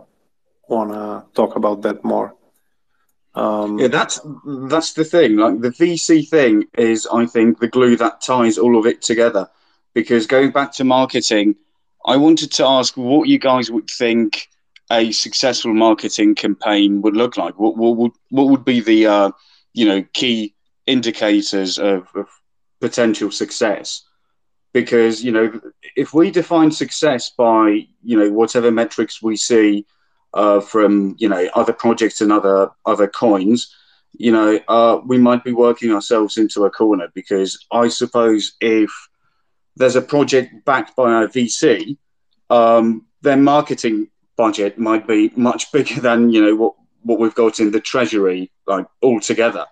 want 0.68 0.92
to 0.92 1.26
talk 1.34 1.56
about 1.56 1.82
that 1.82 2.04
more. 2.04 2.36
Um, 3.36 3.80
yeah, 3.80 3.88
that's 3.88 4.20
that's 4.46 4.94
the 4.94 5.04
thing. 5.04 5.38
Like 5.38 5.60
the 5.62 5.70
VC 5.70 6.28
thing 6.28 6.66
is, 6.78 7.08
I 7.12 7.26
think, 7.26 7.60
the 7.60 7.68
glue 7.68 7.96
that 7.98 8.22
ties 8.22 8.58
all 8.58 8.78
of 8.78 8.86
it 8.86 9.02
together. 9.02 9.50
Because 9.94 10.28
going 10.28 10.52
back 10.52 10.74
to 10.74 10.84
marketing, 10.84 11.56
I 12.06 12.18
wanted 12.18 12.52
to 12.54 12.66
ask 12.66 12.96
what 12.96 13.28
you 13.28 13.40
guys 13.40 13.72
would 13.72 13.90
think 13.90 14.50
a 14.92 15.12
successful 15.12 15.74
marketing 15.74 16.36
campaign 16.36 17.02
would 17.02 17.16
look 17.16 17.38
like. 17.38 17.58
What, 17.60 17.78
what 17.78 17.98
would 17.98 18.12
what 18.30 18.50
would 18.50 18.66
be 18.66 18.82
the 18.82 19.08
uh, 19.08 19.32
you 19.74 19.86
know 19.86 20.04
key 20.14 20.54
indicators 20.86 21.80
of, 21.80 22.08
of 22.16 22.28
potential 22.82 23.32
success? 23.32 24.04
Because 24.74 25.24
you 25.24 25.32
know, 25.32 25.60
if 25.96 26.14
we 26.14 26.30
define 26.30 26.72
success 26.72 27.32
by 27.32 27.88
you 28.04 28.18
know 28.18 28.32
whatever 28.32 28.72
metrics 28.72 29.24
we 29.24 29.38
see 29.38 29.86
uh, 30.34 30.60
from 30.60 31.16
you 31.18 31.30
know 31.30 31.48
other 31.54 31.74
projects 31.74 32.22
and 32.22 32.32
other 32.32 32.70
other 32.86 33.08
coins, 33.08 33.74
you 34.14 34.32
know, 34.32 34.60
uh, 34.68 35.00
we 35.06 35.18
might 35.18 35.44
be 35.44 35.52
working 35.54 35.92
ourselves 35.92 36.38
into 36.38 36.66
a 36.66 36.72
corner. 36.72 37.08
Because 37.14 37.66
I 37.72 37.88
suppose 37.88 38.54
if 38.62 38.92
there's 39.76 39.96
a 39.96 40.02
project 40.02 40.66
backed 40.66 40.96
by 40.96 41.24
a 41.24 41.28
VC, 41.28 41.98
um, 42.50 43.06
their 43.22 43.38
marketing 43.38 44.10
budget 44.36 44.78
might 44.78 45.08
be 45.08 45.32
much 45.36 45.72
bigger 45.72 46.00
than 46.02 46.32
you 46.32 46.44
know 46.44 46.56
what 46.56 46.74
what 47.02 47.20
we've 47.20 47.36
got 47.36 47.60
in 47.60 47.72
the 47.72 47.82
treasury 47.82 48.52
like 48.66 48.86
altogether, 49.02 49.66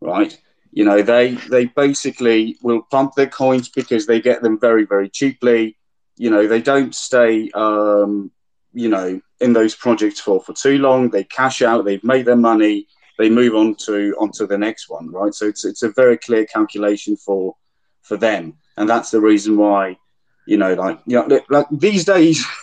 right? 0.00 0.38
You 0.70 0.84
know, 0.84 1.02
they 1.02 1.34
they 1.50 1.66
basically 1.66 2.56
will 2.62 2.82
pump 2.82 3.14
their 3.14 3.26
coins 3.26 3.68
because 3.68 4.06
they 4.06 4.20
get 4.20 4.42
them 4.42 4.58
very 4.60 4.84
very 4.84 5.08
cheaply. 5.08 5.76
You 6.16 6.30
know, 6.30 6.46
they 6.48 6.60
don't 6.60 6.94
stay, 6.94 7.48
um, 7.54 8.32
you 8.78 8.88
know, 8.88 9.20
in 9.40 9.52
those 9.52 9.74
projects 9.74 10.20
for 10.20 10.40
for 10.40 10.52
too 10.52 10.78
long. 10.78 11.10
They 11.10 11.24
cash 11.24 11.62
out. 11.62 11.84
They've 11.84 12.04
made 12.04 12.26
their 12.26 12.36
money. 12.36 12.86
They 13.18 13.28
move 13.28 13.54
on 13.56 13.74
to 13.86 14.14
onto 14.20 14.46
the 14.46 14.56
next 14.56 14.88
one, 14.88 15.10
right? 15.10 15.34
So 15.34 15.46
it's 15.46 15.64
it's 15.64 15.82
a 15.82 15.90
very 15.90 16.16
clear 16.16 16.46
calculation 16.46 17.16
for 17.16 17.56
for 18.02 18.16
them, 18.16 18.54
and 18.76 18.88
that's 18.88 19.10
the 19.10 19.20
reason 19.20 19.56
why, 19.56 19.98
you 20.46 20.56
know, 20.56 20.74
like 20.74 21.00
you 21.06 21.16
know, 21.16 21.40
like 21.50 21.66
these 21.70 22.04
days. 22.04 22.44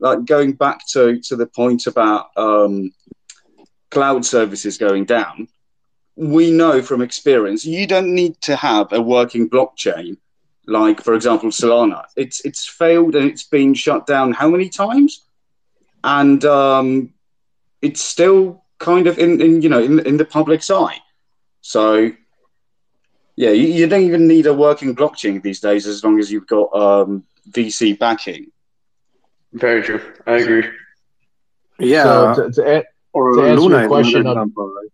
like 0.00 0.24
going 0.24 0.52
back 0.52 0.80
to 0.88 1.20
to 1.20 1.36
the 1.36 1.46
point 1.46 1.86
about 1.86 2.26
um, 2.36 2.92
cloud 3.90 4.24
services 4.24 4.76
going 4.76 5.04
down, 5.04 5.48
we 6.16 6.50
know 6.50 6.82
from 6.82 7.00
experience 7.00 7.64
you 7.64 7.86
don't 7.86 8.12
need 8.12 8.38
to 8.40 8.54
have 8.56 8.92
a 8.92 9.00
working 9.00 9.48
blockchain 9.48 10.16
like 10.66 11.02
for 11.02 11.14
example 11.14 11.50
solana 11.50 12.04
it's 12.16 12.44
it's 12.44 12.66
failed 12.66 13.14
and 13.14 13.30
it's 13.30 13.44
been 13.44 13.74
shut 13.74 14.06
down 14.06 14.32
how 14.32 14.48
many 14.48 14.68
times 14.68 15.23
and 16.04 16.44
um, 16.44 17.12
it's 17.82 18.00
still 18.00 18.62
kind 18.78 19.08
of 19.08 19.18
in, 19.18 19.40
in 19.40 19.62
you 19.62 19.68
know 19.68 19.82
in, 19.82 19.98
in 20.06 20.16
the 20.16 20.24
public's 20.24 20.70
eye 20.70 20.98
so 21.60 22.12
yeah 23.34 23.50
you, 23.50 23.66
you, 23.66 23.86
don't 23.88 24.02
even 24.02 24.28
need 24.28 24.46
a 24.46 24.54
working 24.54 24.94
blockchain 24.94 25.42
these 25.42 25.60
days 25.60 25.86
as 25.86 26.04
long 26.04 26.20
as 26.20 26.30
you've 26.30 26.46
got 26.46 26.72
um, 26.74 27.24
vc 27.50 27.98
backing 27.98 28.52
very 29.54 29.82
true. 29.82 30.00
I 30.26 30.32
agree. 30.38 30.68
Yeah. 31.78 32.34
So 32.34 32.48
to, 32.48 32.52
to, 32.52 32.84
or 33.12 33.36
to 33.36 33.42
answer 33.42 33.60
Luna 33.60 33.78
your 33.80 33.88
question, 33.88 34.26
on, 34.26 34.52
right? 34.56 34.88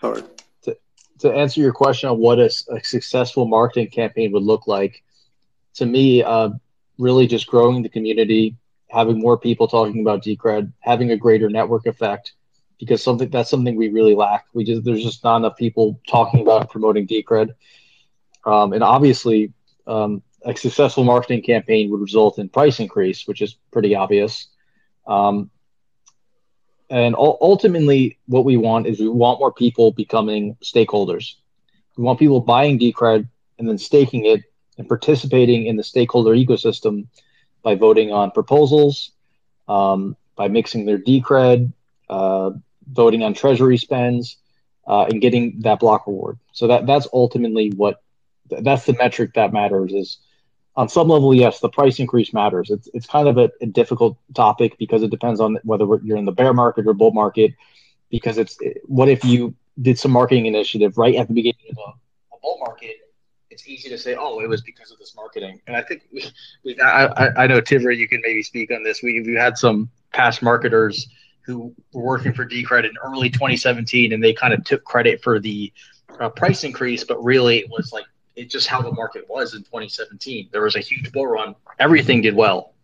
sorry. 0.00 0.22
To, 0.62 0.76
to 1.20 1.30
answer 1.30 1.60
your 1.60 1.72
question 1.72 2.08
on 2.08 2.18
what 2.18 2.38
a, 2.38 2.50
a, 2.70 2.82
successful 2.82 3.46
marketing 3.46 3.88
campaign 3.88 4.32
would 4.32 4.42
look 4.42 4.66
like, 4.66 5.02
to 5.74 5.84
me, 5.84 6.22
uh, 6.22 6.50
really 6.96 7.26
just 7.26 7.46
growing 7.46 7.82
the 7.82 7.90
community, 7.90 8.56
having 8.90 9.18
more 9.18 9.38
people 9.38 9.68
talking 9.68 10.00
about 10.00 10.22
Decred, 10.22 10.72
having 10.80 11.10
a 11.10 11.16
greater 11.16 11.48
network 11.48 11.86
effect, 11.86 12.32
because 12.78 13.02
something 13.02 13.28
that's 13.28 13.50
something 13.50 13.76
we 13.76 13.88
really 13.88 14.14
lack. 14.14 14.46
We 14.54 14.64
just 14.64 14.84
there's 14.84 15.02
just 15.02 15.24
not 15.24 15.36
enough 15.38 15.56
people 15.56 16.00
talking 16.08 16.40
about 16.40 16.70
promoting 16.70 17.06
Decred, 17.06 17.54
um, 18.44 18.72
and 18.72 18.82
obviously 18.82 19.52
um, 19.86 20.22
a 20.44 20.56
successful 20.56 21.04
marketing 21.04 21.42
campaign 21.42 21.90
would 21.90 22.00
result 22.00 22.38
in 22.38 22.48
price 22.48 22.80
increase, 22.80 23.26
which 23.26 23.42
is 23.42 23.56
pretty 23.72 23.94
obvious. 23.94 24.48
Um, 25.06 25.50
and 26.90 27.14
ultimately, 27.18 28.18
what 28.26 28.46
we 28.46 28.56
want 28.56 28.86
is 28.86 28.98
we 28.98 29.08
want 29.08 29.40
more 29.40 29.52
people 29.52 29.92
becoming 29.92 30.56
stakeholders. 30.64 31.34
We 31.96 32.04
want 32.04 32.18
people 32.18 32.40
buying 32.40 32.78
Decred 32.78 33.28
and 33.58 33.68
then 33.68 33.76
staking 33.76 34.24
it 34.24 34.42
and 34.78 34.88
participating 34.88 35.66
in 35.66 35.76
the 35.76 35.82
stakeholder 35.82 36.30
ecosystem 36.30 37.06
by 37.62 37.74
voting 37.74 38.12
on 38.12 38.30
proposals, 38.30 39.12
um, 39.68 40.16
by 40.36 40.48
mixing 40.48 40.86
their 40.86 40.98
Decred, 40.98 41.72
uh, 42.08 42.50
voting 42.90 43.22
on 43.22 43.34
treasury 43.34 43.76
spends, 43.76 44.38
uh, 44.86 45.06
and 45.10 45.20
getting 45.20 45.60
that 45.60 45.80
block 45.80 46.06
reward. 46.06 46.38
So 46.52 46.66
that 46.68 46.86
that's 46.86 47.06
ultimately 47.12 47.70
what 47.70 48.02
that's 48.48 48.86
the 48.86 48.94
metric 48.94 49.34
that 49.34 49.52
matters 49.52 49.92
is 49.92 50.18
on 50.78 50.88
some 50.88 51.08
level, 51.08 51.34
yes, 51.34 51.58
the 51.58 51.68
price 51.68 51.98
increase 51.98 52.32
matters. 52.32 52.70
It's 52.70 52.88
it's 52.94 53.06
kind 53.06 53.26
of 53.26 53.36
a, 53.36 53.50
a 53.60 53.66
difficult 53.66 54.16
topic 54.34 54.78
because 54.78 55.02
it 55.02 55.10
depends 55.10 55.40
on 55.40 55.58
whether 55.64 55.84
you're 56.04 56.16
in 56.16 56.24
the 56.24 56.32
bear 56.32 56.54
market 56.54 56.86
or 56.86 56.94
bull 56.94 57.10
market. 57.10 57.52
Because 58.10 58.38
it's 58.38 58.56
what 58.84 59.08
if 59.08 59.24
you 59.24 59.54
did 59.82 59.98
some 59.98 60.12
marketing 60.12 60.46
initiative 60.46 60.96
right 60.96 61.16
at 61.16 61.26
the 61.26 61.34
beginning 61.34 61.66
of 61.72 61.78
a, 61.78 62.36
a 62.36 62.40
bull 62.40 62.58
market? 62.60 62.96
It's 63.58 63.66
easy 63.66 63.88
to 63.88 63.98
say, 63.98 64.14
oh, 64.16 64.38
it 64.38 64.48
was 64.48 64.62
because 64.62 64.92
of 64.92 65.00
this 65.00 65.16
marketing. 65.16 65.60
And 65.66 65.76
I 65.76 65.82
think 65.82 66.04
we, 66.12 66.24
we 66.64 66.80
I, 66.80 67.42
I 67.42 67.46
know 67.48 67.60
Tivra, 67.60 67.96
you 67.96 68.06
can 68.06 68.20
maybe 68.24 68.40
speak 68.40 68.70
on 68.70 68.84
this. 68.84 69.02
We 69.02 69.20
we 69.22 69.34
had 69.34 69.58
some 69.58 69.90
past 70.12 70.42
marketers 70.42 71.08
who 71.40 71.74
were 71.92 72.04
working 72.04 72.32
for 72.32 72.46
Decred 72.46 72.84
in 72.84 72.92
early 73.04 73.30
2017, 73.30 74.12
and 74.12 74.22
they 74.22 74.32
kind 74.32 74.54
of 74.54 74.62
took 74.62 74.84
credit 74.84 75.24
for 75.24 75.40
the 75.40 75.72
uh, 76.20 76.28
price 76.28 76.62
increase, 76.62 77.02
but 77.02 77.20
really 77.24 77.58
it 77.58 77.68
was 77.68 77.92
like 77.92 78.04
it's 78.36 78.52
just 78.52 78.68
how 78.68 78.80
the 78.80 78.92
market 78.92 79.28
was 79.28 79.54
in 79.54 79.64
2017. 79.64 80.50
There 80.52 80.62
was 80.62 80.76
a 80.76 80.80
huge 80.80 81.10
bull 81.10 81.26
run. 81.26 81.56
Everything 81.80 82.22
did 82.22 82.36
well. 82.36 82.74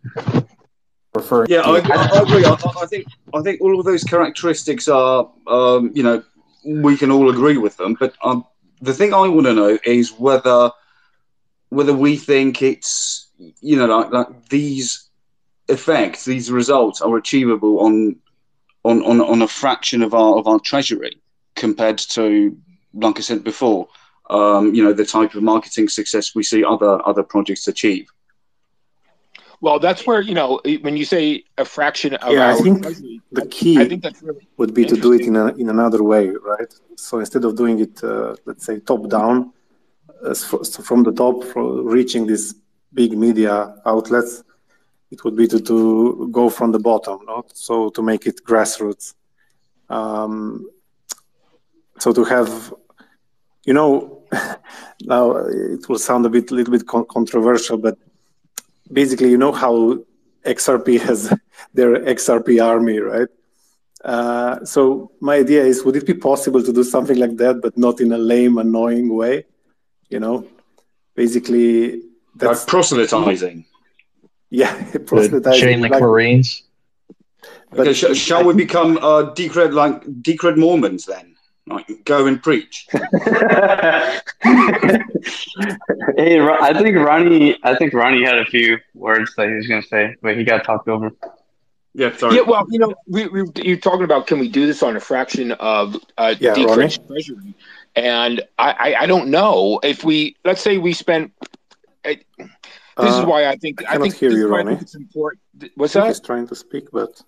Referring 1.14 1.50
yeah, 1.50 1.60
I, 1.60 1.74
I, 1.74 2.22
agree. 2.22 2.44
I, 2.44 2.56
I, 2.82 2.86
think 2.86 3.06
I 3.32 3.42
think 3.42 3.60
all 3.60 3.78
of 3.78 3.86
those 3.86 4.02
characteristics 4.02 4.88
are, 4.88 5.30
um, 5.46 5.92
you 5.94 6.02
know, 6.02 6.24
we 6.64 6.96
can 6.96 7.12
all 7.12 7.30
agree 7.30 7.58
with 7.58 7.76
them. 7.76 7.94
But 7.94 8.14
um, 8.24 8.44
the 8.84 8.94
thing 8.94 9.14
I 9.14 9.28
want 9.28 9.46
to 9.46 9.54
know 9.54 9.78
is 9.84 10.12
whether 10.12 10.70
whether 11.70 11.92
we 11.92 12.16
think 12.16 12.62
it's, 12.62 13.28
you 13.60 13.76
know, 13.76 13.86
like, 13.86 14.12
like 14.12 14.48
these 14.48 15.08
effects, 15.68 16.24
these 16.24 16.50
results 16.50 17.00
are 17.00 17.16
achievable 17.16 17.80
on 17.80 18.16
on, 18.84 19.02
on 19.02 19.20
on 19.20 19.42
a 19.42 19.48
fraction 19.48 20.02
of 20.02 20.14
our 20.14 20.36
of 20.36 20.46
our 20.46 20.60
treasury 20.60 21.20
compared 21.56 21.98
to, 21.98 22.56
like 22.92 23.18
I 23.18 23.22
said 23.22 23.42
before, 23.42 23.88
um, 24.30 24.74
you 24.74 24.84
know, 24.84 24.92
the 24.92 25.06
type 25.06 25.34
of 25.34 25.42
marketing 25.42 25.88
success 25.88 26.34
we 26.34 26.42
see 26.42 26.62
other 26.62 27.06
other 27.06 27.22
projects 27.22 27.66
achieve. 27.66 28.08
Well, 29.64 29.78
that's 29.78 30.06
where 30.06 30.20
you 30.20 30.34
know 30.34 30.60
when 30.82 30.94
you 30.98 31.06
say 31.06 31.42
a 31.56 31.64
fraction 31.64 32.12
of 32.16 32.34
yeah, 32.34 32.50
I 32.50 32.54
think 32.64 32.82
the 33.32 33.46
key 33.46 33.78
I 33.80 33.88
think 33.88 34.02
that's 34.02 34.22
really 34.22 34.46
would 34.58 34.74
be 34.74 34.84
to 34.84 34.94
do 34.94 35.14
it 35.14 35.22
in 35.22 35.36
a, 35.36 35.46
in 35.62 35.70
another 35.70 36.02
way, 36.02 36.28
right? 36.52 36.70
So 36.96 37.18
instead 37.18 37.46
of 37.46 37.56
doing 37.56 37.78
it, 37.80 38.04
uh, 38.04 38.36
let's 38.44 38.66
say 38.66 38.80
top 38.80 39.08
down, 39.08 39.54
uh, 40.22 40.34
from 40.34 41.02
the 41.02 41.12
top, 41.12 41.36
reaching 41.96 42.26
these 42.26 42.56
big 42.92 43.16
media 43.16 43.74
outlets, 43.86 44.44
it 45.10 45.24
would 45.24 45.34
be 45.34 45.48
to, 45.48 45.58
to 45.60 46.28
go 46.30 46.50
from 46.50 46.72
the 46.72 46.78
bottom, 46.90 47.24
not 47.24 47.56
so 47.56 47.88
to 47.88 48.02
make 48.02 48.26
it 48.26 48.44
grassroots. 48.44 49.14
Um, 49.88 50.68
so 51.98 52.12
to 52.12 52.22
have, 52.24 52.74
you 53.64 53.72
know, 53.72 54.24
now 55.04 55.36
it 55.38 55.88
will 55.88 55.98
sound 55.98 56.26
a 56.26 56.28
bit, 56.28 56.50
little 56.50 56.72
bit 56.76 56.86
controversial, 56.86 57.78
but 57.78 57.96
basically, 58.92 59.30
you 59.30 59.38
know 59.38 59.52
how 59.52 59.98
XRP 60.44 61.00
has 61.00 61.32
their 61.74 61.96
XRP 61.96 62.64
army, 62.64 62.98
right? 62.98 63.28
Uh, 64.04 64.62
so 64.64 65.10
my 65.20 65.36
idea 65.36 65.64
is, 65.64 65.82
would 65.84 65.96
it 65.96 66.06
be 66.06 66.14
possible 66.14 66.62
to 66.62 66.72
do 66.72 66.84
something 66.84 67.16
like 67.16 67.36
that, 67.38 67.60
but 67.62 67.76
not 67.78 68.00
in 68.00 68.12
a 68.12 68.18
lame, 68.18 68.58
annoying 68.58 69.14
way? 69.14 69.46
You 70.10 70.20
know, 70.20 70.46
basically, 71.14 72.02
that's 72.36 72.60
like 72.60 72.68
proselytizing. 72.68 73.64
Yeah, 74.50 74.74
proselytizing. 75.06 75.60
Chain 75.60 75.80
like, 75.80 75.92
like 75.92 76.02
Marines. 76.02 76.64
But, 77.70 77.88
okay, 77.88 77.94
sh- 77.94 78.16
shall 78.16 78.44
we 78.44 78.54
become 78.54 78.98
uh, 78.98 79.32
decred 79.34 79.72
like 79.72 80.04
decred 80.22 80.58
Mormons 80.58 81.06
then? 81.06 81.33
Like, 81.66 82.04
go 82.04 82.26
and 82.26 82.42
preach. 82.42 82.86
hey, 82.92 83.00
I 86.40 86.74
think 86.78 86.96
Ronnie. 86.96 87.56
I 87.62 87.74
think 87.76 87.92
Ronnie 87.94 88.24
had 88.24 88.38
a 88.38 88.44
few 88.44 88.78
words 88.94 89.34
that 89.36 89.48
he 89.48 89.54
was 89.54 89.66
going 89.66 89.82
to 89.82 89.88
say, 89.88 90.16
but 90.22 90.36
he 90.36 90.44
got 90.44 90.64
talked 90.64 90.88
over. 90.88 91.10
Yeah, 91.94 92.14
sorry. 92.16 92.36
Yeah, 92.36 92.42
well, 92.42 92.66
you 92.70 92.78
know, 92.80 92.94
we, 93.06 93.28
we 93.28 93.44
you're 93.62 93.76
talking 93.78 94.04
about 94.04 94.26
can 94.26 94.38
we 94.40 94.48
do 94.48 94.66
this 94.66 94.82
on 94.82 94.96
a 94.96 95.00
fraction 95.00 95.52
of 95.52 95.96
uh, 96.18 96.34
Yeah, 96.38 96.54
Decred's 96.54 96.98
treasury, 96.98 97.54
and 97.94 98.42
I, 98.58 98.72
I 98.72 98.94
I 99.02 99.06
don't 99.06 99.28
know 99.30 99.80
if 99.82 100.04
we 100.04 100.36
let's 100.44 100.60
say 100.60 100.78
we 100.78 100.92
spent. 100.92 101.32
I, 102.04 102.20
this 102.98 103.14
is 103.14 103.20
Uh, 103.20 103.24
why 103.24 103.46
I 103.46 103.56
think 103.56 103.82
I 103.88 103.94
I, 103.94 103.98
think 103.98 104.14
hear 104.16 104.30
this 104.30 104.38
is 104.38 104.44
you, 104.44 104.48
why 104.50 104.56
I 104.60 104.62
Ronnie. 104.64 104.70
think 104.70 104.82
it's 104.82 104.94
important. 104.96 105.42
What's 105.76 105.94
He's 105.94 106.20
that? 106.20 106.24
trying 106.26 106.46
to 106.48 106.54
speak, 106.54 106.90
but 106.92 107.22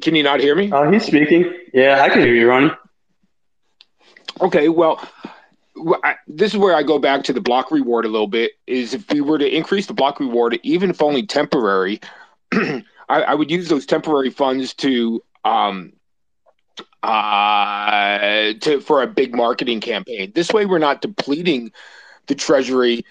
Can 0.00 0.14
you 0.14 0.22
not 0.22 0.40
hear 0.40 0.54
me? 0.54 0.70
Oh, 0.72 0.90
he's 0.90 1.04
speaking. 1.04 1.52
Yeah, 1.74 2.02
I 2.02 2.08
can 2.08 2.22
hear 2.22 2.34
you, 2.34 2.48
Ronnie. 2.48 2.70
Okay, 4.42 4.68
well, 4.68 5.00
I, 6.02 6.16
this 6.26 6.52
is 6.52 6.58
where 6.58 6.74
I 6.74 6.82
go 6.82 6.98
back 6.98 7.22
to 7.24 7.32
the 7.32 7.40
block 7.40 7.70
reward 7.70 8.04
a 8.04 8.08
little 8.08 8.26
bit. 8.26 8.52
Is 8.66 8.92
if 8.92 9.08
we 9.10 9.20
were 9.20 9.38
to 9.38 9.48
increase 9.56 9.86
the 9.86 9.94
block 9.94 10.18
reward, 10.20 10.58
even 10.64 10.90
if 10.90 11.00
only 11.00 11.24
temporary, 11.24 12.00
I, 12.52 12.82
I 13.08 13.34
would 13.34 13.50
use 13.50 13.68
those 13.68 13.86
temporary 13.86 14.30
funds 14.30 14.74
to 14.74 15.22
um 15.44 15.92
uh 17.02 18.52
to 18.60 18.80
for 18.80 19.02
a 19.02 19.06
big 19.06 19.34
marketing 19.34 19.80
campaign. 19.80 20.32
This 20.34 20.52
way, 20.52 20.66
we're 20.66 20.78
not 20.78 21.02
depleting 21.02 21.72
the 22.26 22.34
treasury, 22.34 23.04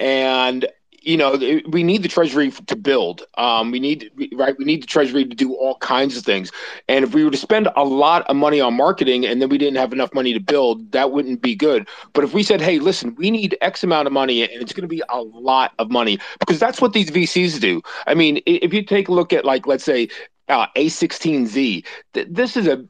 and 0.00 0.66
you 1.02 1.16
know 1.16 1.36
we 1.68 1.82
need 1.82 2.02
the 2.02 2.08
treasury 2.08 2.50
to 2.50 2.76
build. 2.76 3.22
Um, 3.36 3.70
we 3.70 3.80
need 3.80 4.10
right. 4.34 4.56
We 4.58 4.64
need 4.64 4.82
the 4.82 4.86
treasury 4.86 5.24
to 5.24 5.34
do 5.34 5.54
all 5.54 5.76
kinds 5.78 6.16
of 6.16 6.24
things. 6.24 6.50
And 6.88 7.04
if 7.04 7.14
we 7.14 7.24
were 7.24 7.30
to 7.30 7.36
spend 7.36 7.68
a 7.76 7.84
lot 7.84 8.22
of 8.28 8.36
money 8.36 8.60
on 8.60 8.74
marketing 8.74 9.26
and 9.26 9.40
then 9.40 9.48
we 9.48 9.58
didn't 9.58 9.76
have 9.76 9.92
enough 9.92 10.12
money 10.14 10.32
to 10.32 10.40
build, 10.40 10.92
that 10.92 11.12
wouldn't 11.12 11.42
be 11.42 11.54
good. 11.54 11.88
But 12.12 12.24
if 12.24 12.34
we 12.34 12.42
said, 12.42 12.60
hey, 12.60 12.78
listen, 12.78 13.14
we 13.16 13.30
need 13.30 13.56
X 13.60 13.82
amount 13.84 14.06
of 14.06 14.12
money 14.12 14.42
and 14.42 14.62
it's 14.62 14.72
going 14.72 14.82
to 14.82 14.88
be 14.88 15.02
a 15.08 15.22
lot 15.22 15.72
of 15.78 15.90
money 15.90 16.18
because 16.38 16.58
that's 16.58 16.80
what 16.80 16.92
these 16.92 17.10
VCs 17.10 17.60
do. 17.60 17.82
I 18.06 18.14
mean, 18.14 18.40
if 18.46 18.72
you 18.72 18.82
take 18.84 19.08
a 19.08 19.12
look 19.12 19.32
at, 19.32 19.44
like, 19.44 19.66
let's 19.66 19.84
say, 19.84 20.08
uh, 20.48 20.66
A16Z, 20.76 21.84
th- 22.14 22.28
this 22.30 22.56
is 22.56 22.66
a 22.66 22.84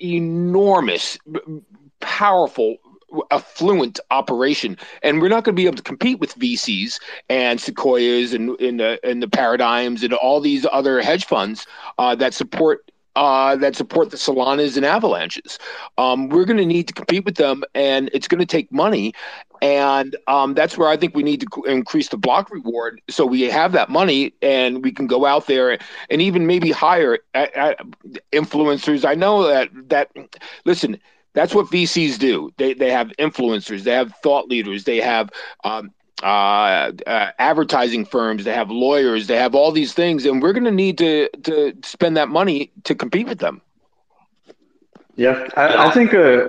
enormous, 0.00 1.18
powerful, 2.00 2.76
affluent 3.30 4.00
operation, 4.10 4.76
and 5.02 5.20
we're 5.20 5.28
not 5.28 5.44
going 5.44 5.54
to 5.54 5.60
be 5.60 5.66
able 5.66 5.76
to 5.76 5.82
compete 5.82 6.18
with 6.18 6.34
VCs 6.38 7.00
and 7.28 7.60
Sequoias 7.60 8.32
and 8.34 8.58
in 8.60 8.76
the 8.78 8.98
and 9.02 9.22
the 9.22 9.28
paradigms 9.28 10.02
and 10.02 10.12
all 10.14 10.40
these 10.40 10.66
other 10.70 11.00
hedge 11.00 11.26
funds 11.26 11.66
uh, 11.98 12.14
that 12.14 12.34
support 12.34 12.90
uh, 13.18 13.56
that 13.56 13.74
support 13.74 14.10
the 14.10 14.16
Solanas 14.16 14.76
and 14.76 14.86
Avalanches. 14.86 15.58
Um, 15.98 16.28
we're 16.28 16.44
going 16.44 16.58
to 16.58 16.64
need 16.64 16.86
to 16.86 16.94
compete 16.94 17.24
with 17.24 17.34
them, 17.34 17.64
and 17.74 18.10
it's 18.12 18.28
going 18.28 18.38
to 18.38 18.46
take 18.46 18.70
money. 18.70 19.12
And 19.60 20.14
um, 20.28 20.54
that's 20.54 20.78
where 20.78 20.88
I 20.88 20.96
think 20.96 21.16
we 21.16 21.24
need 21.24 21.40
to 21.40 21.62
increase 21.64 22.10
the 22.10 22.16
block 22.16 22.48
reward 22.50 23.02
so 23.10 23.26
we 23.26 23.42
have 23.42 23.72
that 23.72 23.88
money 23.88 24.32
and 24.40 24.84
we 24.84 24.92
can 24.92 25.08
go 25.08 25.26
out 25.26 25.48
there 25.48 25.76
and 26.10 26.22
even 26.22 26.46
maybe 26.46 26.70
hire 26.70 27.18
at, 27.34 27.52
at 27.54 27.80
influencers. 28.32 29.04
I 29.04 29.16
know 29.16 29.42
that 29.48 29.68
that 29.88 30.12
listen, 30.64 31.00
that's 31.34 31.54
what 31.54 31.66
VCs 31.66 32.18
do. 32.18 32.50
They 32.56 32.74
they 32.74 32.90
have 32.90 33.08
influencers, 33.18 33.82
they 33.82 33.92
have 33.92 34.12
thought 34.22 34.48
leaders, 34.48 34.84
they 34.84 34.98
have 34.98 35.30
um, 35.64 35.92
uh, 36.22 36.92
uh, 37.06 37.30
advertising 37.38 38.04
firms, 38.04 38.44
they 38.44 38.54
have 38.54 38.70
lawyers, 38.70 39.26
they 39.26 39.36
have 39.36 39.54
all 39.54 39.70
these 39.72 39.92
things, 39.94 40.24
and 40.24 40.42
we're 40.42 40.52
going 40.52 40.64
to 40.64 40.70
need 40.70 40.98
to 40.98 41.28
to 41.44 41.74
spend 41.82 42.16
that 42.16 42.28
money 42.28 42.72
to 42.84 42.94
compete 42.94 43.26
with 43.28 43.38
them. 43.38 43.62
Yeah, 45.16 45.46
I, 45.56 45.86
I 45.86 45.90
think 45.90 46.14
uh, 46.14 46.46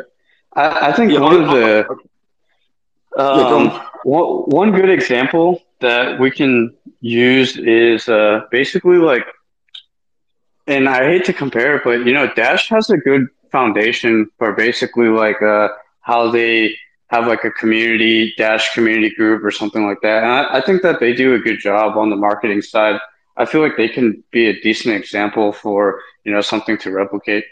I, 0.55 0.89
I 0.89 0.93
think 0.93 1.11
Yeah, 1.11 1.19
one 1.19 1.35
of 1.35 1.49
the 1.49 1.87
um, 3.17 3.69
one, 4.03 4.25
one 4.45 4.71
good 4.71 4.89
example 4.89 5.61
that 5.81 6.19
we 6.19 6.31
can 6.31 6.75
use 7.01 7.57
is 7.57 8.07
uh, 8.09 8.41
basically 8.51 8.97
like, 8.97 9.25
and 10.67 10.87
I 10.87 11.03
hate 11.05 11.25
to 11.25 11.33
compare 11.33 11.77
it, 11.77 11.83
but 11.83 12.05
you 12.05 12.13
know, 12.13 12.31
Dash 12.33 12.69
has 12.69 12.89
a 12.89 12.97
good 12.97 13.27
foundation 13.51 14.29
for 14.37 14.53
basically 14.53 15.07
like 15.07 15.41
uh, 15.41 15.69
how 16.01 16.31
they 16.31 16.75
have 17.07 17.27
like 17.27 17.43
a 17.43 17.51
community 17.51 18.33
Dash 18.37 18.73
community 18.73 19.13
group 19.15 19.43
or 19.43 19.51
something 19.51 19.85
like 19.85 20.01
that. 20.01 20.23
And 20.23 20.31
I, 20.31 20.57
I 20.57 20.61
think 20.61 20.81
that 20.83 20.99
they 20.99 21.13
do 21.13 21.33
a 21.33 21.39
good 21.39 21.59
job 21.59 21.97
on 21.97 22.09
the 22.09 22.15
marketing 22.15 22.61
side. 22.61 22.99
I 23.37 23.45
feel 23.45 23.61
like 23.61 23.77
they 23.77 23.89
can 23.89 24.23
be 24.31 24.47
a 24.47 24.61
decent 24.61 24.95
example 24.95 25.51
for 25.51 26.01
you 26.23 26.31
know 26.31 26.41
something 26.41 26.77
to 26.79 26.91
replicate. 26.91 27.45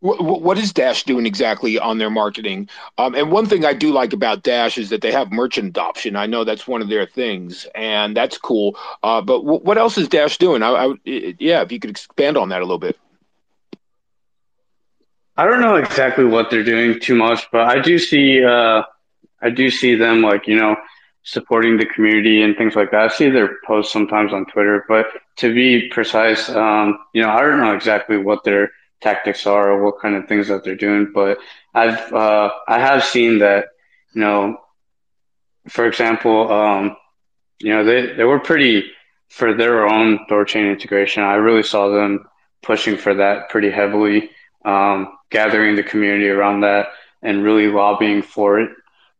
What, 0.00 0.58
is 0.58 0.72
Dash 0.72 1.04
doing 1.04 1.26
exactly 1.26 1.78
on 1.78 1.98
their 1.98 2.10
marketing? 2.10 2.68
Um, 2.98 3.14
and 3.14 3.32
one 3.32 3.46
thing 3.46 3.64
I 3.64 3.72
do 3.72 3.92
like 3.92 4.12
about 4.12 4.42
Dash 4.42 4.76
is 4.78 4.90
that 4.90 5.00
they 5.00 5.10
have 5.10 5.32
merchant 5.32 5.68
adoption. 5.68 6.16
I 6.16 6.26
know 6.26 6.44
that's 6.44 6.68
one 6.68 6.82
of 6.82 6.88
their 6.88 7.06
things, 7.06 7.66
and 7.74 8.16
that's 8.16 8.36
cool. 8.36 8.76
Uh, 9.02 9.20
but 9.22 9.38
w- 9.38 9.60
what 9.60 9.78
else 9.78 9.96
is 9.96 10.08
Dash 10.08 10.36
doing? 10.36 10.62
I, 10.62 10.68
I, 10.68 10.94
yeah, 11.04 11.62
if 11.62 11.72
you 11.72 11.80
could 11.80 11.90
expand 11.90 12.36
on 12.36 12.50
that 12.50 12.60
a 12.60 12.64
little 12.64 12.78
bit. 12.78 12.98
I 15.36 15.44
don't 15.44 15.60
know 15.60 15.76
exactly 15.76 16.24
what 16.24 16.50
they're 16.50 16.64
doing 16.64 16.98
too 17.00 17.14
much, 17.14 17.46
but 17.50 17.62
I 17.62 17.80
do 17.80 17.98
see 17.98 18.42
uh, 18.44 18.82
I 19.42 19.50
do 19.50 19.70
see 19.70 19.94
them 19.94 20.22
like 20.22 20.46
you 20.46 20.56
know 20.56 20.76
supporting 21.24 21.76
the 21.76 21.86
community 21.86 22.42
and 22.42 22.56
things 22.56 22.76
like 22.76 22.90
that. 22.92 23.00
I 23.00 23.08
see 23.08 23.28
their 23.28 23.58
posts 23.66 23.92
sometimes 23.92 24.32
on 24.32 24.46
Twitter, 24.46 24.84
but 24.88 25.06
to 25.36 25.52
be 25.52 25.88
precise, 25.88 26.48
um, 26.48 26.98
you 27.12 27.20
know, 27.20 27.30
I 27.30 27.40
don't 27.42 27.58
know 27.58 27.74
exactly 27.74 28.16
what 28.16 28.44
their 28.44 28.70
tactics 29.00 29.46
are 29.46 29.72
or 29.72 29.84
what 29.84 30.00
kind 30.00 30.14
of 30.14 30.26
things 30.26 30.48
that 30.48 30.64
they're 30.64 30.74
doing, 30.74 31.10
but 31.14 31.38
I've 31.74 32.12
uh, 32.12 32.50
I 32.68 32.78
have 32.78 33.04
seen 33.04 33.38
that 33.40 33.66
you 34.14 34.20
know, 34.20 34.58
for 35.68 35.86
example, 35.86 36.50
um, 36.52 36.96
you 37.60 37.70
know, 37.70 37.84
they 37.84 38.14
they 38.14 38.24
were 38.24 38.40
pretty 38.40 38.90
for 39.28 39.54
their 39.54 39.86
own 39.86 40.20
door 40.28 40.44
chain 40.44 40.66
integration. 40.66 41.22
I 41.22 41.34
really 41.34 41.62
saw 41.62 41.88
them 41.88 42.26
pushing 42.62 42.96
for 42.96 43.14
that 43.14 43.48
pretty 43.48 43.70
heavily 43.70 44.30
um, 44.64 45.16
gathering 45.30 45.76
the 45.76 45.82
community 45.82 46.28
around 46.28 46.60
that 46.60 46.88
and 47.22 47.42
really 47.42 47.68
lobbying 47.68 48.22
for 48.22 48.60
it. 48.60 48.70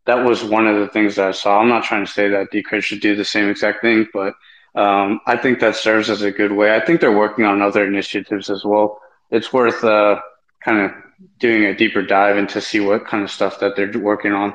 That 0.04 0.24
was 0.24 0.44
one 0.44 0.66
of 0.66 0.78
the 0.78 0.88
things 0.88 1.16
that 1.16 1.28
I 1.28 1.32
saw. 1.32 1.60
I'm 1.60 1.68
not 1.68 1.84
trying 1.84 2.04
to 2.04 2.10
say 2.10 2.28
that 2.28 2.52
Decred 2.52 2.82
should 2.82 3.00
do 3.00 3.16
the 3.16 3.24
same 3.24 3.48
exact 3.48 3.80
thing, 3.80 4.06
but 4.12 4.34
um, 4.74 5.20
I 5.26 5.36
think 5.36 5.60
that 5.60 5.74
serves 5.74 6.10
as 6.10 6.22
a 6.22 6.30
good 6.30 6.52
way. 6.52 6.74
I 6.74 6.84
think 6.84 7.00
they're 7.00 7.16
working 7.16 7.44
on 7.44 7.62
other 7.62 7.84
initiatives 7.84 8.50
as 8.50 8.64
well. 8.64 9.00
It's 9.30 9.52
worth 9.52 9.82
uh, 9.84 10.20
kind 10.62 10.80
of 10.80 10.92
doing 11.38 11.64
a 11.64 11.74
deeper 11.74 12.02
dive 12.02 12.36
into 12.36 12.60
see 12.60 12.80
what 12.80 13.06
kind 13.06 13.24
of 13.24 13.30
stuff 13.30 13.60
that 13.60 13.76
they're 13.76 13.98
working 13.98 14.32
on, 14.32 14.54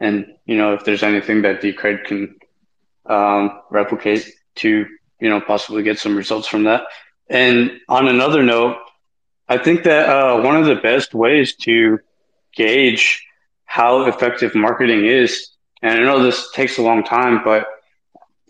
and 0.00 0.26
you 0.46 0.56
know 0.56 0.74
if 0.74 0.84
there's 0.84 1.02
anything 1.02 1.42
that 1.42 1.60
Decred 1.60 2.04
can 2.04 2.36
um, 3.06 3.60
replicate 3.70 4.30
to 4.56 4.86
you 5.20 5.30
know 5.30 5.40
possibly 5.40 5.82
get 5.82 5.98
some 5.98 6.16
results 6.16 6.46
from 6.46 6.64
that. 6.64 6.82
And 7.28 7.80
on 7.88 8.08
another 8.08 8.42
note, 8.42 8.76
I 9.48 9.58
think 9.58 9.84
that 9.84 10.08
uh, 10.08 10.40
one 10.42 10.56
of 10.56 10.66
the 10.66 10.76
best 10.76 11.14
ways 11.14 11.54
to 11.56 11.98
gauge 12.54 13.26
how 13.64 14.02
effective 14.06 14.54
marketing 14.54 15.06
is, 15.06 15.48
and 15.82 16.00
I 16.00 16.04
know 16.04 16.22
this 16.22 16.50
takes 16.52 16.78
a 16.78 16.82
long 16.82 17.02
time, 17.02 17.42
but 17.44 17.66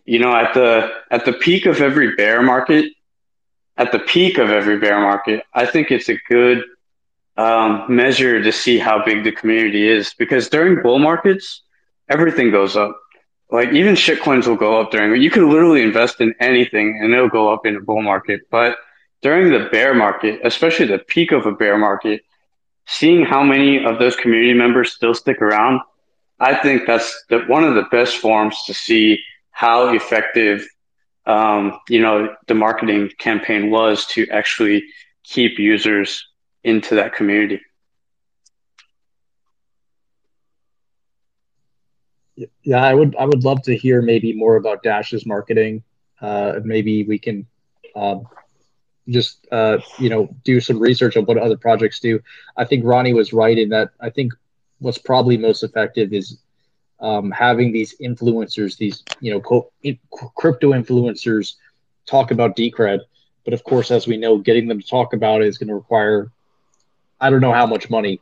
you 0.04 0.18
know, 0.18 0.34
at 0.34 0.54
the 0.54 0.90
at 1.10 1.24
the 1.24 1.32
peak 1.32 1.66
of 1.66 1.80
every 1.80 2.14
bear 2.14 2.42
market, 2.42 2.92
at 3.76 3.92
the 3.92 3.98
peak 3.98 4.38
of 4.38 4.50
every 4.50 4.78
bear 4.78 5.00
market, 5.00 5.44
I 5.52 5.66
think 5.66 5.90
it's 5.90 6.08
a 6.08 6.16
good 6.28 6.62
um, 7.36 7.84
measure 7.88 8.42
to 8.42 8.52
see 8.52 8.78
how 8.78 9.04
big 9.04 9.24
the 9.24 9.32
community 9.32 9.88
is 9.88 10.14
because 10.14 10.48
during 10.48 10.82
bull 10.82 10.98
markets, 10.98 11.62
everything 12.08 12.50
goes 12.50 12.76
up. 12.76 12.98
Like 13.50 13.72
even 13.72 13.94
shitcoins 13.94 14.46
will 14.46 14.56
go 14.56 14.80
up 14.80 14.90
during. 14.90 15.20
You 15.20 15.30
can 15.30 15.50
literally 15.50 15.82
invest 15.82 16.20
in 16.20 16.34
anything 16.40 17.00
and 17.02 17.12
it'll 17.12 17.28
go 17.28 17.52
up 17.52 17.66
in 17.66 17.76
a 17.76 17.80
bull 17.80 18.02
market, 18.02 18.42
but 18.50 18.76
during 19.22 19.50
the 19.50 19.68
bear 19.70 19.94
market, 19.94 20.40
especially 20.44 20.86
the 20.86 20.98
peak 20.98 21.32
of 21.32 21.46
a 21.46 21.52
bear 21.52 21.78
market, 21.78 22.22
seeing 22.86 23.24
how 23.24 23.42
many 23.42 23.84
of 23.84 23.98
those 23.98 24.16
community 24.16 24.52
members 24.52 24.92
still 24.92 25.14
stick 25.14 25.40
around, 25.40 25.80
I 26.40 26.54
think 26.54 26.86
that's 26.86 27.24
the, 27.30 27.40
one 27.46 27.64
of 27.64 27.74
the 27.74 27.84
best 27.90 28.18
forms 28.18 28.56
to 28.66 28.74
see 28.74 29.20
how 29.50 29.94
effective, 29.94 30.66
um, 31.26 31.78
you 31.88 32.00
know, 32.00 32.34
the 32.46 32.54
marketing 32.54 33.10
campaign 33.18 33.70
was 33.70 34.06
to 34.08 34.28
actually 34.30 34.84
keep 35.22 35.58
users 35.58 36.26
into 36.62 36.96
that 36.96 37.14
community. 37.14 37.60
Yeah, 42.62 42.82
I 42.82 42.94
would. 42.94 43.14
I 43.16 43.24
would 43.26 43.44
love 43.44 43.62
to 43.62 43.76
hear 43.76 44.02
maybe 44.02 44.32
more 44.32 44.56
about 44.56 44.82
Dash's 44.82 45.24
marketing. 45.24 45.84
Uh, 46.20 46.60
maybe 46.64 47.04
we 47.04 47.18
can 47.18 47.46
um, 47.94 48.26
just 49.08 49.46
uh, 49.52 49.78
you 49.98 50.08
know 50.10 50.34
do 50.44 50.60
some 50.60 50.80
research 50.80 51.16
on 51.16 51.24
what 51.24 51.38
other 51.38 51.56
projects 51.56 52.00
do. 52.00 52.20
I 52.56 52.64
think 52.64 52.84
Ronnie 52.84 53.14
was 53.14 53.32
right 53.32 53.56
in 53.56 53.68
that. 53.68 53.90
I 54.00 54.10
think 54.10 54.32
what's 54.80 54.98
probably 54.98 55.36
most 55.36 55.62
effective 55.62 56.12
is 56.12 56.38
um, 57.04 57.32
having 57.32 57.72
these 57.72 57.96
influencers, 58.02 58.78
these 58.78 59.04
you 59.20 59.32
know 59.32 59.40
co- 59.40 59.72
in- 59.82 60.00
crypto 60.36 60.72
influencers, 60.72 61.54
talk 62.08 62.32
about 62.32 62.56
Decred. 62.56 63.00
But 63.44 63.54
of 63.54 63.64
course, 63.64 63.90
as 63.92 64.06
we 64.08 64.16
know, 64.18 64.38
getting 64.38 64.68
them 64.68 64.80
to 64.80 64.88
talk 64.88 65.14
about 65.14 65.42
it 65.42 65.48
is 65.48 65.58
going 65.58 65.68
to 65.68 65.74
require 65.76 66.32
I 67.20 67.30
don't 67.30 67.42
know 67.42 67.52
how 67.52 67.66
much 67.66 67.90
money. 67.90 68.20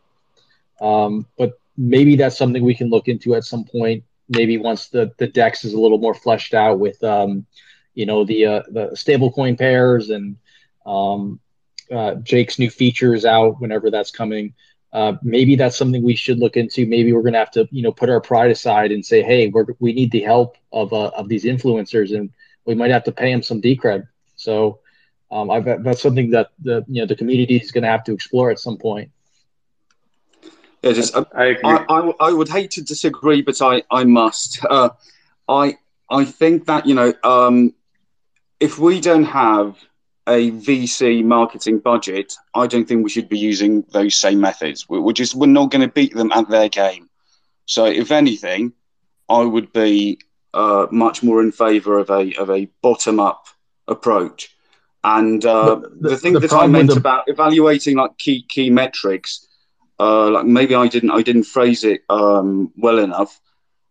Um, 0.80 1.26
but 1.38 1.52
maybe 1.76 2.16
that's 2.16 2.38
something 2.38 2.64
we 2.64 2.74
can 2.74 2.90
look 2.90 3.08
into 3.08 3.34
at 3.34 3.44
some 3.44 3.64
point. 3.64 4.04
maybe 4.28 4.58
once 4.58 4.88
the 4.88 5.12
the 5.18 5.28
dex 5.28 5.64
is 5.64 5.74
a 5.74 5.80
little 5.80 5.98
more 5.98 6.14
fleshed 6.14 6.54
out 6.54 6.78
with 6.80 7.02
um, 7.04 7.46
you 7.94 8.06
know 8.06 8.24
the 8.24 8.46
uh, 8.46 8.62
the 8.70 8.84
stablecoin 8.94 9.58
pairs 9.58 10.10
and 10.10 10.36
um, 10.86 11.40
uh, 11.92 12.14
Jake's 12.16 12.58
new 12.58 12.70
features 12.70 13.24
out 13.24 13.60
whenever 13.60 13.90
that's 13.90 14.10
coming. 14.10 14.54
Uh, 14.92 15.14
maybe 15.22 15.56
that's 15.56 15.76
something 15.76 16.02
we 16.02 16.14
should 16.14 16.38
look 16.38 16.56
into. 16.56 16.86
Maybe 16.86 17.12
we're 17.12 17.22
going 17.22 17.32
to 17.32 17.38
have 17.38 17.50
to, 17.52 17.66
you 17.70 17.82
know, 17.82 17.92
put 17.92 18.10
our 18.10 18.20
pride 18.20 18.50
aside 18.50 18.92
and 18.92 19.04
say, 19.04 19.22
hey, 19.22 19.48
we're, 19.48 19.64
we 19.78 19.94
need 19.94 20.10
the 20.10 20.20
help 20.20 20.56
of 20.72 20.92
uh, 20.92 21.08
of 21.16 21.28
these 21.28 21.44
influencers, 21.44 22.14
and 22.14 22.30
we 22.66 22.74
might 22.74 22.90
have 22.90 23.04
to 23.04 23.12
pay 23.12 23.32
them 23.32 23.42
some 23.42 23.62
decred. 23.62 24.06
So 24.36 24.80
um, 25.30 25.50
I've, 25.50 25.64
that's 25.82 26.02
something 26.02 26.30
that 26.30 26.50
the 26.60 26.84
you 26.88 27.00
know 27.00 27.06
the 27.06 27.16
community 27.16 27.56
is 27.56 27.70
going 27.70 27.82
to 27.82 27.88
have 27.88 28.04
to 28.04 28.12
explore 28.12 28.50
at 28.50 28.58
some 28.58 28.76
point. 28.76 29.10
Yeah, 30.82 30.92
just 30.92 31.16
I, 31.16 31.24
I, 31.64 31.84
I, 31.88 32.12
I, 32.20 32.32
would 32.32 32.48
hate 32.48 32.72
to 32.72 32.82
disagree, 32.82 33.40
but 33.40 33.60
I 33.62 33.82
I 33.90 34.04
must. 34.04 34.64
Uh, 34.68 34.90
I 35.48 35.78
I 36.10 36.24
think 36.24 36.66
that 36.66 36.86
you 36.86 36.94
know 36.94 37.14
um, 37.24 37.72
if 38.60 38.78
we 38.78 39.00
don't 39.00 39.24
have 39.24 39.76
a 40.28 40.50
VC 40.52 41.24
marketing 41.24 41.80
budget, 41.80 42.34
I 42.54 42.66
don't 42.66 42.86
think 42.86 43.02
we 43.02 43.10
should 43.10 43.28
be 43.28 43.38
using 43.38 43.84
those 43.90 44.14
same 44.14 44.40
methods. 44.40 44.88
We're 44.88 45.12
just 45.12 45.34
we're 45.34 45.46
not 45.46 45.70
going 45.70 45.82
to 45.82 45.92
beat 45.92 46.14
them 46.14 46.32
at 46.32 46.48
their 46.48 46.68
game. 46.68 47.08
So 47.66 47.86
if 47.86 48.10
anything, 48.10 48.72
I 49.28 49.42
would 49.42 49.72
be 49.72 50.20
uh, 50.54 50.86
much 50.90 51.22
more 51.22 51.40
in 51.40 51.52
favour 51.52 51.98
of 51.98 52.10
a 52.10 52.34
of 52.34 52.50
a 52.50 52.66
bottom 52.82 53.18
up 53.18 53.46
approach. 53.88 54.54
And 55.04 55.44
uh, 55.44 55.76
the, 55.76 56.10
the, 56.10 56.16
thing 56.16 56.34
the 56.34 56.40
that 56.40 56.52
I 56.52 56.66
meant 56.68 56.90
the... 56.90 56.96
about 56.96 57.24
evaluating 57.26 57.96
like 57.96 58.16
key 58.18 58.44
key 58.48 58.70
metrics, 58.70 59.46
uh, 59.98 60.30
like 60.30 60.46
maybe 60.46 60.74
I 60.76 60.86
didn't 60.86 61.10
I 61.10 61.22
didn't 61.22 61.44
phrase 61.44 61.82
it 61.82 62.02
um, 62.08 62.72
well 62.76 62.98
enough. 62.98 63.40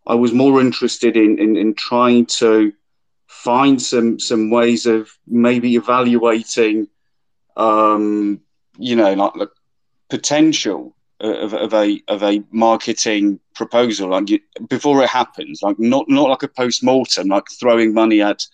I 0.07 0.15
was 0.15 0.33
more 0.33 0.61
interested 0.61 1.17
in, 1.17 1.37
in 1.39 1.57
in 1.57 1.73
trying 1.73 2.25
to 2.37 2.71
find 3.43 3.81
some 3.81 4.19
some 4.19 4.51
ways 4.51 4.85
of 4.85 5.09
maybe 5.27 5.75
evaluating, 5.75 6.87
um, 7.57 8.39
you 8.77 8.95
know, 8.95 9.13
like 9.13 9.33
the 9.33 9.49
potential 10.09 10.95
of, 11.19 11.53
of 11.53 11.73
a 11.73 12.01
of 12.07 12.21
a 12.21 12.43
marketing 12.51 13.39
proposal, 13.55 14.09
like 14.09 14.29
you, 14.29 14.39
before 14.69 15.01
it 15.01 15.09
happens, 15.09 15.61
like 15.63 15.79
not 15.79 16.05
not 16.07 16.29
like 16.29 16.43
a 16.43 16.47
post 16.47 16.83
mortem, 16.83 17.29
like 17.29 17.45
throwing 17.59 17.93
money 17.93 18.21
at, 18.21 18.45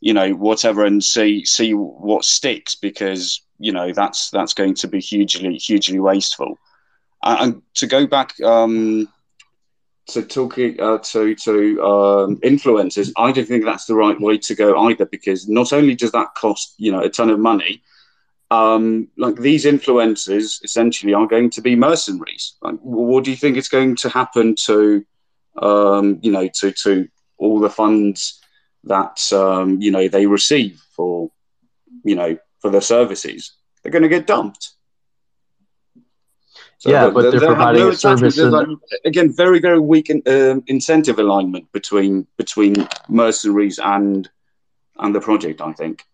you 0.00 0.14
know, 0.14 0.30
whatever 0.30 0.84
and 0.84 1.02
see 1.02 1.44
see 1.44 1.72
what 1.74 2.24
sticks 2.24 2.76
because 2.76 3.42
you 3.58 3.72
know 3.72 3.92
that's 3.92 4.30
that's 4.30 4.54
going 4.54 4.74
to 4.74 4.86
be 4.86 5.00
hugely 5.00 5.56
hugely 5.56 5.98
wasteful. 5.98 6.58
And 7.24 7.62
to 7.74 7.88
go 7.88 8.06
back 8.06 8.40
um, 8.42 9.08
to 10.08 10.22
talking 10.22 10.80
uh, 10.80 10.98
to 10.98 11.34
to 11.34 11.82
um, 11.82 12.36
influencers, 12.38 13.12
I 13.16 13.32
don't 13.32 13.46
think 13.46 13.64
that's 13.64 13.86
the 13.86 13.94
right 13.94 14.18
way 14.20 14.38
to 14.38 14.54
go 14.54 14.88
either. 14.88 15.06
Because 15.06 15.48
not 15.48 15.72
only 15.72 15.94
does 15.94 16.12
that 16.12 16.34
cost 16.34 16.74
you 16.78 16.90
know 16.92 17.00
a 17.00 17.08
ton 17.08 17.30
of 17.30 17.38
money, 17.38 17.82
um, 18.50 19.08
like 19.16 19.36
these 19.36 19.64
influencers 19.64 20.64
essentially 20.64 21.14
are 21.14 21.26
going 21.26 21.50
to 21.50 21.60
be 21.60 21.76
mercenaries. 21.76 22.54
Like, 22.62 22.78
what 22.80 23.24
do 23.24 23.30
you 23.30 23.36
think 23.36 23.56
is 23.56 23.68
going 23.68 23.96
to 23.96 24.08
happen 24.08 24.54
to 24.66 25.04
um, 25.60 26.18
you 26.22 26.32
know 26.32 26.48
to 26.60 26.72
to 26.72 27.08
all 27.36 27.60
the 27.60 27.70
funds 27.70 28.40
that 28.84 29.32
um, 29.32 29.80
you 29.80 29.90
know 29.90 30.08
they 30.08 30.26
receive 30.26 30.82
for 30.96 31.30
you 32.04 32.14
know 32.14 32.38
for 32.60 32.70
their 32.70 32.80
services? 32.80 33.52
They're 33.82 33.92
going 33.92 34.02
to 34.02 34.08
get 34.08 34.26
dumped. 34.26 34.70
So 36.78 36.90
yeah, 36.90 37.10
but 37.10 37.22
they're, 37.22 37.40
they're 37.40 37.48
providing 37.48 37.82
no 37.82 37.88
a 37.88 37.94
service. 37.96 38.38
Like, 38.38 38.68
again, 39.04 39.32
very 39.32 39.58
very 39.58 39.80
weak 39.80 40.10
in, 40.10 40.22
uh, 40.26 40.60
incentive 40.68 41.18
alignment 41.18 41.70
between 41.72 42.26
between 42.36 42.88
mercenaries 43.08 43.80
and 43.80 44.28
and 44.98 45.14
the 45.14 45.20
project. 45.20 45.60
I 45.60 45.72
think. 45.72 46.04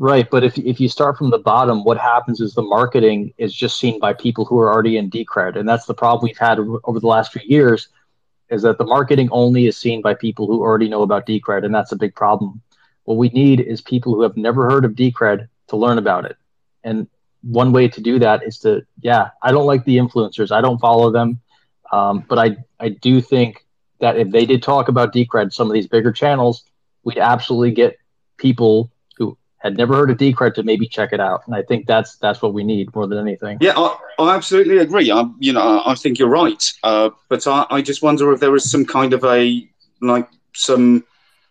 Right, 0.00 0.30
but 0.30 0.44
if 0.44 0.56
if 0.58 0.78
you 0.78 0.88
start 0.88 1.18
from 1.18 1.30
the 1.30 1.38
bottom, 1.40 1.82
what 1.82 1.98
happens 1.98 2.40
is 2.40 2.54
the 2.54 2.62
marketing 2.62 3.34
is 3.36 3.52
just 3.52 3.80
seen 3.80 3.98
by 3.98 4.12
people 4.12 4.44
who 4.44 4.60
are 4.60 4.72
already 4.72 4.96
in 4.96 5.10
Decred, 5.10 5.56
and 5.56 5.68
that's 5.68 5.86
the 5.86 5.94
problem 5.94 6.22
we've 6.22 6.38
had 6.38 6.60
over 6.84 7.00
the 7.00 7.08
last 7.08 7.32
few 7.32 7.42
years. 7.44 7.88
Is 8.48 8.62
that 8.62 8.78
the 8.78 8.84
marketing 8.84 9.28
only 9.32 9.66
is 9.66 9.76
seen 9.76 10.00
by 10.00 10.14
people 10.14 10.46
who 10.46 10.62
already 10.62 10.88
know 10.88 11.02
about 11.02 11.26
Decred, 11.26 11.64
and 11.64 11.74
that's 11.74 11.90
a 11.90 11.96
big 11.96 12.14
problem. 12.14 12.62
What 13.04 13.18
we 13.18 13.28
need 13.30 13.60
is 13.60 13.80
people 13.80 14.14
who 14.14 14.22
have 14.22 14.36
never 14.36 14.70
heard 14.70 14.84
of 14.84 14.92
Decred 14.92 15.48
to 15.66 15.76
learn 15.76 15.98
about 15.98 16.26
it, 16.26 16.36
and 16.84 17.08
one 17.42 17.72
way 17.72 17.88
to 17.88 18.00
do 18.00 18.18
that 18.18 18.42
is 18.42 18.58
to 18.58 18.82
yeah 19.00 19.30
i 19.42 19.52
don't 19.52 19.66
like 19.66 19.84
the 19.84 19.96
influencers. 19.96 20.50
I 20.50 20.60
don't 20.60 20.78
follow 20.78 21.10
them. 21.10 21.40
Um, 21.92 22.24
but 22.28 22.38
i 22.38 22.56
i 22.80 22.88
do 22.88 23.20
think 23.20 23.64
that 24.00 24.16
if 24.16 24.30
they 24.30 24.44
did 24.46 24.62
talk 24.62 24.88
about 24.88 25.14
decred 25.14 25.52
some 25.52 25.68
of 25.68 25.74
these 25.74 25.86
bigger 25.86 26.12
channels 26.12 26.64
we'd 27.04 27.18
absolutely 27.18 27.72
get 27.72 27.98
people 28.36 28.92
who 29.16 29.36
had 29.58 29.76
never 29.76 29.94
heard 29.94 30.10
of 30.10 30.18
decred 30.18 30.54
to 30.54 30.62
maybe 30.62 30.86
check 30.86 31.12
it 31.12 31.20
out. 31.20 31.42
And 31.46 31.54
i 31.54 31.62
think 31.62 31.86
that's 31.86 32.16
that's 32.16 32.42
what 32.42 32.54
we 32.54 32.64
need 32.64 32.94
more 32.94 33.06
than 33.06 33.18
anything. 33.18 33.58
Yeah 33.60 33.74
i, 33.76 33.96
I 34.18 34.34
absolutely 34.34 34.78
agree. 34.78 35.10
I 35.10 35.24
you 35.38 35.52
know 35.52 35.82
i 35.86 35.94
think 35.94 36.18
you're 36.18 36.28
right. 36.28 36.62
Uh, 36.82 37.10
but 37.28 37.46
I, 37.46 37.66
I 37.70 37.82
just 37.82 38.02
wonder 38.02 38.32
if 38.32 38.40
there 38.40 38.54
is 38.54 38.70
some 38.70 38.84
kind 38.84 39.12
of 39.12 39.24
a 39.24 39.68
like 40.00 40.28
some 40.54 41.04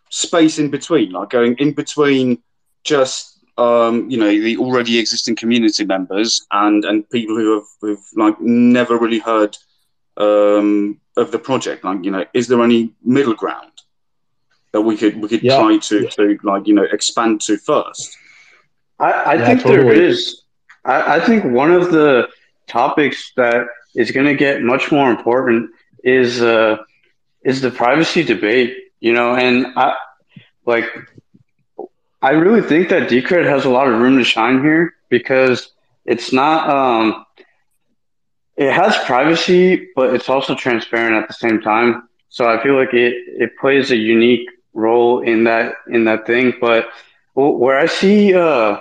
space 0.10 0.60
in 0.60 0.70
between 0.70 1.12
like 1.12 1.30
going 1.30 1.56
in 1.58 1.74
between 1.74 2.42
just 2.84 3.37
um, 3.58 4.10
you 4.10 4.18
know, 4.18 4.30
the 4.30 4.58
already 4.58 4.99
existing 4.99 5.36
community 5.36 5.86
members 5.86 6.45
and 6.51 6.86
and 6.86 7.10
people 7.10 7.36
who 7.36 7.55
have 7.55 7.68
who've 7.82 8.05
like 8.16 8.39
never 8.39 8.97
really 8.97 9.20
heard 9.20 9.58
um, 10.18 10.99
of 11.16 11.32
the 11.32 11.39
project. 11.39 11.84
Like, 11.84 12.03
you 12.03 12.12
know, 12.12 12.26
is 12.34 12.47
there 12.47 12.62
any 12.62 12.93
middle 13.03 13.34
ground 13.34 13.72
that 14.74 14.82
we 14.82 14.95
could 14.95 15.20
we 15.22 15.28
could 15.28 15.43
yeah. 15.43 15.58
try 15.58 15.78
to 15.78 16.08
to 16.08 16.38
like 16.43 16.68
you 16.68 16.74
know 16.74 16.84
expand 16.84 17.41
to 17.41 17.58
first? 17.58 18.16
I, 18.99 19.12
I 19.12 19.34
yeah, 19.36 19.45
think 19.45 19.62
totally. 19.62 19.84
there 19.84 20.03
is. 20.03 20.41
I, 20.86 21.18
I 21.18 21.20
think 21.20 21.43
one 21.45 21.72
of 21.72 21.91
the 21.91 22.28
topics 22.68 23.32
that 23.36 23.68
is 23.95 24.12
going 24.12 24.26
to 24.26 24.36
get 24.36 24.62
much 24.62 24.91
more 24.91 25.10
important 25.10 25.72
is 26.03 26.41
uh, 26.41 26.78
is 27.43 27.62
the 27.62 27.72
privacy 27.72 28.24
debate. 28.24 28.78
You 28.99 29.14
know, 29.14 29.36
and 29.36 29.68
I 29.76 29.95
like 30.66 30.86
I 32.22 32.32
really 32.32 32.61
think 32.61 32.89
that 32.89 33.09
Decred 33.09 33.45
has 33.45 33.65
a 33.65 33.70
lot 33.70 33.88
of 33.88 33.99
room 33.99 34.18
to 34.18 34.24
shine 34.24 34.61
here 34.61 34.95
because 35.09 35.72
it's 36.05 36.34
not. 36.34 36.70
Um, 36.70 37.26
it 38.55 38.74
has 38.74 38.97
privacy, 39.05 39.89
but 39.95 40.15
it's 40.15 40.30
also 40.30 40.55
transparent 40.55 41.15
at 41.15 41.28
the 41.28 41.34
same 41.36 41.61
time. 41.61 42.09
So 42.30 42.49
I 42.49 42.61
feel 42.63 42.76
like 42.76 42.93
it 42.93 43.13
it 43.28 43.57
plays 43.59 43.91
a 43.91 43.95
unique 43.95 44.49
role 44.74 45.22
in 45.22 45.43
that 45.43 45.76
in 45.89 46.05
that 46.05 46.26
thing. 46.26 46.53
But 46.59 46.89
where 47.36 47.78
I 47.78 47.86
see 47.86 48.34
uh, 48.34 48.80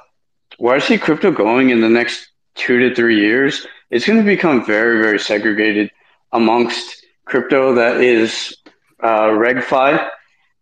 where 0.58 0.74
I 0.74 0.78
see 0.78 0.96
crypto 0.96 1.30
going 1.30 1.70
in 1.70 1.82
the 1.82 1.90
next 1.90 2.30
two 2.54 2.78
to 2.88 2.94
three 2.94 3.20
years, 3.20 3.66
it's 3.90 4.06
going 4.06 4.18
to 4.18 4.24
become 4.24 4.64
very 4.64 5.02
very 5.02 5.18
segregated 5.18 5.90
amongst 6.32 7.04
crypto 7.26 7.74
that 7.74 8.00
is 8.00 8.56
uh, 9.02 9.28
regfi, 9.28 10.08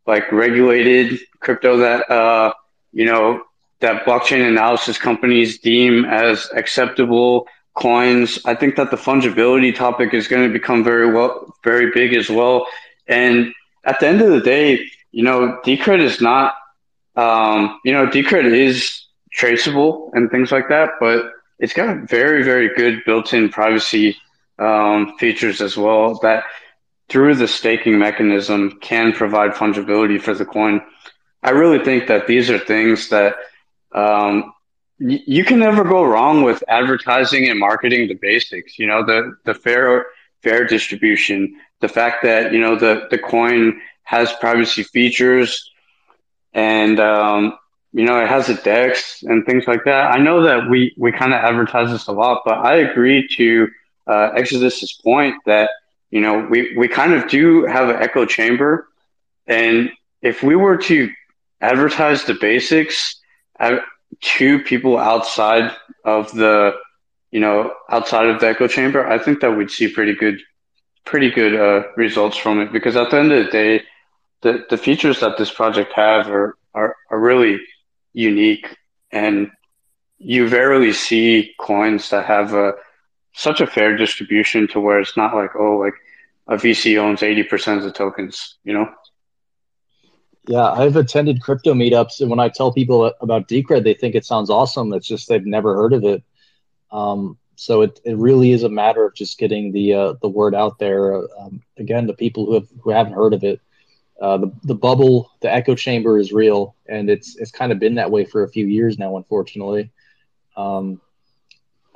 like 0.07 0.31
regulated 0.33 1.21
crypto 1.39 1.77
that 1.77 2.11
uh, 2.11 2.53
you 2.95 3.05
know, 3.05 3.43
that 3.81 4.05
blockchain 4.05 4.49
analysis 4.49 4.97
companies 4.97 5.59
deem 5.59 6.05
as 6.05 6.49
acceptable 6.55 7.47
coins. 7.75 8.39
I 8.45 8.55
think 8.55 8.77
that 8.77 8.91
the 8.91 8.97
fungibility 8.97 9.75
topic 9.75 10.15
is 10.15 10.29
going 10.29 10.47
to 10.47 10.53
become 10.53 10.83
very 10.85 11.13
well, 11.13 11.55
very 11.65 11.91
big 11.91 12.15
as 12.15 12.31
well. 12.31 12.67
And 13.09 13.53
at 13.85 14.01
the 14.01 14.09
end 14.09 14.23
of 14.23 14.31
the 14.31 14.41
day, 14.41 14.89
you 15.13 15.23
know, 15.23 15.61
Decred 15.65 16.01
is 16.01 16.21
not, 16.21 16.55
um, 17.17 17.79
you 17.85 17.93
know, 17.93 18.07
Decred 18.07 18.45
is 18.45 19.05
traceable 19.33 20.11
and 20.15 20.31
things 20.31 20.51
like 20.51 20.69
that, 20.69 20.91
but 21.01 21.33
it's 21.59 21.73
got 21.73 22.09
very, 22.09 22.43
very 22.43 22.75
good 22.75 23.03
built-in 23.05 23.49
privacy 23.49 24.17
um, 24.59 25.17
features 25.19 25.61
as 25.61 25.77
well 25.77 26.19
that 26.23 26.45
through 27.09 27.35
the 27.35 27.49
staking 27.49 27.99
mechanism 27.99 28.79
can 28.81 29.13
provide 29.13 29.53
fungibility 29.53 30.21
for 30.21 30.35
the 30.35 30.45
coin. 30.45 30.81
I 31.45 31.51
really 31.51 31.85
think 31.85 32.09
that 32.09 32.27
these 32.27 32.51
are 32.51 32.59
things 32.59 33.11
that 33.11 33.37
um, 33.93 34.53
y- 35.01 35.23
you 35.27 35.45
can 35.45 35.61
never 35.61 35.85
go 35.85 36.05
wrong 36.05 36.43
with 36.43 36.65
advertising 36.69 37.49
and 37.51 37.61
marketing 37.61 38.09
the 38.09 38.15
basics. 38.15 38.79
You 38.79 38.87
know, 38.89 39.05
the 39.05 39.37
the 39.45 39.55
fair 39.55 40.07
fair 40.43 40.67
distribution, 40.67 41.57
the 41.81 41.89
fact 41.89 42.23
that 42.25 42.53
you 42.53 42.61
know 42.61 42.77
the 42.77 43.09
the 43.11 43.19
coin 43.19 43.81
has 44.05 44.33
privacy 44.35 44.85
features, 44.85 45.71
and 46.55 47.01
um, 47.01 47.59
you 47.93 48.05
know 48.05 48.21
it 48.23 48.29
has 48.29 48.49
a 48.49 48.55
DEX 48.63 49.23
and 49.23 49.45
things 49.47 49.67
like 49.67 49.85
that. 49.85 50.13
I 50.13 50.19
know 50.19 50.43
that 50.43 50.69
we 50.71 50.95
we 50.99 51.13
kind 51.13 51.35
of 51.35 51.41
advertise 51.41 51.91
this 51.91 52.07
a 52.09 52.13
lot, 52.13 52.43
but 52.45 52.59
I 52.59 52.77
agree 52.77 53.29
to 53.37 53.69
uh, 54.07 54.31
Exodus's 54.37 54.93
point 55.05 55.35
that 55.47 55.71
you 56.11 56.21
know 56.21 56.47
we 56.51 56.77
we 56.77 56.89
kind 56.89 57.15
of 57.15 57.29
do 57.29 57.65
have 57.67 57.89
an 57.91 57.97
echo 58.03 58.27
chamber, 58.27 58.89
and 59.47 59.91
if 60.23 60.43
we 60.43 60.57
were 60.57 60.77
to 60.79 61.11
advertise 61.71 62.25
the 62.25 62.35
basics 62.35 63.21
to 64.21 64.59
people 64.61 64.97
outside 64.99 65.71
of 66.05 66.31
the 66.33 66.73
you 67.31 67.41
know 67.41 67.73
outside 67.91 68.27
of 68.27 68.41
the 68.41 68.49
echo 68.49 68.69
chamber 68.69 69.07
i 69.09 69.19
think 69.19 69.41
that 69.41 69.53
we'd 69.57 69.71
see 69.71 69.89
pretty 69.89 70.15
good 70.15 70.39
pretty 71.05 71.31
good 71.31 71.55
uh, 71.55 71.87
results 71.97 72.37
from 72.37 72.61
it 72.61 72.73
because 72.73 72.97
at 72.97 73.11
the 73.11 73.19
end 73.19 73.33
of 73.33 73.45
the 73.45 73.51
day, 73.51 73.83
the, 74.43 74.65
the 74.71 74.77
features 74.77 75.21
that 75.21 75.37
this 75.39 75.51
project 75.51 75.93
have 75.95 76.29
are, 76.29 76.57
are, 76.75 76.97
are 77.11 77.21
really 77.21 77.59
unique 78.13 78.77
and 79.11 79.51
you 80.19 80.47
rarely 80.49 80.93
see 80.93 81.55
coins 81.59 82.11
that 82.11 82.25
have 82.25 82.55
a 82.55 82.73
such 83.33 83.61
a 83.61 83.67
fair 83.67 83.97
distribution 83.97 84.69
to 84.69 84.81
where 84.81 85.01
it's 85.01 85.17
not 85.17 85.35
like 85.35 85.51
oh 85.59 85.77
like 85.79 85.95
a 86.47 86.57
VC 86.57 86.99
owns 86.99 87.21
80% 87.21 87.79
of 87.79 87.85
the 87.85 87.91
tokens, 87.91 88.59
you 88.65 88.75
know? 88.75 88.87
Yeah, 90.47 90.71
I've 90.71 90.97
attended 90.97 91.41
crypto 91.41 91.73
meetups, 91.73 92.21
and 92.21 92.29
when 92.29 92.39
I 92.39 92.51
tell 92.51 92.73
people 92.73 93.13
about 93.21 93.49
Decred, 93.49 93.83
they 93.83 93.95
think 93.95 94.15
it 94.15 94.27
sounds 94.27 94.51
awesome. 94.51 94.93
It's 94.93 95.07
just 95.07 95.29
they've 95.29 95.45
never 95.45 95.75
heard 95.75 95.95
of 95.95 96.05
it. 96.05 96.23
Um, 96.93 97.39
so 97.57 97.83
it, 97.83 98.01
it 98.05 98.17
really 98.17 98.53
is 98.53 98.63
a 98.63 98.69
matter 98.69 99.05
of 99.05 99.15
just 99.15 99.39
getting 99.39 99.73
the 99.73 99.95
uh, 99.95 100.15
the 100.21 100.29
word 100.29 100.55
out 100.55 100.79
there. 100.79 101.17
Um, 101.39 101.63
again, 101.79 102.07
the 102.07 102.15
people 102.15 102.45
who 102.47 102.55
have 102.55 102.69
who 102.83 102.91
haven't 102.91 103.15
heard 103.15 103.33
of 103.33 103.43
it, 103.43 103.61
uh, 104.21 104.37
the 104.37 104.53
the 104.65 104.75
bubble, 104.75 105.33
the 105.41 105.53
echo 105.53 105.75
chamber 105.75 106.19
is 106.19 106.33
real, 106.33 106.77
and 106.87 107.09
it's 107.09 107.37
it's 107.37 107.51
kind 107.51 107.73
of 107.73 107.79
been 107.79 107.95
that 107.95 108.11
way 108.11 108.25
for 108.25 108.43
a 108.43 108.49
few 108.49 108.67
years 108.67 108.99
now, 108.99 109.17
unfortunately. 109.17 109.91
Um, 110.57 111.01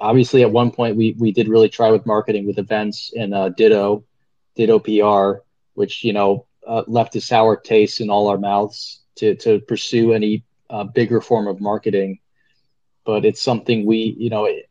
obviously, 0.01 0.43
at 0.43 0.51
one 0.51 0.71
point 0.71 0.97
we 0.97 1.15
we 1.19 1.33
did 1.33 1.49
really 1.49 1.69
try 1.69 1.91
with 1.91 2.07
marketing 2.07 2.47
with 2.47 2.59
events 2.59 3.13
and 3.15 3.35
uh, 3.35 3.51
Ditto, 3.51 4.05
Ditto 4.57 4.79
PR, 4.79 5.43
which 5.75 6.03
you 6.03 6.15
know 6.15 6.47
uh, 6.69 6.83
left 6.87 7.17
a 7.17 7.21
sour 7.21 7.57
taste 7.57 8.01
in 8.01 8.11
all 8.11 8.29
our 8.29 8.39
mouths 8.39 9.01
to 9.17 9.35
to 9.37 9.61
pursue 9.61 10.13
any 10.13 10.45
uh, 10.71 10.85
bigger 10.85 11.21
form 11.21 11.49
of 11.49 11.61
marketing. 11.61 12.21
But 13.05 13.25
it's 13.25 13.43
something 13.43 13.87
we 13.87 14.15
you 14.19 14.31
know. 14.31 14.45
It, 14.45 14.67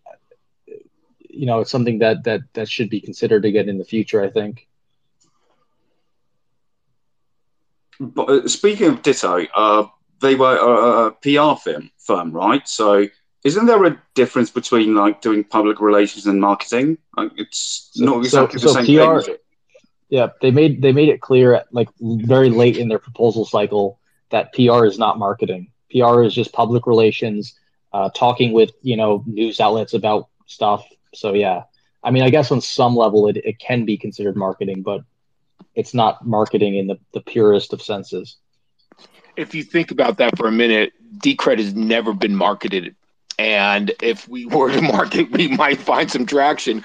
you 1.29 1.45
know, 1.45 1.59
it's 1.59 1.71
something 1.71 1.99
that 1.99 2.23
that 2.23 2.41
that 2.53 2.69
should 2.69 2.89
be 2.89 3.01
considered 3.01 3.45
again 3.45 3.69
in 3.69 3.77
the 3.77 3.85
future. 3.85 4.23
I 4.23 4.29
think. 4.29 4.67
But 7.99 8.29
uh, 8.29 8.47
speaking 8.47 8.87
of 8.87 9.01
Ditto, 9.01 9.45
uh, 9.55 9.87
they 10.21 10.35
were 10.35 10.55
a, 10.55 11.07
a 11.07 11.11
PR 11.11 11.59
firm, 11.59 11.91
firm, 11.97 12.31
right? 12.31 12.67
So 12.67 13.07
isn't 13.43 13.65
there 13.65 13.83
a 13.85 14.01
difference 14.13 14.49
between 14.49 14.95
like 14.95 15.21
doing 15.21 15.43
public 15.43 15.79
relations 15.79 16.27
and 16.27 16.39
marketing? 16.39 16.97
Like, 17.15 17.31
it's 17.37 17.91
not 17.95 18.17
exactly 18.17 18.59
so- 18.59 18.67
the 18.67 18.73
so 18.73 18.85
same 18.85 18.85
PR 18.85 19.21
thing. 19.21 19.37
Yeah, 20.09 20.27
they 20.41 20.51
made 20.51 20.81
they 20.81 20.93
made 20.93 21.09
it 21.09 21.21
clear 21.21 21.53
at 21.53 21.73
like 21.73 21.89
very 21.99 22.49
late 22.49 22.77
in 22.77 22.87
their 22.87 22.99
proposal 22.99 23.45
cycle 23.45 23.99
that 24.29 24.53
PR 24.53 24.85
is 24.85 24.97
not 24.97 25.19
marketing. 25.19 25.71
PR 25.91 26.23
is 26.23 26.33
just 26.33 26.53
public 26.53 26.87
relations, 26.87 27.57
uh, 27.93 28.09
talking 28.15 28.53
with 28.53 28.71
you 28.81 28.95
know 28.95 29.23
news 29.25 29.59
outlets 29.59 29.93
about 29.93 30.29
stuff. 30.45 30.85
So 31.13 31.33
yeah, 31.33 31.63
I 32.03 32.11
mean, 32.11 32.23
I 32.23 32.29
guess 32.29 32.51
on 32.51 32.61
some 32.61 32.95
level 32.95 33.27
it, 33.27 33.37
it 33.37 33.59
can 33.59 33.85
be 33.85 33.97
considered 33.97 34.37
marketing, 34.37 34.81
but 34.81 35.01
it's 35.75 35.93
not 35.93 36.25
marketing 36.25 36.75
in 36.75 36.87
the, 36.87 36.97
the 37.13 37.21
purest 37.21 37.73
of 37.73 37.81
senses. 37.81 38.37
if 39.35 39.53
you 39.53 39.63
think 39.63 39.91
about 39.91 40.17
that 40.17 40.37
for 40.37 40.47
a 40.47 40.51
minute, 40.51 40.93
Decred 41.19 41.59
has 41.59 41.73
never 41.73 42.13
been 42.13 42.35
marketed. 42.35 42.95
And 43.37 43.91
if 44.01 44.27
we 44.27 44.45
were 44.47 44.71
to 44.71 44.81
market, 44.81 45.31
we 45.31 45.47
might 45.47 45.79
find 45.79 46.09
some 46.09 46.25
traction. 46.25 46.83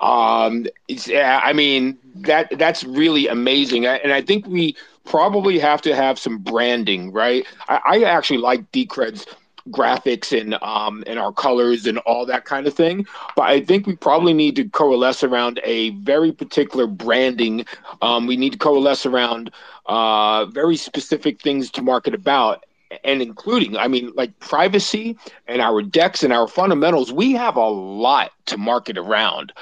Um, 0.00 0.66
I 1.14 1.52
mean, 1.52 1.98
that 2.16 2.56
that's 2.58 2.84
really 2.84 3.28
amazing. 3.28 3.86
And 3.86 4.12
I 4.12 4.22
think 4.22 4.46
we 4.46 4.76
probably 5.04 5.58
have 5.58 5.80
to 5.82 5.94
have 5.94 6.18
some 6.18 6.38
branding, 6.38 7.12
right? 7.12 7.46
I, 7.68 7.80
I 7.84 8.02
actually 8.04 8.38
like 8.38 8.70
Decred's 8.72 9.26
graphics 9.70 10.38
and 10.38 10.54
um 10.62 11.04
and 11.06 11.18
our 11.18 11.30
colors 11.30 11.86
and 11.86 11.98
all 11.98 12.24
that 12.24 12.46
kind 12.46 12.66
of 12.66 12.72
thing 12.72 13.06
but 13.36 13.42
i 13.42 13.60
think 13.60 13.86
we 13.86 13.94
probably 13.94 14.32
need 14.32 14.56
to 14.56 14.66
coalesce 14.70 15.22
around 15.22 15.60
a 15.62 15.90
very 15.90 16.32
particular 16.32 16.86
branding 16.86 17.66
um 18.00 18.26
we 18.26 18.34
need 18.34 18.52
to 18.52 18.58
coalesce 18.58 19.04
around 19.04 19.50
uh, 19.88 20.44
very 20.46 20.76
specific 20.76 21.40
things 21.40 21.70
to 21.70 21.82
market 21.82 22.14
about, 22.14 22.64
and 23.04 23.22
including, 23.22 23.76
I 23.76 23.88
mean, 23.88 24.12
like 24.14 24.38
privacy 24.40 25.16
and 25.46 25.60
our 25.60 25.82
DEX 25.82 26.22
and 26.22 26.32
our 26.32 26.48
fundamentals. 26.48 27.12
We 27.12 27.32
have 27.32 27.56
a 27.56 27.68
lot 27.68 28.32
to 28.46 28.56
market 28.56 28.98
around. 28.98 29.52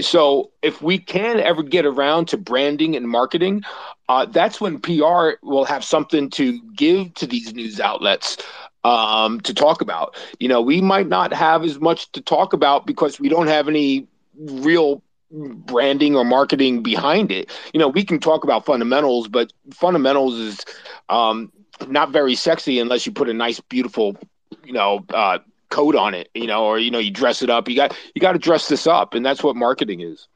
So 0.00 0.50
if 0.62 0.82
we 0.82 0.98
can 0.98 1.38
ever 1.40 1.62
get 1.62 1.86
around 1.86 2.26
to 2.28 2.36
branding 2.36 2.96
and 2.96 3.08
marketing, 3.08 3.62
uh, 4.08 4.26
that's 4.26 4.60
when 4.60 4.80
PR 4.80 5.32
will 5.42 5.64
have 5.64 5.84
something 5.84 6.30
to 6.30 6.60
give 6.74 7.14
to 7.14 7.26
these 7.26 7.54
news 7.54 7.80
outlets 7.80 8.36
um, 8.82 9.40
to 9.42 9.54
talk 9.54 9.80
about. 9.80 10.16
You 10.40 10.48
know, 10.48 10.60
we 10.60 10.80
might 10.80 11.08
not 11.08 11.32
have 11.32 11.62
as 11.64 11.80
much 11.80 12.10
to 12.12 12.20
talk 12.20 12.52
about 12.52 12.86
because 12.86 13.20
we 13.20 13.28
don't 13.28 13.46
have 13.46 13.68
any 13.68 14.06
real 14.36 15.02
branding 15.30 16.16
or 16.16 16.24
marketing 16.24 16.82
behind 16.82 17.32
it. 17.32 17.50
You 17.72 17.80
know, 17.80 17.88
we 17.88 18.04
can 18.04 18.20
talk 18.20 18.44
about 18.44 18.64
fundamentals, 18.64 19.28
but 19.28 19.52
fundamentals 19.72 20.34
is 20.34 20.64
um, 21.08 21.50
not 21.88 22.10
very 22.10 22.34
sexy 22.34 22.78
unless 22.78 23.06
you 23.06 23.12
put 23.12 23.28
a 23.28 23.34
nice, 23.34 23.60
beautiful, 23.60 24.16
you 24.64 24.72
know, 24.72 25.04
uh, 25.12 25.38
coat 25.70 25.94
on 25.96 26.14
it. 26.14 26.28
You 26.34 26.46
know, 26.46 26.64
or 26.64 26.78
you 26.78 26.90
know, 26.90 26.98
you 26.98 27.10
dress 27.10 27.42
it 27.42 27.50
up. 27.50 27.68
You 27.68 27.76
got 27.76 27.96
you 28.14 28.20
got 28.20 28.32
to 28.32 28.38
dress 28.38 28.68
this 28.68 28.86
up, 28.86 29.14
and 29.14 29.24
that's 29.24 29.42
what 29.42 29.56
marketing 29.56 30.00
is. 30.00 30.28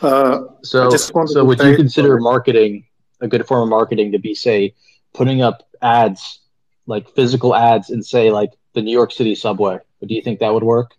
Uh, 0.00 0.42
So, 0.62 0.86
I 0.86 0.90
just 0.90 1.12
so 1.26 1.44
would 1.44 1.58
say- 1.58 1.70
you 1.70 1.76
consider 1.76 2.18
marketing 2.18 2.84
a 3.20 3.26
good 3.26 3.46
form 3.46 3.62
of 3.64 3.68
marketing 3.68 4.12
to 4.12 4.18
be, 4.18 4.34
say, 4.34 4.74
putting 5.12 5.42
up 5.42 5.68
ads, 5.82 6.40
like 6.86 7.08
physical 7.10 7.54
ads, 7.54 7.90
and 7.90 8.04
say 8.04 8.30
like 8.30 8.50
the 8.74 8.82
New 8.82 8.92
York 8.92 9.10
City 9.12 9.34
subway? 9.34 9.78
But 9.98 10.08
Do 10.08 10.14
you 10.14 10.22
think 10.22 10.38
that 10.38 10.54
would 10.54 10.62
work? 10.62 10.92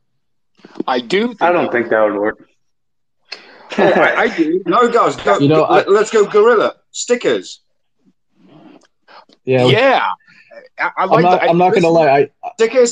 I 0.86 1.00
do. 1.00 1.28
Think 1.28 1.42
I 1.42 1.54
don't 1.54 1.72
think 1.72 1.90
that 1.90 2.02
would 2.04 2.20
work. 2.20 2.50
Oh, 3.78 3.84
I, 3.84 4.24
I 4.24 4.36
do. 4.36 4.62
No, 4.66 4.90
guys, 4.90 5.16
go, 5.16 5.38
You 5.40 5.48
know, 5.48 5.62
let, 5.62 5.88
us 5.88 6.12
go 6.12 6.26
guerrilla 6.26 6.76
stickers. 6.92 7.62
Yeah, 9.50 9.66
Yeah, 9.66 10.04
I, 10.80 10.92
I 10.98 11.04
I'm 11.06 11.22
not. 11.22 11.42
the- 11.42 11.50
I'm 11.50 11.58
not 11.58 11.74
gonna 11.74 11.90
lie. 11.90 12.08
I, 12.08 12.30
I, 12.44 12.52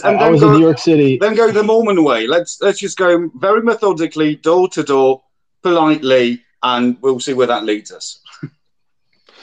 and 0.09 0.17
I 0.17 0.23
then 0.23 0.31
was 0.31 0.41
go, 0.41 0.47
in 0.47 0.53
New 0.59 0.65
York 0.65 0.79
City. 0.79 1.17
then 1.19 1.35
go 1.35 1.51
the 1.51 1.63
Mormon 1.63 2.03
way. 2.03 2.25
Let's 2.25 2.59
let's 2.61 2.79
just 2.79 2.97
go 2.97 3.29
very 3.35 3.61
methodically, 3.61 4.35
door 4.37 4.67
to 4.69 4.83
door, 4.83 5.21
politely, 5.61 6.41
and 6.63 6.97
we'll 7.01 7.19
see 7.19 7.33
where 7.33 7.47
that 7.47 7.63
leads 7.63 7.91
us. 7.91 8.19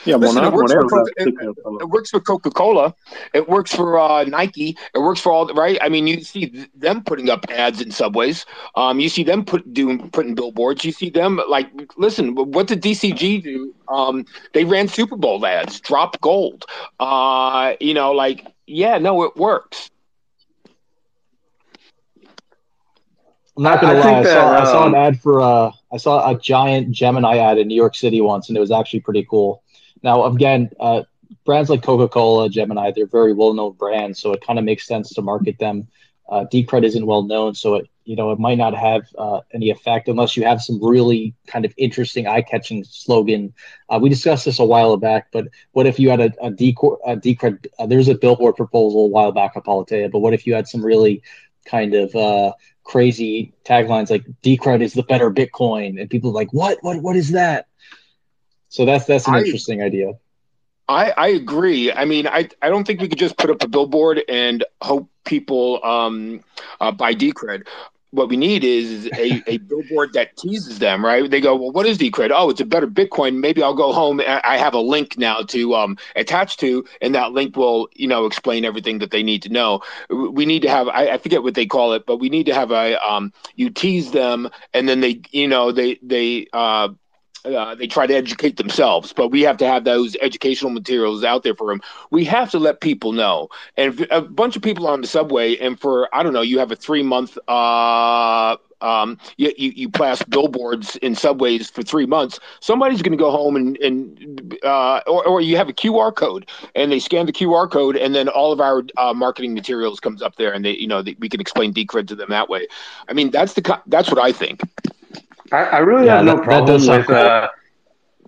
Yeah, 0.05 0.17
Listen, 0.17 0.43
Monarch, 0.43 0.53
it 0.53 0.57
works 0.57 0.73
for- 0.73 1.09
it- 1.17 1.23
stickers 1.23 1.57
a 1.65 1.71
lot. 1.71 1.83
It 1.83 1.89
works 1.89 2.11
for 2.11 2.21
Coca 2.21 2.51
Cola. 2.51 2.95
It 3.33 3.49
works 3.49 3.75
for 3.75 3.99
uh, 3.99 4.25
Nike. 4.25 4.77
It 4.95 4.99
works 4.99 5.21
for 5.21 5.33
all 5.33 5.47
right. 5.55 5.79
I 5.81 5.89
mean, 5.89 6.07
you 6.07 6.21
see 6.23 6.67
them 6.75 7.03
putting 7.03 7.31
up 7.31 7.45
ads 7.51 7.81
in 7.81 7.91
subways. 7.91 8.45
Um, 8.77 9.01
you 9.01 9.09
see 9.09 9.25
them 9.25 9.45
put 9.45 9.73
doing 9.73 10.11
putting 10.11 10.35
billboards. 10.35 10.85
You 10.85 10.93
see 10.93 11.11
them 11.11 11.41
like 11.49 11.69
listen. 11.97 12.35
What 12.35 12.67
did 12.67 12.83
DCG 12.83 13.43
do? 13.43 13.75
Um, 13.89 14.25
they 14.53 14.65
ran 14.65 14.89
Super 14.89 15.17
Bowl 15.17 15.45
ads. 15.47 15.81
Drop 15.81 16.21
gold. 16.21 16.65
Uh, 17.01 17.75
you 17.81 17.95
know, 17.95 18.13
like 18.13 18.47
yeah, 18.67 18.99
no, 18.99 19.23
it 19.25 19.37
works. 19.37 19.91
I'm 23.57 23.63
not 23.63 23.81
gonna 23.81 23.95
I 23.95 23.97
lie. 23.99 24.03
think 24.03 24.17
I 24.17 24.23
that, 24.25 24.33
saw. 24.33 24.61
I 24.61 24.65
saw 24.65 24.83
an 24.87 24.95
um, 24.95 24.95
ad 24.95 25.21
for. 25.21 25.41
Uh, 25.41 25.71
I 25.93 25.97
saw 25.97 26.31
a 26.31 26.39
giant 26.39 26.91
Gemini 26.91 27.39
ad 27.39 27.59
in 27.59 27.69
New 27.69 27.75
York 27.77 27.95
City 27.95 28.21
once, 28.21 28.49
and 28.49 28.57
it 28.57 28.61
was 28.61 28.73
actually 28.73 29.01
pretty 29.01 29.27
cool. 29.31 29.63
Now, 30.05 30.27
again, 30.27 30.71
uh, 30.79 31.05
brands 31.47 31.71
like 31.71 31.83
Coca 31.83 32.09
Cola, 32.09 32.51
Gemini, 32.51 32.93
they're 32.95 33.07
very 33.07 33.33
well 33.33 33.55
known 33.55 33.73
brands, 33.73 34.21
so 34.21 34.33
it 34.33 34.47
kind 34.47 34.59
of 34.59 34.65
makes 34.65 34.87
sense 34.87 35.15
to 35.15 35.23
market 35.23 35.59
them. 35.59 35.89
Uh, 36.29 36.45
Decred 36.53 36.85
isn't 36.85 37.07
well 37.07 37.23
known, 37.23 37.55
so 37.55 37.77
it 37.77 37.89
you 38.05 38.15
know 38.15 38.31
it 38.31 38.39
might 38.39 38.59
not 38.59 38.75
have 38.75 39.07
uh, 39.17 39.41
any 39.55 39.71
effect 39.71 40.09
unless 40.09 40.37
you 40.37 40.45
have 40.45 40.61
some 40.61 40.79
really 40.85 41.35
kind 41.47 41.65
of 41.65 41.73
interesting, 41.79 42.27
eye 42.27 42.43
catching 42.43 42.85
slogan. 42.85 43.55
Uh, 43.89 43.99
we 44.01 44.11
discussed 44.11 44.45
this 44.45 44.59
a 44.59 44.65
while 44.65 44.95
back, 44.99 45.29
but 45.33 45.49
what 45.73 45.87
if 45.87 45.99
you 45.99 46.11
had 46.11 46.21
a, 46.21 46.33
a, 46.43 46.51
Decor, 46.51 46.99
a 47.07 47.17
Decred? 47.17 47.67
Uh, 47.79 47.87
there's 47.87 48.09
a 48.09 48.15
billboard 48.15 48.57
proposal 48.57 49.07
a 49.07 49.09
while 49.09 49.33
back 49.33 49.53
at 49.57 49.65
Politeia, 49.65 50.11
but 50.11 50.19
what 50.19 50.35
if 50.35 50.47
you 50.47 50.55
had 50.55 50.69
some 50.69 50.85
really 50.85 51.23
kind 51.65 51.95
of 51.95 52.15
uh, 52.15 52.53
crazy 52.85 53.55
taglines 53.65 54.11
like 54.11 54.25
Decred 54.43 54.83
is 54.83 54.93
the 54.93 55.03
better 55.03 55.31
Bitcoin, 55.31 55.99
and 55.99 56.11
people 56.11 56.31
like, 56.31 56.53
what, 56.53 56.77
what, 56.83 57.01
what 57.01 57.17
is 57.17 57.31
that? 57.31 57.69
So 58.75 58.85
that's 58.85 59.05
that's 59.05 59.29
an 59.29 59.37
I- 59.37 59.39
interesting 59.39 59.83
idea. 59.83 60.14
I, 60.89 61.12
I 61.16 61.29
agree. 61.29 61.91
I 61.93 62.05
mean, 62.05 62.27
I, 62.27 62.49
I 62.61 62.68
don't 62.68 62.85
think 62.87 63.01
we 63.01 63.09
could 63.09 63.18
just 63.18 63.39
put 63.39 63.49
up 63.49 63.62
a 63.62 63.68
billboard 63.68 64.22
and 64.29 64.64
hope 64.83 65.09
people 65.25 65.83
um, 65.83 66.43
uh, 66.79 66.91
buy 66.93 67.14
Decred. 67.14 67.66
What 68.11 68.29
we 68.29 68.37
need 68.37 68.64
is 68.64 69.07
a, 69.16 69.43
a 69.47 69.59
billboard 69.59 70.12
that 70.12 70.37
teases 70.37 70.81
them, 70.81 71.03
right? 71.03 71.31
They 71.31 71.41
go, 71.41 71.57
well, 71.57 71.70
what 71.70 71.87
is 71.87 71.97
Decred? 71.97 72.33
Oh, 72.35 72.51
it's 72.51 72.61
a 72.61 72.66
better 72.66 72.87
Bitcoin. 72.87 73.39
Maybe 73.39 73.62
I'll 73.62 73.75
go 73.75 73.93
home. 73.93 74.20
I 74.27 74.59
have 74.59 74.75
a 74.75 74.79
link 74.79 75.16
now 75.16 75.41
to 75.43 75.75
um, 75.75 75.97
attach 76.16 76.59
to, 76.59 76.85
and 77.01 77.14
that 77.14 77.33
link 77.33 77.57
will, 77.57 77.89
you 77.95 78.07
know, 78.07 78.27
explain 78.27 78.66
everything 78.66 78.99
that 78.99 79.11
they 79.11 79.22
need 79.22 79.41
to 79.45 79.49
know. 79.49 79.81
We 80.11 80.45
need 80.45 80.61
to 80.62 80.68
have, 80.68 80.89
I, 80.89 81.12
I 81.12 81.18
forget 81.18 81.43
what 81.43 81.55
they 81.55 81.64
call 81.66 81.95
it, 81.95 82.05
but 82.05 82.18
we 82.18 82.29
need 82.29 82.45
to 82.47 82.55
have 82.55 82.72
a, 82.72 83.03
um, 83.03 83.33
you 83.55 83.70
tease 83.70 84.11
them, 84.11 84.51
and 84.75 84.87
then 84.87 85.01
they, 85.01 85.22
you 85.31 85.49
know, 85.49 85.72
they, 85.72 85.99
they, 86.03 86.49
uh, 86.53 86.89
uh, 87.45 87.75
they 87.75 87.87
try 87.87 88.07
to 88.07 88.15
educate 88.15 88.57
themselves, 88.57 89.13
but 89.13 89.29
we 89.29 89.43
have 89.43 89.57
to 89.59 89.67
have 89.67 89.85
those 89.85 90.17
educational 90.21 90.71
materials 90.71 91.25
out 91.25 91.43
there 91.43 91.55
for 91.55 91.69
them. 91.69 91.83
We 92.11 92.25
have 92.25 92.51
to 92.53 92.59
let 92.59 92.81
people 92.81 93.13
know. 93.13 93.49
And 93.77 94.07
a 94.11 94.23
bunch 94.23 94.57
of 94.57 94.63
people 94.63 94.87
on 94.87 95.01
the 95.01 95.07
subway, 95.07 95.57
and 95.57 95.79
for 95.79 96.15
I 96.15 96.23
don't 96.23 96.33
know, 96.33 96.43
you 96.43 96.59
have 96.59 96.73
a 96.73 96.77
three 96.77 97.03
month 97.03 97.37
uh, 97.49 98.57
um, 98.85 99.19
you, 99.39 99.53
you, 99.57 99.73
you 99.75 99.89
blast 99.89 100.29
billboards 100.29 100.97
in 100.97 101.15
subways 101.15 101.71
for 101.71 101.83
three 101.83 102.05
months, 102.05 102.39
somebody's 102.61 103.01
going 103.01 103.17
to 103.17 103.19
go 103.19 103.31
home 103.31 103.57
and, 103.57 103.79
and 103.79 104.59
uh, 104.63 105.01
or, 105.07 105.27
or 105.27 105.41
you 105.41 105.57
have 105.57 105.71
a 105.71 105.73
QR 105.73 106.15
code 106.15 106.49
and 106.75 106.93
they 106.93 106.99
scan 106.99 107.25
the 107.25 107.33
QR 107.33 107.71
code 107.71 107.97
and 107.97 108.15
then 108.15 108.29
all 108.29 108.53
of 108.53 108.61
our 108.61 108.85
uh, 108.99 109.15
marketing 109.15 109.55
materials 109.55 110.01
comes 110.01 110.21
up 110.21 110.37
there 110.37 110.53
and 110.53 110.65
they, 110.65 110.73
you 110.73 110.87
know, 110.87 111.01
they, 111.01 111.17
we 111.19 111.31
can 111.31 111.41
explain 111.41 111.73
Decred 111.73 112.09
to 112.09 112.15
them 112.15 112.29
that 112.29 112.49
way. 112.51 112.67
I 113.09 113.15
mean, 113.15 113.31
that's 113.31 113.55
the, 113.55 113.81
that's 113.87 114.11
what 114.11 114.19
I 114.19 114.33
think. 114.33 114.61
I, 115.53 115.65
I 115.65 115.79
really 115.79 116.07
yeah, 116.07 116.17
have 116.17 116.25
no 116.25 116.39
problem 116.39 116.81
that 116.87 116.99
with, 116.99 117.07
cool. 117.07 117.17
uh, 117.17 117.49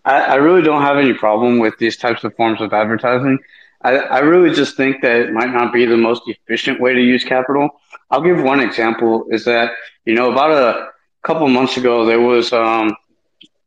I, 0.05 0.21
I 0.21 0.35
really 0.37 0.63
don't 0.63 0.83
have 0.83 0.99
any 0.99 1.15
problem 1.15 1.59
with 1.59 1.77
these 1.79 1.97
types 1.97 2.25
of 2.25 2.35
forms 2.37 2.61
of 2.61 2.73
advertising. 2.73 3.39
I, 3.83 3.97
I 3.97 4.19
really 4.19 4.55
just 4.55 4.77
think 4.77 5.03
that 5.03 5.17
it 5.17 5.33
might 5.33 5.51
not 5.51 5.73
be 5.73 5.85
the 5.85 5.97
most 5.97 6.23
efficient 6.27 6.81
way 6.81 6.95
to 6.95 7.01
use 7.01 7.25
capital. 7.25 7.81
I'll 8.11 8.23
give 8.23 8.43
one 8.43 8.61
example 8.61 9.27
is 9.31 9.45
that, 9.45 9.73
you 10.05 10.15
know, 10.15 10.33
about 10.33 10.51
a 10.51 10.89
couple 11.23 11.49
months 11.49 11.77
ago, 11.77 12.05
there 12.05 12.21
was, 12.21 12.53
um, 12.53 12.97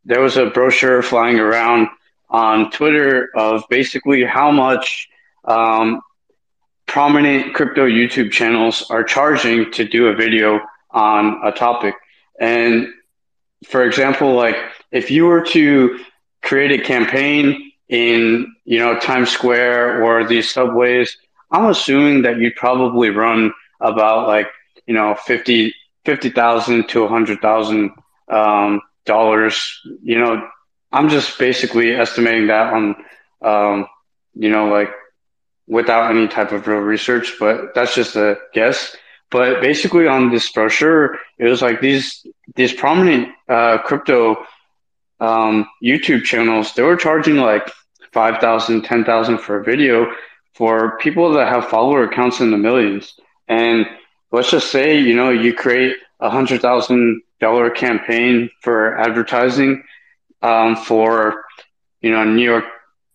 there 0.05 0.21
was 0.21 0.37
a 0.37 0.47
brochure 0.47 1.01
flying 1.01 1.39
around 1.39 1.89
on 2.29 2.71
Twitter 2.71 3.29
of 3.35 3.63
basically 3.69 4.23
how 4.23 4.51
much, 4.51 5.09
um, 5.45 6.01
prominent 6.85 7.53
crypto 7.53 7.85
YouTube 7.85 8.31
channels 8.31 8.89
are 8.89 9.03
charging 9.03 9.71
to 9.71 9.87
do 9.87 10.07
a 10.07 10.15
video 10.15 10.59
on 10.91 11.39
a 11.45 11.51
topic. 11.51 11.93
And 12.39 12.87
for 13.65 13.83
example, 13.83 14.35
like 14.35 14.55
if 14.91 15.11
you 15.11 15.25
were 15.25 15.41
to 15.41 15.99
create 16.41 16.79
a 16.79 16.83
campaign 16.83 17.71
in 17.89 18.55
you 18.65 18.79
know 18.79 18.97
Times 18.99 19.29
Square 19.29 20.03
or 20.03 20.25
these 20.25 20.51
subways, 20.51 21.17
I'm 21.51 21.65
assuming 21.65 22.21
that 22.23 22.37
you'd 22.37 22.55
probably 22.55 23.09
run 23.09 23.51
about 23.81 24.27
like 24.27 24.47
you 24.85 24.93
know 24.93 25.15
fifty 25.15 25.73
fifty 26.05 26.29
thousand 26.29 26.87
to 26.89 27.03
a 27.03 27.07
hundred 27.07 27.41
thousand 27.41 27.91
um, 28.29 28.81
dollars. 29.05 29.81
You 30.03 30.19
know, 30.19 30.47
I'm 30.91 31.09
just 31.09 31.37
basically 31.37 31.93
estimating 31.93 32.47
that 32.47 32.73
on 32.73 32.95
um, 33.41 33.87
you 34.35 34.49
know 34.49 34.67
like 34.67 34.89
without 35.67 36.09
any 36.09 36.27
type 36.27 36.51
of 36.51 36.67
real 36.67 36.79
research, 36.79 37.35
but 37.39 37.75
that's 37.75 37.93
just 37.93 38.15
a 38.15 38.37
guess. 38.53 38.95
But 39.31 39.61
basically, 39.61 40.07
on 40.07 40.31
this 40.31 40.51
brochure, 40.51 41.19
it 41.37 41.45
was 41.45 41.61
like 41.61 41.81
these 41.81 42.25
these 42.55 42.73
prominent 42.73 43.29
uh, 43.47 43.77
crypto 43.79 44.45
um, 45.19 45.67
YouTube 45.83 46.23
channels, 46.23 46.73
they 46.73 46.83
were 46.83 46.95
charging 46.95 47.37
like 47.37 47.69
5,000, 48.13 48.81
10,000 48.81 49.37
for 49.37 49.59
a 49.59 49.63
video 49.63 50.11
for 50.53 50.97
people 50.97 51.31
that 51.33 51.47
have 51.47 51.69
follower 51.69 52.03
accounts 52.03 52.39
in 52.39 52.51
the 52.51 52.57
millions. 52.57 53.19
And 53.47 53.85
let's 54.31 54.51
just 54.51 54.71
say, 54.71 54.99
you 54.99 55.15
know, 55.15 55.29
you 55.29 55.53
create 55.53 55.95
a 56.19 56.29
hundred 56.29 56.61
thousand 56.61 57.21
dollar 57.39 57.69
campaign 57.69 58.49
for 58.61 58.97
advertising 58.97 59.83
um, 60.41 60.75
for, 60.75 61.45
you 62.01 62.11
know, 62.11 62.23
New 62.23 62.43
York, 62.43 62.65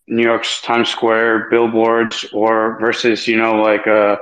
New 0.07 0.23
York's 0.23 0.61
Times 0.61 0.89
Square 0.89 1.49
billboards 1.49 2.25
or 2.33 2.79
versus, 2.79 3.27
you 3.27 3.37
know, 3.37 3.55
like 3.55 3.85
a 3.85 4.13
uh, 4.13 4.17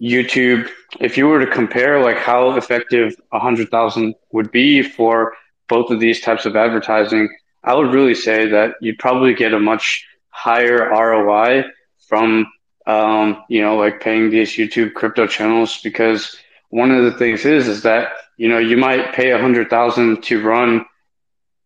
YouTube. 0.00 0.68
If 1.00 1.16
you 1.16 1.26
were 1.26 1.44
to 1.44 1.50
compare 1.50 2.02
like 2.02 2.18
how 2.18 2.56
effective 2.56 3.14
a 3.32 3.38
hundred 3.38 3.70
thousand 3.70 4.14
would 4.32 4.50
be 4.50 4.82
for 4.82 5.34
both 5.68 5.90
of 5.90 6.00
these 6.00 6.20
types 6.20 6.46
of 6.46 6.56
advertising, 6.56 7.28
I 7.64 7.74
would 7.74 7.92
really 7.92 8.14
say 8.14 8.48
that 8.48 8.74
you'd 8.80 8.98
probably 8.98 9.34
get 9.34 9.54
a 9.54 9.60
much 9.60 10.06
higher 10.30 10.88
ROI 10.90 11.64
from, 12.08 12.46
um, 12.86 13.44
you 13.48 13.62
know, 13.62 13.76
like 13.76 14.00
paying 14.00 14.30
these 14.30 14.52
YouTube 14.52 14.94
crypto 14.94 15.26
channels 15.26 15.80
because 15.82 16.36
one 16.70 16.90
of 16.90 17.04
the 17.04 17.12
things 17.12 17.44
is, 17.44 17.68
is 17.68 17.82
that, 17.82 18.12
you 18.36 18.48
know, 18.48 18.58
you 18.58 18.76
might 18.76 19.14
pay 19.14 19.30
a 19.30 19.38
hundred 19.38 19.70
thousand 19.70 20.22
to 20.24 20.42
run, 20.42 20.84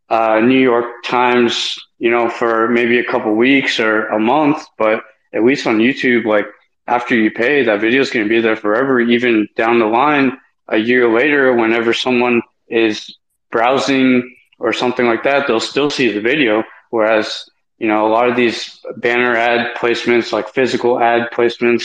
uh, 0.09 0.41
New 0.41 0.61
York 0.61 1.03
Times, 1.05 1.77
you 1.99 2.11
know, 2.11 2.29
for 2.29 2.69
maybe 2.69 2.99
a 2.99 3.05
couple 3.05 3.35
weeks 3.35 3.81
or 3.81 4.07
a 4.09 4.19
month, 4.19 4.65
but 4.79 5.03
at 5.33 5.45
least 5.45 5.67
on 5.67 5.79
YouTube, 5.79 6.25
like 6.25 6.47
after 6.87 7.15
you 7.17 7.31
pay, 7.31 7.65
that 7.65 7.81
video 7.81 8.01
is 8.01 8.11
going 8.11 8.25
to 8.25 8.29
be 8.29 8.41
there 8.41 8.57
forever, 8.57 9.01
even 9.01 9.49
down 9.57 9.79
the 9.79 9.87
line, 9.87 10.39
a 10.69 10.77
year 10.77 11.13
later, 11.13 11.53
whenever 11.55 11.93
someone 11.93 12.43
is 12.69 13.17
browsing 13.51 14.37
or 14.59 14.73
something 14.73 15.07
like 15.07 15.23
that, 15.25 15.47
they'll 15.47 15.61
still 15.61 15.91
see 15.91 16.11
the 16.13 16.21
video. 16.21 16.65
Whereas, 16.91 17.49
you 17.79 17.89
know, 17.89 18.07
a 18.07 18.11
lot 18.11 18.29
of 18.29 18.37
these 18.37 18.81
banner 18.97 19.37
ad 19.37 19.77
placements, 19.77 20.33
like 20.33 20.49
physical 20.49 21.01
ad 21.01 21.31
placements, 21.33 21.85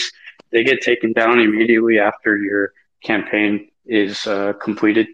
they 0.50 0.64
get 0.64 0.80
taken 0.82 1.12
down 1.12 1.38
immediately 1.38 1.98
after 1.98 2.36
your 2.36 2.72
campaign 3.02 3.68
is 3.86 4.26
uh, 4.26 4.52
completed. 4.54 5.08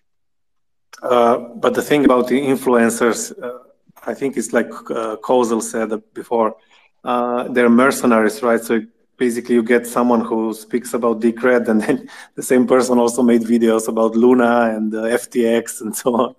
Uh, 1.03 1.39
but 1.39 1.75
the 1.75 1.83
thing 1.83 2.05
about 2.05 2.29
the 2.29 2.41
influencers, 2.41 3.33
uh, 3.43 3.59
I 4.07 4.15
think 4.15 4.37
it's 4.37 4.53
like 4.53 4.71
uh, 4.71 5.17
Kozel 5.17 5.63
said 5.63 5.91
before, 6.13 6.57
uh, 7.05 7.49
they're 7.49 7.71
mercenaries, 7.71 8.43
right? 8.43 8.61
So 8.61 8.83
basically 9.19 9.57
you 9.57 9.63
get 9.63 9.87
someone 9.87 10.23
who 10.23 10.55
speaks 10.55 10.95
about 10.95 11.21
Decred 11.21 11.69
and 11.69 11.83
then 11.83 12.09
the 12.37 12.43
same 12.43 12.67
person 12.67 12.99
also 12.99 13.23
made 13.23 13.43
videos 13.43 13.89
about 13.89 14.17
Luna 14.17 14.75
and 14.75 14.95
uh, 14.95 15.03
FTX 15.03 15.83
and 15.83 15.95
so 15.95 16.15
on. 16.15 16.35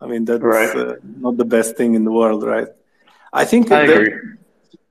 I 0.00 0.06
mean, 0.06 0.24
that's 0.24 0.42
right. 0.42 0.76
uh, 0.76 0.94
not 1.02 1.36
the 1.36 1.44
best 1.44 1.76
thing 1.76 1.94
in 1.94 2.04
the 2.04 2.12
world, 2.12 2.42
right? 2.42 2.68
I 3.32 3.44
think 3.44 3.70
I 3.70 3.82
agree. 3.82 4.14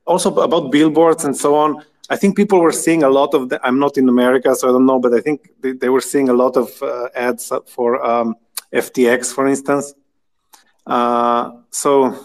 also 0.06 0.34
about 0.36 0.72
billboards 0.72 1.26
and 1.26 1.36
so 1.36 1.56
on. 1.56 1.84
I 2.12 2.16
think 2.16 2.36
people 2.36 2.60
were 2.60 2.72
seeing 2.72 3.04
a 3.04 3.10
lot 3.10 3.34
of. 3.34 3.50
The, 3.50 3.60
I'm 3.64 3.80
not 3.80 3.98
in 3.98 4.10
America, 4.10 4.56
so 4.56 4.70
I 4.70 4.72
don't 4.72 4.86
know, 4.86 5.00
but 5.00 5.14
I 5.14 5.20
think 5.20 5.52
they, 5.62 5.74
they 5.74 5.90
were 5.90 6.02
seeing 6.02 6.30
a 6.30 6.34
lot 6.34 6.58
of 6.58 6.82
uh, 6.82 7.10
ads 7.16 7.52
for 7.68 8.04
um, 8.04 8.36
FTX, 8.74 9.34
for 9.34 9.48
instance. 9.48 9.94
Uh, 10.88 11.52
so 11.70 12.16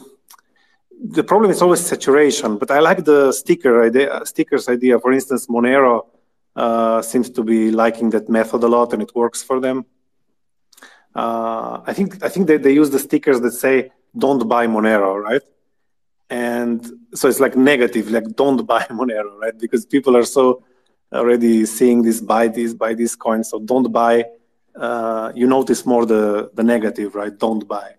the 1.05 1.23
problem 1.23 1.51
is 1.51 1.61
always 1.61 1.81
saturation, 1.81 2.57
but 2.57 2.71
I 2.71 2.81
like 2.81 3.05
the 3.05 3.31
sticker 3.33 3.85
idea, 3.85 4.25
stickers 4.25 4.69
idea. 4.69 4.99
For 4.99 5.13
instance, 5.13 5.47
Monero 5.49 6.07
uh, 6.57 7.03
seems 7.03 7.29
to 7.31 7.43
be 7.43 7.71
liking 7.71 8.11
that 8.11 8.29
method 8.29 8.63
a 8.63 8.69
lot, 8.69 8.93
and 8.95 9.03
it 9.03 9.15
works 9.15 9.43
for 9.43 9.61
them. 9.61 9.85
Uh, 11.15 11.83
I 11.87 11.93
think 11.93 12.25
I 12.25 12.29
think 12.29 12.47
they, 12.47 12.57
they 12.57 12.73
use 12.73 12.91
the 12.91 12.99
stickers 12.99 13.41
that 13.43 13.53
say 13.53 13.93
"Don't 14.17 14.49
buy 14.49 14.67
Monero," 14.67 15.21
right? 15.21 15.43
And 16.31 16.81
so 17.15 17.29
it's 17.29 17.41
like 17.41 17.55
negative, 17.55 18.11
like 18.11 18.35
"Don't 18.35 18.65
buy 18.73 18.85
Monero," 18.85 19.39
right? 19.39 19.57
Because 19.59 19.85
people 19.85 20.17
are 20.17 20.25
so 20.25 20.65
already 21.13 21.67
seeing 21.67 22.03
this 22.03 22.21
buy 22.21 22.49
this 22.49 22.73
buy 22.73 22.95
this 22.95 23.15
coin, 23.15 23.45
so 23.45 23.59
don't 23.61 23.93
buy. 23.93 24.25
Uh, 24.75 25.31
you 25.35 25.47
notice 25.47 25.85
more 25.85 26.07
the 26.07 26.51
the 26.55 26.63
negative, 26.63 27.15
right? 27.15 27.37
Don't 27.39 27.69
buy. 27.69 27.95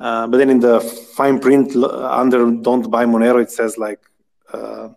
Uh, 0.00 0.26
but 0.26 0.38
then 0.38 0.48
in 0.48 0.60
the 0.60 0.80
fine 0.80 1.38
print 1.38 1.76
under 1.76 2.50
"Don't 2.50 2.90
buy 2.90 3.04
Monero," 3.04 3.42
it 3.42 3.50
says 3.50 3.76
like 3.76 4.00
uh, 4.52 4.88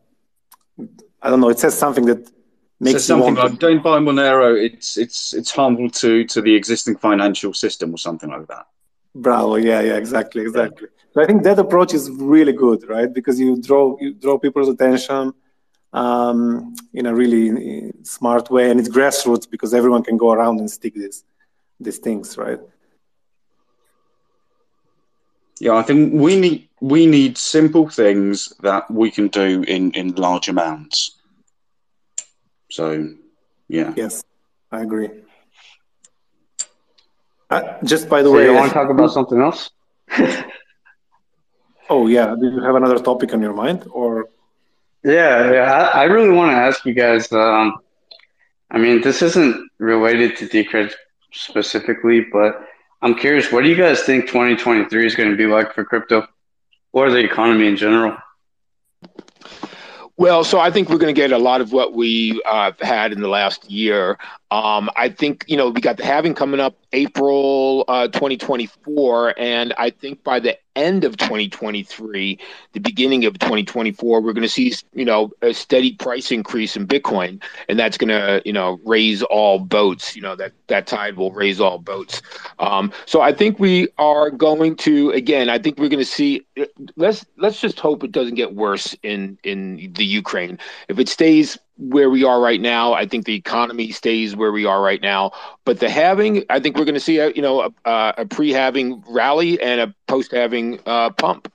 I 1.21 1.29
don't 1.29 1.41
know. 1.41 1.49
It 1.49 1.59
says 1.59 1.77
something 1.77 2.05
that 2.05 2.31
makes 2.79 2.93
says 2.93 3.05
something 3.07 3.35
like 3.35 3.59
"Don't 3.59 3.83
buy 3.83 3.99
Monero." 3.99 4.49
It's 4.67 4.97
it's 4.97 5.33
it's 5.33 5.51
harmful 5.51 5.89
to 5.89 6.23
to 6.25 6.41
the 6.41 6.55
existing 6.55 6.95
financial 6.95 7.53
system 7.53 7.93
or 7.93 7.97
something 7.97 8.29
like 8.29 8.47
that. 8.47 8.65
Bravo! 9.13 9.55
Yeah, 9.55 9.81
yeah, 9.81 9.97
exactly, 9.97 10.41
exactly. 10.41 10.87
Yeah. 10.89 11.03
So 11.13 11.21
I 11.21 11.25
think 11.25 11.43
that 11.43 11.59
approach 11.59 11.93
is 11.93 12.09
really 12.09 12.53
good, 12.53 12.87
right? 12.87 13.13
Because 13.13 13.37
you 13.39 13.61
draw 13.61 13.97
you 13.99 14.13
draw 14.13 14.37
people's 14.39 14.69
attention 14.69 15.33
um, 15.91 16.73
in 16.93 17.07
a 17.07 17.13
really 17.13 17.91
smart 18.03 18.49
way, 18.49 18.71
and 18.71 18.79
it's 18.79 18.89
grassroots 18.89 19.49
because 19.49 19.73
everyone 19.73 20.03
can 20.03 20.15
go 20.15 20.31
around 20.31 20.59
and 20.61 20.71
stick 20.71 20.93
these 20.95 21.25
these 21.77 21.97
things, 21.97 22.37
right? 22.37 22.59
Yeah, 25.59 25.75
I 25.75 25.83
think 25.83 26.13
we 26.13 26.39
need 26.39 26.67
we 26.81 27.05
need 27.05 27.37
simple 27.37 27.87
things 27.89 28.53
that 28.61 28.89
we 28.89 29.11
can 29.11 29.27
do 29.27 29.63
in 29.63 29.91
in 29.91 30.15
large 30.15 30.49
amounts. 30.49 31.17
So, 32.69 33.07
yeah. 33.67 33.93
Yes, 33.95 34.23
I 34.71 34.81
agree. 34.81 35.09
Uh, 37.49 37.77
just 37.83 38.09
by 38.09 38.23
the 38.23 38.29
so 38.29 38.35
way, 38.35 38.45
you 38.45 38.53
want 38.53 38.69
to 38.69 38.73
talk 38.73 38.89
about 38.89 39.11
something 39.11 39.39
else? 39.39 39.69
oh 41.89 42.07
yeah, 42.07 42.35
do 42.39 42.49
you 42.49 42.61
have 42.61 42.75
another 42.75 42.97
topic 42.97 43.31
on 43.33 43.41
your 43.41 43.53
mind, 43.53 43.85
or? 43.91 44.29
Yeah, 45.03 45.51
yeah. 45.51 45.71
I, 45.71 46.01
I 46.01 46.03
really 46.05 46.31
want 46.31 46.51
to 46.51 46.57
ask 46.57 46.83
you 46.83 46.95
guys. 46.95 47.31
Um, 47.31 47.77
I 48.71 48.79
mean, 48.79 49.01
this 49.01 49.21
isn't 49.21 49.69
related 49.77 50.35
to 50.37 50.47
Decred 50.47 50.91
specifically, 51.31 52.25
but 52.31 52.65
I'm 53.03 53.15
curious, 53.15 53.51
what 53.51 53.63
do 53.63 53.69
you 53.69 53.75
guys 53.75 54.01
think 54.03 54.27
2023 54.27 55.05
is 55.05 55.13
going 55.13 55.29
to 55.29 55.35
be 55.35 55.45
like 55.45 55.73
for 55.73 55.83
crypto 55.83 56.25
or 56.93 57.11
the 57.11 57.17
economy 57.17 57.67
in 57.67 57.75
general? 57.75 58.15
Well, 60.15 60.45
so 60.45 60.57
I 60.57 60.71
think 60.71 60.87
we're 60.87 60.99
going 60.99 61.13
to 61.13 61.21
get 61.21 61.33
a 61.33 61.37
lot 61.37 61.59
of 61.59 61.73
what 61.73 61.93
we 61.93 62.41
uh, 62.45 62.71
had 62.79 63.11
in 63.11 63.19
the 63.19 63.27
last 63.27 63.69
year. 63.69 64.17
Um, 64.53 64.91
I 64.95 65.09
think 65.09 65.45
you 65.47 65.57
know 65.57 65.71
we 65.71 65.81
got 65.81 65.97
the 65.97 66.05
halving 66.05 66.35
coming 66.35 66.59
up 66.59 66.77
April 66.91 67.85
uh, 67.87 68.07
2024, 68.09 69.33
and 69.39 69.73
I 69.79 69.89
think 69.89 70.23
by 70.23 70.39
the 70.39 70.59
end 70.75 71.03
of 71.03 71.17
2023, 71.17 72.39
the 72.73 72.79
beginning 72.79 73.25
of 73.25 73.37
2024, 73.39 74.21
we're 74.21 74.31
going 74.31 74.43
to 74.43 74.47
see 74.47 74.71
you 74.93 75.05
know 75.05 75.31
a 75.41 75.55
steady 75.55 75.93
price 75.93 76.31
increase 76.31 76.75
in 76.75 76.85
Bitcoin, 76.85 77.41
and 77.67 77.79
that's 77.79 77.97
going 77.97 78.09
to 78.09 78.43
you 78.45 78.53
know 78.53 78.79
raise 78.85 79.23
all 79.23 79.57
boats. 79.57 80.15
You 80.15 80.21
know 80.21 80.35
that 80.35 80.51
that 80.67 80.85
tide 80.85 81.17
will 81.17 81.31
raise 81.31 81.59
all 81.59 81.79
boats. 81.79 82.21
Um, 82.59 82.93
so 83.07 83.21
I 83.21 83.33
think 83.33 83.57
we 83.57 83.87
are 83.97 84.29
going 84.29 84.75
to 84.77 85.09
again. 85.13 85.49
I 85.49 85.57
think 85.57 85.79
we're 85.79 85.89
going 85.89 85.97
to 85.97 86.05
see. 86.05 86.45
Let's 86.95 87.25
let's 87.37 87.59
just 87.59 87.79
hope 87.79 88.03
it 88.03 88.11
doesn't 88.11 88.35
get 88.35 88.53
worse 88.53 88.95
in 89.01 89.39
in 89.43 89.93
the 89.93 90.05
Ukraine. 90.05 90.59
If 90.89 90.99
it 90.99 91.09
stays 91.09 91.57
where 91.77 92.09
we 92.09 92.23
are 92.23 92.39
right 92.39 92.61
now. 92.61 92.93
I 92.93 93.05
think 93.07 93.25
the 93.25 93.35
economy 93.35 93.91
stays 93.91 94.35
where 94.35 94.51
we 94.51 94.65
are 94.65 94.81
right 94.81 95.01
now. 95.01 95.31
But 95.65 95.79
the 95.79 95.89
halving, 95.89 96.45
I 96.49 96.59
think 96.59 96.77
we're 96.77 96.85
going 96.85 96.93
to 96.95 96.99
see 96.99 97.17
a 97.17 97.31
you 97.31 97.41
know 97.41 97.73
a, 97.85 98.13
a 98.19 98.25
pre-halving 98.25 99.03
rally 99.07 99.61
and 99.61 99.81
a 99.81 99.95
post-halving 100.07 100.79
uh, 100.85 101.09
pump. 101.11 101.51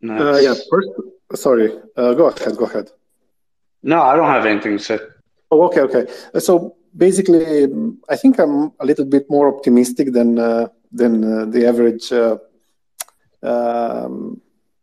Nice. 0.00 0.20
Uh, 0.20 0.40
yeah. 0.42 0.54
First, 0.70 0.88
sorry. 1.34 1.72
Uh, 1.96 2.14
go 2.14 2.26
ahead. 2.26 2.56
Go 2.56 2.66
ahead. 2.66 2.90
No, 3.82 4.02
I 4.02 4.16
don't 4.16 4.28
have 4.28 4.46
anything 4.46 4.78
to 4.78 4.84
say. 4.84 4.98
Oh, 5.50 5.62
okay, 5.66 5.80
okay. 5.80 6.06
So 6.38 6.76
basically, 6.96 7.68
I 8.08 8.16
think 8.16 8.38
I'm 8.38 8.72
a 8.80 8.84
little 8.84 9.04
bit 9.04 9.28
more 9.30 9.54
optimistic 9.54 10.12
than 10.12 10.38
uh, 10.38 10.68
than 10.92 11.24
uh, 11.24 11.44
the 11.46 11.66
average. 11.66 12.12
Uh, 12.12 12.38
um, 13.42 14.40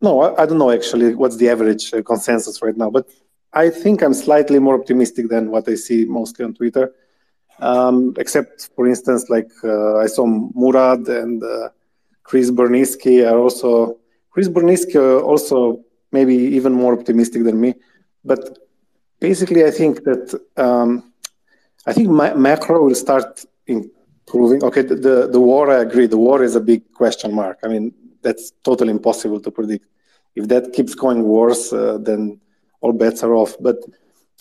no, 0.08 0.14
I, 0.26 0.28
I, 0.41 0.45
don't 0.45 0.62
know 0.64 0.72
actually 0.80 1.08
what's 1.22 1.38
the 1.38 1.49
average 1.49 1.86
uh, 1.93 2.01
consensus 2.12 2.62
right 2.66 2.78
now, 2.84 2.89
but 2.97 3.06
I 3.64 3.70
think 3.82 4.01
I'm 4.01 4.14
slightly 4.14 4.60
more 4.60 4.76
optimistic 4.82 5.26
than 5.34 5.43
what 5.53 5.68
I 5.74 5.76
see 5.76 6.06
mostly 6.20 6.43
on 6.45 6.53
Twitter. 6.53 6.86
Um, 7.60 8.14
except, 8.18 8.70
for 8.76 8.86
instance, 8.93 9.22
like 9.36 9.51
uh, 9.64 9.97
I 10.06 10.08
saw 10.08 10.26
Murad 10.62 11.08
and 11.08 11.41
uh, 11.43 11.70
Chris 12.24 12.51
Burniske 12.51 13.16
are 13.30 13.39
also 13.45 13.97
Chris 14.32 14.49
Burniske 14.49 15.01
also 15.24 15.58
maybe 16.12 16.36
even 16.58 16.74
more 16.74 16.93
optimistic 16.99 17.41
than 17.47 17.58
me. 17.60 17.74
But 18.24 18.41
basically, 19.20 19.64
I 19.64 19.72
think 19.72 20.03
that 20.03 20.26
um, 20.58 20.89
I 21.89 21.93
think 21.93 22.10
ma- 22.10 22.36
macro 22.36 22.84
will 22.86 22.99
start 23.06 23.45
improving. 23.68 24.64
Okay, 24.68 24.82
the, 24.82 24.95
the 25.08 25.16
the 25.36 25.39
war, 25.39 25.72
I 25.72 25.80
agree. 25.88 26.08
The 26.08 26.24
war 26.28 26.43
is 26.43 26.56
a 26.56 26.64
big 26.72 26.82
question 27.01 27.30
mark. 27.34 27.58
I 27.64 27.68
mean, 27.74 27.93
that's 28.26 28.51
totally 28.64 28.91
impossible 28.91 29.39
to 29.45 29.51
predict. 29.51 29.88
If 30.36 30.48
that 30.50 30.74
keeps 30.74 30.96
going 30.96 31.24
worse, 31.24 31.72
uh, 31.72 31.98
then 32.02 32.40
all 32.82 32.94
bets 32.94 33.24
are 33.24 33.34
off. 33.34 33.56
But 33.60 33.78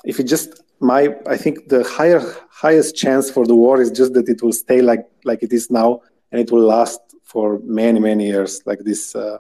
if 0.04 0.18
it 0.20 0.24
just 0.24 0.62
my, 0.80 1.14
I 1.26 1.36
think 1.36 1.68
the 1.68 1.82
higher 1.84 2.20
highest 2.50 2.96
chance 2.96 3.30
for 3.30 3.46
the 3.46 3.54
war 3.54 3.80
is 3.80 3.90
just 3.90 4.12
that 4.14 4.28
it 4.28 4.42
will 4.42 4.52
stay 4.52 4.82
like 4.82 5.06
like 5.24 5.42
it 5.42 5.52
is 5.52 5.70
now, 5.70 6.00
and 6.30 6.40
it 6.40 6.50
will 6.52 6.66
last 6.76 7.00
for 7.22 7.60
many 7.64 8.00
many 8.00 8.26
years, 8.26 8.62
like 8.66 8.80
this 8.80 9.14
uh, 9.14 9.38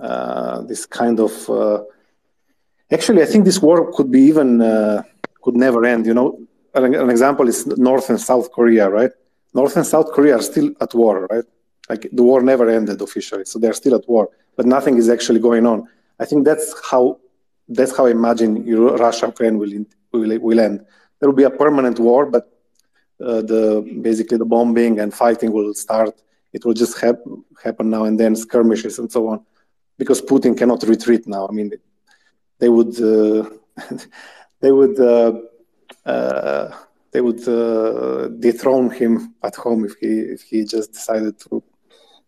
uh, 0.00 0.62
this 0.62 0.86
kind 0.86 1.20
of. 1.20 1.32
Uh, 1.48 1.82
actually, 2.92 3.22
I 3.22 3.26
think 3.26 3.44
this 3.44 3.60
war 3.62 3.92
could 3.92 4.10
be 4.10 4.22
even 4.22 4.60
uh, 4.60 5.02
could 5.42 5.56
never 5.56 5.84
end. 5.84 6.06
You 6.06 6.14
know, 6.14 6.38
an, 6.74 6.94
an 6.94 7.10
example 7.10 7.48
is 7.48 7.66
North 7.66 8.10
and 8.10 8.20
South 8.20 8.52
Korea, 8.52 8.88
right? 8.90 9.12
North 9.54 9.76
and 9.76 9.86
South 9.86 10.12
Korea 10.12 10.36
are 10.36 10.42
still 10.42 10.70
at 10.80 10.94
war, 10.94 11.26
right? 11.30 11.44
Like 11.88 12.08
the 12.12 12.22
war 12.22 12.40
never 12.40 12.68
ended 12.68 13.00
officially, 13.02 13.44
so 13.44 13.58
they're 13.58 13.72
still 13.72 13.96
at 13.96 14.08
war, 14.08 14.28
but 14.56 14.66
nothing 14.66 14.96
is 14.98 15.08
actually 15.08 15.40
going 15.40 15.66
on. 15.66 15.88
I 16.18 16.24
think 16.24 16.44
that's 16.44 16.74
how 16.90 17.18
that's 17.68 17.96
how 17.96 18.06
I 18.06 18.10
imagine 18.10 18.50
Russia 19.06 19.26
Ukraine 19.26 19.58
will, 19.58 19.72
will 20.12 20.38
will 20.40 20.60
end. 20.60 20.84
There 21.18 21.28
will 21.28 21.36
be 21.36 21.44
a 21.44 21.50
permanent 21.50 21.98
war, 21.98 22.26
but 22.26 22.44
uh, 23.24 23.42
the 23.42 23.62
basically 24.02 24.38
the 24.38 24.44
bombing 24.44 25.00
and 25.00 25.12
fighting 25.14 25.52
will 25.52 25.72
start. 25.74 26.14
It 26.52 26.64
will 26.64 26.74
just 26.74 27.00
hap- 27.00 27.24
happen 27.62 27.90
now 27.90 28.04
and 28.04 28.18
then, 28.18 28.34
skirmishes 28.34 28.98
and 28.98 29.10
so 29.10 29.28
on, 29.28 29.44
because 29.98 30.20
Putin 30.20 30.56
cannot 30.56 30.82
retreat 30.82 31.26
now. 31.26 31.46
I 31.48 31.52
mean, 31.52 31.70
they 32.58 32.68
would 32.68 32.94
uh, 33.00 33.48
they 34.60 34.72
would. 34.72 34.98
Uh, 34.98 35.32
uh 36.06 36.76
they 37.12 37.20
would 37.20 37.46
uh, 37.48 38.28
dethrone 38.38 38.90
him 38.90 39.34
at 39.42 39.56
home 39.56 39.84
if 39.84 39.94
he 40.00 40.20
if 40.34 40.42
he 40.42 40.64
just 40.64 40.92
decided 40.92 41.38
to 41.40 41.62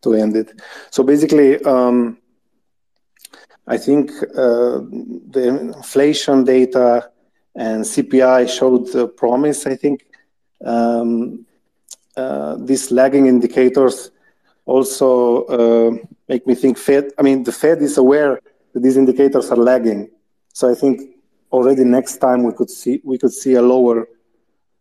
to 0.03 0.15
end 0.15 0.37
it. 0.37 0.61
So 0.91 1.03
basically, 1.03 1.63
um, 1.65 2.19
I 3.67 3.79
think 3.79 4.11
uh, 4.37 4.81
the 5.35 5.73
inflation 5.75 6.45
data 6.45 7.11
and 7.55 7.85
CPI 7.85 8.49
showed 8.49 9.17
promise. 9.17 9.67
I 9.67 9.77
think 9.77 10.07
um, 10.65 11.47
uh, 12.17 12.57
these 12.59 12.91
lagging 12.91 13.27
indicators 13.27 14.11
also 14.65 15.45
uh, 15.45 15.97
make 16.29 16.47
me 16.47 16.55
think 16.55 16.79
Fed. 16.79 17.11
I 17.19 17.23
mean, 17.23 17.45
the 17.45 17.53
Fed 17.53 17.83
is 17.83 17.99
aware 17.99 18.41
that 18.73 18.81
these 18.83 18.97
indicators 18.97 19.51
are 19.51 19.57
lagging. 19.57 20.11
So 20.53 20.71
I 20.71 20.75
think 20.75 21.17
already 21.51 21.85
next 21.85 22.17
time 22.19 22.43
we 22.43 22.53
could 22.53 22.71
see 22.71 23.01
we 23.05 23.19
could 23.19 23.33
see 23.33 23.55
a 23.55 23.63
lower 23.63 24.09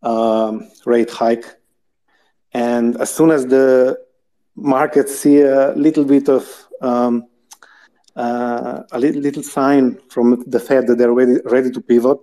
um, 0.01 0.69
rate 0.85 1.11
hike, 1.11 1.45
and 2.53 2.99
as 2.99 3.13
soon 3.13 3.31
as 3.31 3.45
the 3.45 3.97
markets 4.61 5.19
see 5.19 5.41
a 5.41 5.73
little 5.75 6.05
bit 6.05 6.29
of 6.29 6.67
um, 6.81 7.27
uh, 8.15 8.83
a 8.91 8.99
little, 8.99 9.21
little, 9.21 9.43
sign 9.43 9.97
from 10.09 10.43
the 10.47 10.59
Fed 10.59 10.87
that 10.87 10.97
they're 10.97 11.13
ready, 11.13 11.37
ready 11.45 11.71
to 11.71 11.81
pivot. 11.81 12.17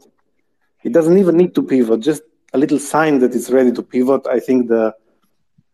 It 0.85 0.93
doesn't 0.93 1.17
even 1.19 1.37
need 1.37 1.55
to 1.55 1.63
pivot, 1.63 2.01
just 2.01 2.23
a 2.53 2.59
little 2.59 2.79
sign 2.79 3.19
that 3.21 3.35
it's 3.35 3.51
ready 3.51 3.73
to 3.73 3.83
pivot. 3.83 4.27
I 4.27 4.41
think 4.41 4.69
the, 4.69 4.95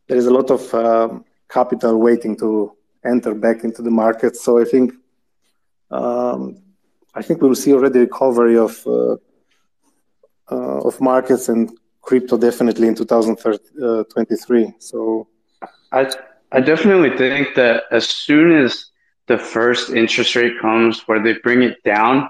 there 0.07 0.17
is 0.17 0.27
a 0.27 0.31
lot 0.31 0.51
of 0.51 0.73
uh, 0.75 1.09
capital 1.49 1.99
waiting 1.99 2.37
to 2.39 2.77
enter 3.05 3.35
back 3.35 3.65
into 3.65 3.83
the 3.83 3.91
market. 3.91 4.37
So 4.37 4.61
I 4.61 4.65
think 4.65 4.93
um, 5.91 6.63
I 7.15 7.23
think 7.23 7.43
we 7.43 7.49
will 7.49 7.55
see 7.55 7.73
already 7.73 8.01
recovery 8.01 8.57
of 8.57 8.85
uh, 8.87 9.17
uh 10.51 10.81
of 10.89 11.01
markets 11.01 11.49
and 11.49 11.71
crypto 12.03 12.37
definitely 12.37 12.89
in 12.89 12.95
2023. 12.95 14.65
Uh, 14.65 14.71
so 14.79 15.29
I 15.93 16.11
I 16.55 16.61
definitely 16.61 17.17
think 17.17 17.57
that 17.57 17.85
as 17.91 18.09
soon 18.09 18.53
as 18.53 18.87
the 19.27 19.39
first 19.39 19.91
interest 19.91 20.37
rate 20.37 20.61
comes 20.61 21.01
where 21.09 21.21
they 21.21 21.33
bring 21.35 21.63
it 21.63 21.83
down, 21.83 22.29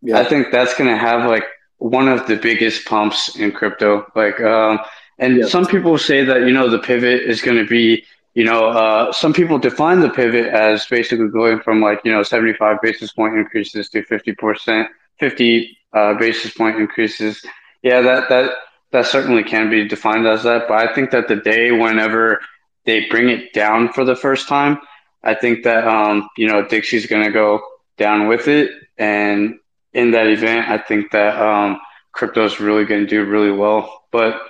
yeah. 0.00 0.18
I 0.18 0.24
think 0.24 0.52
that's 0.52 0.76
going 0.76 0.90
to 0.90 0.96
have 0.96 1.28
like 1.28 1.44
one 1.78 2.06
of 2.06 2.26
the 2.28 2.36
biggest 2.36 2.86
pumps 2.86 3.36
in 3.36 3.50
crypto. 3.50 4.06
Like, 4.14 4.40
um, 4.40 4.78
and 5.18 5.38
yeah. 5.38 5.46
some 5.46 5.66
people 5.66 5.98
say 5.98 6.24
that, 6.24 6.42
you 6.42 6.52
know, 6.52 6.68
the 6.68 6.78
pivot 6.78 7.22
is 7.22 7.42
going 7.42 7.56
to 7.56 7.66
be, 7.66 8.04
you 8.34 8.44
know, 8.44 8.66
uh, 8.66 9.12
some 9.12 9.32
people 9.32 9.58
define 9.58 10.00
the 10.00 10.10
pivot 10.10 10.46
as 10.46 10.86
basically 10.86 11.28
going 11.28 11.60
from 11.60 11.80
like, 11.80 12.00
you 12.04 12.12
know, 12.12 12.22
75 12.22 12.80
basis 12.80 13.12
point 13.12 13.34
increases 13.34 13.88
to 13.90 14.02
50%, 14.02 14.86
50 15.18 15.78
uh, 15.92 16.14
basis 16.14 16.54
point 16.54 16.76
increases. 16.76 17.44
Yeah, 17.82 18.00
that, 18.02 18.28
that, 18.28 18.52
that 18.92 19.06
certainly 19.06 19.42
can 19.42 19.68
be 19.68 19.88
defined 19.88 20.28
as 20.28 20.44
that. 20.44 20.68
But 20.68 20.88
I 20.88 20.94
think 20.94 21.10
that 21.10 21.26
the 21.26 21.36
day 21.36 21.72
whenever 21.72 22.40
they 22.84 23.06
bring 23.08 23.28
it 23.28 23.52
down 23.52 23.92
for 23.92 24.04
the 24.04 24.16
first 24.16 24.48
time, 24.48 24.78
I 25.22 25.34
think 25.34 25.64
that 25.64 25.86
um, 25.86 26.28
you 26.36 26.48
know 26.48 26.64
DXY's 26.64 27.06
going 27.06 27.24
to 27.24 27.30
go 27.30 27.60
down 27.96 28.28
with 28.28 28.48
it, 28.48 28.70
and 28.98 29.58
in 29.92 30.12
that 30.12 30.26
event, 30.26 30.68
I 30.68 30.78
think 30.78 31.12
that 31.12 31.40
um, 31.40 31.80
crypto 32.12 32.44
is 32.44 32.60
really 32.60 32.84
going 32.84 33.02
to 33.02 33.06
do 33.06 33.24
really 33.24 33.50
well. 33.50 34.04
But 34.10 34.40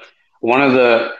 one 0.40 0.62
of 0.62 0.72
the, 0.72 1.10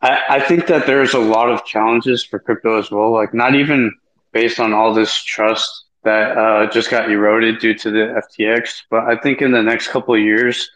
I, 0.00 0.20
I 0.28 0.40
think 0.40 0.66
that 0.66 0.86
there's 0.86 1.14
a 1.14 1.18
lot 1.18 1.50
of 1.50 1.64
challenges 1.64 2.24
for 2.24 2.38
crypto 2.38 2.78
as 2.78 2.90
well. 2.90 3.12
Like 3.12 3.34
not 3.34 3.54
even 3.54 3.92
based 4.32 4.60
on 4.60 4.72
all 4.72 4.94
this 4.94 5.14
trust 5.22 5.68
that 6.02 6.36
uh, 6.36 6.70
just 6.70 6.90
got 6.90 7.10
eroded 7.10 7.58
due 7.58 7.74
to 7.74 7.90
the 7.90 8.22
FTX, 8.38 8.82
but 8.90 9.04
I 9.04 9.16
think 9.16 9.42
in 9.42 9.52
the 9.52 9.62
next 9.62 9.88
couple 9.88 10.14
of 10.14 10.20
years, 10.20 10.70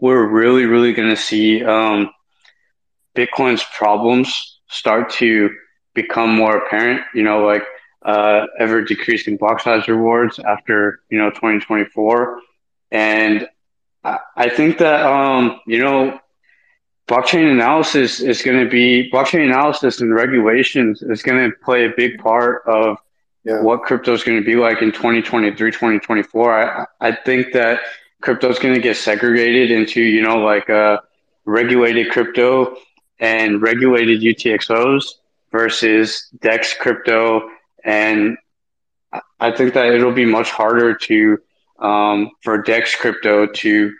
we're 0.00 0.26
really, 0.26 0.64
really 0.64 0.92
going 0.92 1.10
to 1.10 1.16
see 1.16 1.64
um, 1.64 2.10
Bitcoin's 3.16 3.64
problems 3.76 4.57
start 4.68 5.10
to 5.10 5.50
become 5.94 6.34
more 6.34 6.56
apparent, 6.56 7.02
you 7.14 7.22
know, 7.22 7.44
like 7.44 7.64
uh, 8.04 8.46
ever 8.58 8.82
decreasing 8.82 9.36
block 9.36 9.60
size 9.60 9.88
rewards 9.88 10.38
after, 10.38 11.00
you 11.10 11.18
know, 11.18 11.30
2024. 11.30 12.40
And 12.90 13.48
I, 14.04 14.18
I 14.36 14.48
think 14.48 14.78
that, 14.78 15.04
um, 15.04 15.60
you 15.66 15.78
know, 15.78 16.18
blockchain 17.08 17.50
analysis 17.50 18.20
is 18.20 18.42
going 18.42 18.62
to 18.62 18.70
be 18.70 19.10
blockchain 19.10 19.44
analysis 19.44 20.00
and 20.00 20.14
regulations 20.14 21.02
is 21.02 21.22
going 21.22 21.50
to 21.50 21.56
play 21.64 21.86
a 21.86 21.92
big 21.96 22.18
part 22.18 22.62
of 22.66 22.98
yeah. 23.44 23.60
what 23.62 23.82
crypto 23.82 24.12
is 24.12 24.22
going 24.22 24.38
to 24.38 24.44
be 24.44 24.56
like 24.56 24.82
in 24.82 24.92
2023, 24.92 25.70
2024. 25.70 26.52
I, 26.52 26.86
I 27.00 27.12
think 27.12 27.52
that 27.54 27.80
crypto 28.20 28.50
is 28.50 28.58
going 28.58 28.74
to 28.74 28.80
get 28.80 28.96
segregated 28.96 29.70
into, 29.70 30.02
you 30.02 30.22
know, 30.22 30.38
like 30.38 30.68
a 30.68 31.02
regulated 31.46 32.12
crypto 32.12 32.76
and 33.20 33.60
regulated 33.62 34.20
UTXOs 34.20 35.04
versus 35.50 36.28
DEX 36.40 36.74
crypto. 36.74 37.48
And 37.84 38.36
I 39.40 39.50
think 39.50 39.74
that 39.74 39.86
it'll 39.86 40.12
be 40.12 40.26
much 40.26 40.50
harder 40.50 40.94
to 40.94 41.38
um, 41.78 42.30
for 42.42 42.58
Dex 42.58 42.94
crypto 42.94 43.46
to 43.46 43.92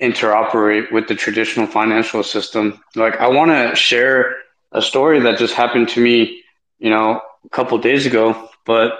interoperate 0.00 0.90
with 0.92 1.06
the 1.08 1.14
traditional 1.14 1.66
financial 1.66 2.22
system. 2.22 2.80
Like, 2.96 3.16
I 3.20 3.28
want 3.28 3.50
to 3.50 3.76
share 3.76 4.34
a 4.72 4.82
story 4.82 5.20
that 5.20 5.38
just 5.38 5.54
happened 5.54 5.88
to 5.90 6.00
me, 6.00 6.42
you 6.78 6.90
know, 6.90 7.20
a 7.44 7.48
couple 7.50 7.78
days 7.78 8.06
ago, 8.06 8.50
but 8.66 8.92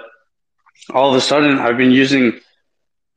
all 0.93 1.09
of 1.09 1.15
a 1.15 1.21
sudden 1.21 1.59
I've 1.59 1.77
been 1.77 1.91
using 1.91 2.39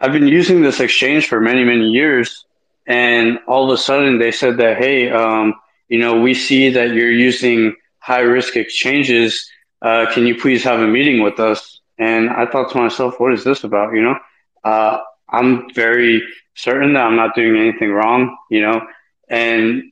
I've 0.00 0.12
been 0.12 0.28
using 0.28 0.62
this 0.62 0.78
exchange 0.78 1.26
for 1.26 1.40
many, 1.40 1.64
many 1.64 1.88
years. 1.88 2.44
And 2.86 3.38
all 3.48 3.64
of 3.64 3.78
a 3.78 3.82
sudden 3.82 4.18
they 4.18 4.30
said 4.30 4.56
that, 4.58 4.78
hey, 4.78 5.10
um, 5.10 5.54
you 5.88 5.98
know, 5.98 6.20
we 6.20 6.34
see 6.34 6.70
that 6.70 6.90
you're 6.90 7.10
using 7.10 7.74
high 7.98 8.20
risk 8.20 8.56
exchanges. 8.56 9.50
Uh, 9.82 10.06
can 10.12 10.26
you 10.26 10.38
please 10.38 10.64
have 10.64 10.80
a 10.80 10.86
meeting 10.86 11.22
with 11.22 11.40
us? 11.40 11.80
And 11.98 12.30
I 12.30 12.46
thought 12.46 12.70
to 12.72 12.78
myself, 12.78 13.18
what 13.18 13.32
is 13.32 13.44
this 13.44 13.64
about? 13.64 13.92
You 13.94 14.02
know, 14.02 14.18
uh, 14.64 14.98
I'm 15.28 15.72
very 15.74 16.22
certain 16.54 16.94
that 16.94 17.04
I'm 17.04 17.16
not 17.16 17.34
doing 17.34 17.60
anything 17.60 17.90
wrong, 17.90 18.36
you 18.50 18.60
know, 18.60 18.86
and 19.28 19.84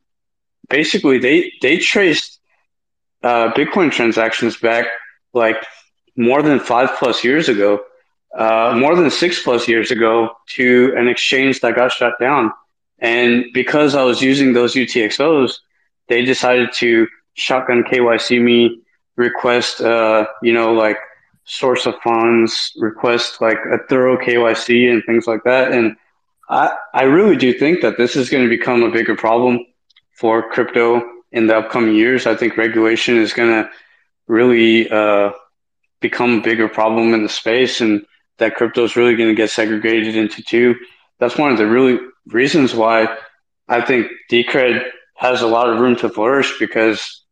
basically 0.68 1.18
they, 1.18 1.52
they 1.62 1.78
traced, 1.78 2.40
uh, 3.22 3.52
Bitcoin 3.52 3.90
transactions 3.90 4.56
back 4.56 4.86
like 5.32 5.56
more 6.16 6.42
than 6.42 6.60
five 6.60 6.90
plus 6.98 7.24
years 7.24 7.48
ago 7.48 7.82
uh, 8.36 8.74
more 8.76 8.94
than 8.94 9.10
six 9.10 9.42
plus 9.42 9.66
years 9.66 9.90
ago 9.90 10.30
to 10.46 10.92
an 10.96 11.08
exchange 11.08 11.60
that 11.60 11.74
got 11.74 11.90
shut 11.90 12.14
down. 12.20 12.52
And 12.98 13.46
because 13.54 13.94
I 13.94 14.02
was 14.02 14.20
using 14.20 14.52
those 14.52 14.74
UTXOs, 14.74 15.54
they 16.08 16.24
decided 16.24 16.70
to 16.74 17.06
shotgun 17.34 17.84
KYC 17.84 18.40
me, 18.42 18.80
request, 19.16 19.80
uh, 19.80 20.26
you 20.42 20.52
know, 20.52 20.72
like 20.72 20.98
source 21.44 21.86
of 21.86 21.94
funds, 22.02 22.72
request 22.76 23.40
like 23.40 23.58
a 23.72 23.78
thorough 23.88 24.16
KYC 24.16 24.90
and 24.90 25.02
things 25.06 25.26
like 25.26 25.44
that. 25.44 25.72
And 25.72 25.96
I, 26.48 26.76
I 26.94 27.02
really 27.02 27.36
do 27.36 27.52
think 27.52 27.80
that 27.82 27.96
this 27.96 28.16
is 28.16 28.30
going 28.30 28.44
to 28.44 28.48
become 28.48 28.82
a 28.82 28.90
bigger 28.90 29.16
problem 29.16 29.64
for 30.12 30.48
crypto 30.50 31.02
in 31.32 31.46
the 31.46 31.56
upcoming 31.56 31.94
years. 31.94 32.26
I 32.26 32.34
think 32.34 32.56
regulation 32.56 33.16
is 33.16 33.32
going 33.32 33.50
to 33.50 33.70
really 34.26 34.90
uh, 34.90 35.30
become 36.00 36.38
a 36.38 36.42
bigger 36.42 36.68
problem 36.68 37.14
in 37.14 37.22
the 37.22 37.28
space. 37.28 37.80
And 37.80 38.04
that 38.38 38.56
crypto 38.56 38.84
is 38.84 38.96
really 38.96 39.16
going 39.16 39.28
to 39.28 39.34
get 39.34 39.50
segregated 39.50 40.16
into 40.16 40.42
two. 40.42 40.74
That's 41.18 41.38
one 41.38 41.52
of 41.52 41.58
the 41.58 41.66
really 41.66 41.98
reasons 42.26 42.74
why 42.74 43.16
I 43.68 43.80
think 43.80 44.08
Decred 44.30 44.84
has 45.16 45.42
a 45.42 45.46
lot 45.46 45.68
of 45.68 45.80
room 45.80 45.96
to 45.96 46.08
flourish 46.08 46.58
because 46.58 47.22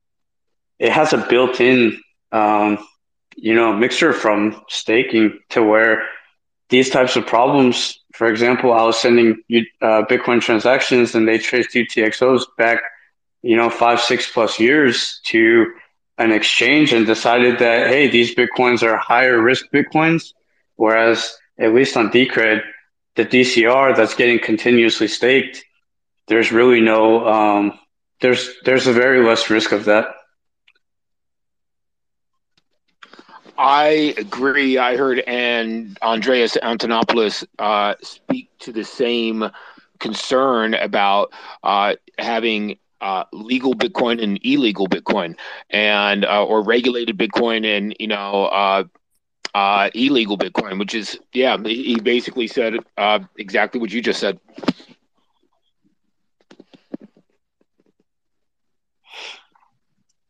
it 0.79 0.91
has 0.91 1.13
a 1.13 1.19
built-in, 1.19 2.01
um, 2.33 2.79
you 3.37 3.55
know, 3.55 3.73
mixture 3.73 4.13
from 4.13 4.63
staking 4.69 5.39
to 5.51 5.63
where 5.63 6.07
these 6.69 6.91
types 6.91 7.17
of 7.17 7.27
problems. 7.27 8.01
For 8.15 8.29
example, 8.29 8.73
I 8.73 8.83
was 8.85 8.99
sending 8.99 9.43
uh, 9.83 10.03
Bitcoin 10.09 10.41
transactions 10.41 11.15
and 11.15 11.29
they 11.29 11.39
traced 11.39 11.71
UTXOs 11.71 12.45
back, 12.57 12.81
you 13.43 13.57
know, 13.57 13.71
five, 13.71 14.01
six 14.01 14.31
plus 14.31 14.59
years 14.59 15.21
to 15.27 15.73
an 16.19 16.33
exchange 16.33 16.93
and 16.93 17.07
decided 17.07 17.59
that, 17.59 17.89
hey, 17.89 18.09
these 18.09 18.35
Bitcoins 18.35 18.83
are 18.83 18.97
higher 18.97 19.41
risk 19.41 19.67
Bitcoins 19.73 20.33
Whereas 20.77 21.37
at 21.59 21.75
least 21.75 21.97
on 21.97 22.11
Decred, 22.11 22.63
the 23.17 23.25
DCR 23.25 23.97
that's 23.97 24.15
getting 24.15 24.39
continuously 24.41 25.09
staked, 25.09 25.65
there's 26.29 26.53
really 26.53 26.81
no 26.81 27.27
um, 27.27 27.79
there's 28.21 28.51
there's 28.65 28.87
a 28.87 28.93
very 28.93 29.25
less 29.25 29.51
risk 29.51 29.73
of 29.73 29.85
that. 29.87 30.07
I 33.57 34.15
agree. 34.19 34.79
I 34.79 34.97
heard 34.97 35.21
and 35.21 35.97
Andreas 36.03 36.57
Antonopoulos 36.57 37.45
uh, 37.59 37.95
speak 38.03 38.51
to 38.61 38.73
the 38.73 38.85
same 38.85 39.49
concern 40.01 40.75
about 40.75 41.33
uh, 41.63 41.95
having 42.19 42.79
uh, 43.01 43.25
legal 43.33 43.75
Bitcoin 43.75 44.23
and 44.23 44.41
illegal 44.43 44.87
Bitcoin, 44.89 45.37
and 45.71 46.25
uh, 46.25 46.45
or 46.45 46.63
regulated 46.63 47.17
Bitcoin 47.17 47.65
and 47.65 47.95
you 48.01 48.09
know 48.09 48.47
uh, 48.47 48.85
uh, 49.55 49.91
illegal 49.95 50.37
Bitcoin, 50.37 50.79
which 50.79 50.95
is 50.95 51.19
yeah, 51.33 51.57
he 51.63 52.01
basically 52.01 52.49
said 52.49 52.75
exactly 53.37 53.81
what 53.81 53.93
you 53.93 54.03
just 54.03 54.21
said. 54.21 54.41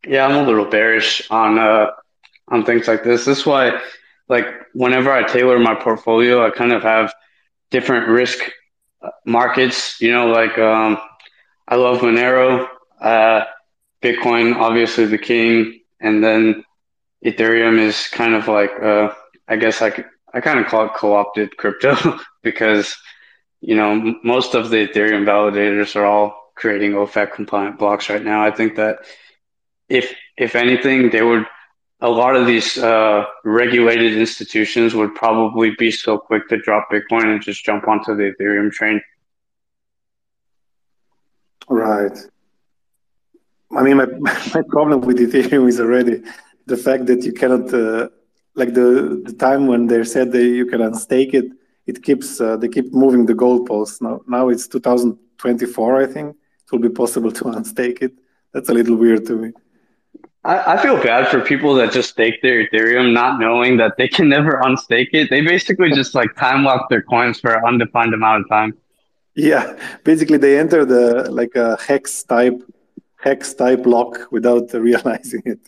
Yeah, 0.06 0.26
I'm 0.26 0.36
a 0.36 0.46
little 0.46 0.66
bearish 0.66 1.22
on 1.30 1.58
uh, 1.58 1.86
on 2.48 2.64
things 2.64 2.88
like 2.88 3.04
this. 3.04 3.24
This 3.24 3.38
is 3.38 3.46
why, 3.46 3.80
like, 4.28 4.46
whenever 4.74 5.10
I 5.10 5.22
tailor 5.24 5.58
my 5.58 5.74
portfolio, 5.74 6.46
I 6.46 6.50
kind 6.50 6.72
of 6.72 6.82
have 6.82 7.14
different 7.70 8.08
risk 8.08 8.38
uh, 9.02 9.10
markets. 9.26 10.00
You 10.00 10.12
know, 10.12 10.26
like 10.26 10.58
um, 10.58 10.98
I 11.68 11.76
love 11.76 12.00
Monero, 12.00 12.68
uh, 13.00 13.44
Bitcoin, 14.02 14.56
obviously 14.56 15.06
the 15.06 15.18
king, 15.18 15.80
and 16.00 16.22
then 16.22 16.64
Ethereum 17.24 17.78
is 17.78 18.08
kind 18.08 18.34
of 18.34 18.48
like, 18.48 18.72
uh, 18.82 19.12
I 19.48 19.56
guess 19.56 19.82
I 19.82 20.04
I 20.34 20.40
kind 20.40 20.58
of 20.58 20.66
call 20.66 20.86
it 20.86 20.94
co-opted 20.94 21.56
crypto 21.56 22.18
because, 22.42 22.96
you 23.60 23.76
know, 23.76 24.16
most 24.24 24.54
of 24.54 24.70
the 24.70 24.88
Ethereum 24.88 25.24
validators 25.24 25.96
are 25.96 26.04
all 26.04 26.52
creating 26.56 26.92
OFAC 26.92 27.32
compliant 27.32 27.78
blocks 27.78 28.10
right 28.10 28.22
now. 28.22 28.44
I 28.44 28.50
think 28.50 28.76
that 28.76 28.98
if, 29.94 30.14
if 30.36 30.54
anything, 30.56 31.10
they 31.10 31.22
would, 31.22 31.46
a 32.00 32.08
lot 32.08 32.36
of 32.36 32.46
these 32.46 32.76
uh, 32.78 33.24
regulated 33.44 34.16
institutions 34.16 34.94
would 34.94 35.14
probably 35.14 35.70
be 35.78 35.90
so 35.90 36.18
quick 36.18 36.48
to 36.48 36.58
drop 36.58 36.88
Bitcoin 36.90 37.26
and 37.32 37.42
just 37.42 37.64
jump 37.64 37.88
onto 37.88 38.14
the 38.16 38.34
Ethereum 38.34 38.70
train. 38.70 39.00
Right. 41.68 42.16
I 43.76 43.82
mean, 43.82 43.96
my, 43.96 44.06
my 44.54 44.62
problem 44.68 45.00
with 45.02 45.18
Ethereum 45.18 45.68
is 45.68 45.80
already 45.80 46.22
the 46.66 46.76
fact 46.76 47.06
that 47.06 47.24
you 47.24 47.32
cannot 47.32 47.72
uh, 47.72 48.08
like 48.54 48.74
the 48.74 49.22
the 49.24 49.32
time 49.32 49.66
when 49.66 49.86
they 49.86 50.02
said 50.04 50.32
that 50.32 50.44
you 50.44 50.66
can 50.66 50.80
unstake 50.80 51.34
it 51.34 51.46
it 51.86 52.02
keeps 52.02 52.40
uh, 52.40 52.56
they 52.56 52.68
keep 52.68 52.92
moving 52.92 53.26
the 53.26 53.34
goalposts 53.34 54.00
now 54.00 54.20
now 54.26 54.48
it's 54.48 54.66
2024 54.68 56.02
i 56.02 56.06
think 56.06 56.30
it 56.30 56.72
will 56.72 56.78
be 56.78 56.88
possible 56.88 57.32
to 57.32 57.44
unstake 57.56 58.02
it 58.02 58.12
that's 58.52 58.68
a 58.68 58.74
little 58.74 58.96
weird 58.96 59.26
to 59.26 59.36
me 59.36 59.52
I, 60.44 60.74
I 60.74 60.82
feel 60.82 61.02
bad 61.02 61.28
for 61.28 61.40
people 61.40 61.74
that 61.74 61.92
just 61.92 62.10
stake 62.10 62.42
their 62.42 62.66
ethereum 62.66 63.12
not 63.12 63.40
knowing 63.40 63.76
that 63.78 63.96
they 63.96 64.08
can 64.08 64.28
never 64.36 64.60
unstake 64.64 65.08
it 65.12 65.30
they 65.30 65.40
basically 65.40 65.90
just 65.90 66.14
like 66.14 66.34
time 66.36 66.64
lock 66.64 66.88
their 66.88 67.02
coins 67.02 67.40
for 67.40 67.54
an 67.54 67.64
undefined 67.64 68.14
amount 68.14 68.42
of 68.42 68.48
time 68.48 68.76
yeah 69.34 69.76
basically 70.04 70.38
they 70.38 70.58
enter 70.58 70.84
the 70.84 71.30
like 71.30 71.54
a 71.56 71.76
hex 71.80 72.22
type 72.24 72.62
hex 73.16 73.54
type 73.54 73.86
lock 73.86 74.30
without 74.30 74.72
realizing 74.88 75.42
it 75.44 75.60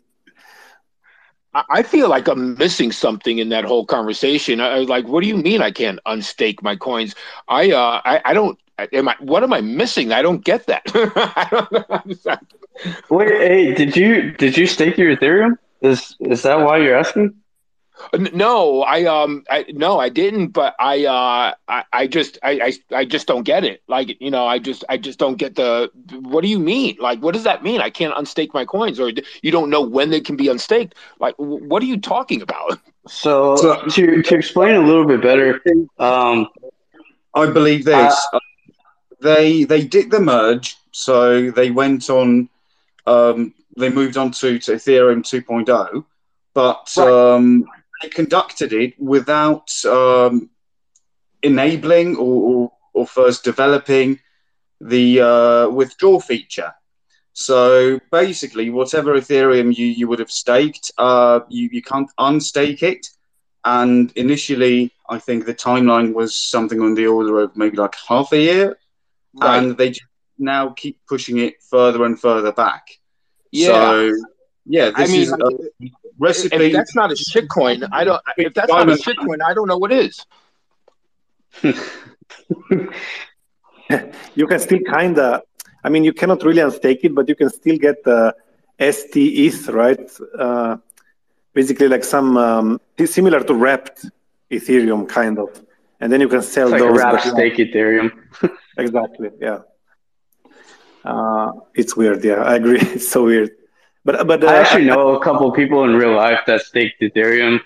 I 1.71 1.83
feel 1.83 2.11
like 2.11 2.29
I'm 2.29 2.57
missing 2.59 2.93
something 2.93 3.39
in 3.39 3.49
that 3.49 3.65
whole 3.65 3.87
conversation. 3.87 4.61
I, 4.61 4.79
was 4.79 4.89
like, 4.89 5.07
what 5.09 5.23
do 5.23 5.27
you 5.27 5.37
mean 5.39 5.63
I 5.63 5.71
can't 5.71 5.99
unstake 6.07 6.63
my 6.63 6.77
coins? 6.77 7.15
I, 7.49 7.71
uh, 7.71 8.03
I, 8.05 8.21
I 8.27 8.35
don't. 8.35 8.59
Am 8.79 9.09
I? 9.09 9.17
What 9.21 9.43
am 9.43 9.53
I 9.53 9.61
missing? 9.61 10.13
I 10.13 10.23
don't 10.23 10.45
get 10.45 10.67
that. 10.67 10.83
I 10.95 11.49
don't 11.51 13.11
Wait, 13.11 13.29
hey, 13.29 13.75
did 13.75 13.97
you 13.97 14.33
did 14.33 14.57
you 14.57 14.67
stake 14.67 14.99
your 14.99 15.17
Ethereum? 15.17 15.57
Is 15.81 16.15
is 16.21 16.43
that 16.43 16.61
why 16.61 16.79
you're 16.79 16.97
asking? 16.97 17.35
No, 18.35 18.83
I 18.83 19.05
um, 19.05 19.45
I 19.49 19.65
no, 19.71 19.99
I 19.99 20.11
didn't. 20.11 20.49
But 20.49 20.75
I 20.79 21.07
uh, 21.07 21.55
I, 21.69 21.85
I 21.93 22.07
just 22.07 22.39
I, 22.43 22.73
I 22.93 22.97
I 22.99 23.05
just 23.07 23.27
don't 23.27 23.45
get 23.45 23.65
it. 23.65 23.83
Like 23.89 24.21
you 24.21 24.31
know, 24.31 24.47
I 24.47 24.59
just 24.59 24.85
I 24.89 24.99
just 24.99 25.19
don't 25.19 25.37
get 25.37 25.55
the. 25.55 25.91
What 26.21 26.43
do 26.43 26.49
you 26.49 26.59
mean? 26.59 26.97
Like, 27.01 27.21
what 27.21 27.33
does 27.33 27.45
that 27.45 27.63
mean? 27.63 27.81
I 27.81 27.89
can't 27.89 28.15
unstake 28.15 28.53
my 28.53 28.67
coins, 28.67 29.01
or 29.01 29.11
you 29.43 29.51
don't 29.51 29.71
know 29.71 29.81
when 29.81 30.11
they 30.11 30.21
can 30.21 30.37
be 30.37 30.49
unstaked. 30.49 30.95
Like, 31.19 31.35
what 31.39 31.83
are 31.83 31.87
you 31.87 31.99
talking 31.99 32.43
about? 32.43 32.79
So, 33.09 33.55
so 33.55 33.85
to 33.85 34.21
to 34.21 34.35
explain 34.35 34.75
a 34.75 34.81
little 34.81 35.07
bit 35.07 35.23
better, 35.23 35.63
um, 36.01 36.49
I 37.35 37.47
believe 37.47 37.85
this. 37.85 38.13
Uh, 38.33 38.41
they 39.21 39.65
they 39.65 39.85
did 39.85 40.11
the 40.11 40.21
merge, 40.21 40.77
so 40.91 41.51
they 41.51 41.71
went 41.71 42.11
on. 42.11 42.49
Um, 43.07 43.55
they 43.77 43.91
moved 43.91 44.17
on 44.17 44.31
to, 44.33 44.59
to 44.59 44.73
Ethereum 44.73 45.23
2.0, 45.23 46.05
but 46.55 46.93
right. 46.97 47.35
um, 47.35 47.67
they 48.03 48.09
conducted 48.09 48.73
it 48.73 48.99
without 48.99 49.71
um, 49.85 50.49
enabling 51.43 52.17
or, 52.17 52.23
or, 52.43 52.73
or, 52.95 53.07
first 53.07 53.45
developing 53.45 54.19
the 54.81 55.21
uh, 55.21 55.69
withdraw 55.69 56.19
feature. 56.19 56.73
So 57.35 58.01
basically, 58.11 58.71
whatever 58.71 59.15
Ethereum 59.15 59.77
you, 59.77 59.87
you 59.87 60.09
would 60.09 60.19
have 60.21 60.31
staked, 60.31 60.91
uh, 60.97 61.41
you, 61.49 61.69
you 61.71 61.83
can't 61.83 62.11
unstake 62.19 62.83
it. 62.83 63.07
And 63.65 64.11
initially, 64.17 64.93
I 65.09 65.19
think 65.19 65.45
the 65.45 65.55
timeline 65.55 66.15
was 66.15 66.35
something 66.35 66.81
on 66.81 66.95
the 66.95 67.07
order 67.09 67.41
of 67.41 67.57
maybe 67.57 67.77
like 67.77 67.95
half 68.09 68.33
a 68.33 68.41
year. 68.41 68.79
Right. 69.41 69.59
And 69.59 69.77
they 69.77 69.95
now 70.39 70.71
keep 70.71 70.99
pushing 71.07 71.39
it 71.39 71.63
further 71.63 72.05
and 72.05 72.19
further 72.21 72.53
back. 72.53 72.89
Yeah. 73.51 73.67
So, 73.69 74.13
yeah, 74.65 74.91
this 74.91 75.09
I 75.09 75.13
mean, 75.13 75.23
is 75.23 75.33
a, 75.33 75.51
recipe. 76.19 76.57
If 76.57 76.73
that's 76.73 76.95
not 76.95 77.11
a 77.11 77.15
shitcoin, 77.15 77.89
I 77.93 78.05
don't. 78.05 78.21
If 78.37 78.55
that's 78.55 78.69
not 78.69 78.89
a 78.89 78.93
shitcoin, 78.93 79.39
I 79.47 79.55
don't 79.55 79.69
know 79.69 79.79
what 79.79 79.93
is. 79.93 80.25
you 84.35 84.47
can 84.47 84.59
still 84.59 84.81
kind 84.81 85.19
of, 85.19 85.43
I 85.85 85.89
mean, 85.89 86.05
you 86.05 86.13
cannot 86.13 86.43
really 86.43 86.61
unstake 86.61 87.01
it, 87.05 87.15
but 87.15 87.29
you 87.29 87.35
can 87.35 87.49
still 87.51 87.79
get 87.79 88.03
the 88.05 88.35
ST 88.81 89.17
ETH, 89.17 89.69
right? 89.69 90.11
Uh, 90.39 90.77
basically, 91.55 91.89
like 91.89 92.05
some 92.05 92.37
um, 92.37 92.81
similar 93.05 93.43
to 93.43 93.55
wrapped 93.55 94.07
Ethereum, 94.51 95.09
kind 95.09 95.39
of. 95.39 95.63
And 96.01 96.13
then 96.13 96.21
you 96.21 96.29
can 96.29 96.43
sell 96.43 96.67
it's 96.67 96.73
like 96.73 96.83
those. 96.83 96.99
wrapped 96.99 97.27
stake 97.27 97.57
Ethereum. 97.57 98.11
exactly. 98.77 99.31
Yeah. 99.41 99.61
Uh, 101.05 101.53
it's 101.75 101.97
weird. 101.97 102.25
Yeah, 102.25 102.43
I 102.43 102.57
agree. 102.57 102.81
It's 102.97 103.09
so 103.09 103.25
weird. 103.25 103.51
But 104.05 104.27
but 104.27 104.43
uh, 104.43 104.47
I 104.47 104.57
actually 104.57 104.85
know 104.85 105.17
a 105.17 105.23
couple 105.23 105.51
people 105.53 105.85
in 105.85 105.95
real 105.95 106.15
life 106.15 106.41
that 106.47 106.63
staked 106.63 107.01
Ethereum, 107.01 107.61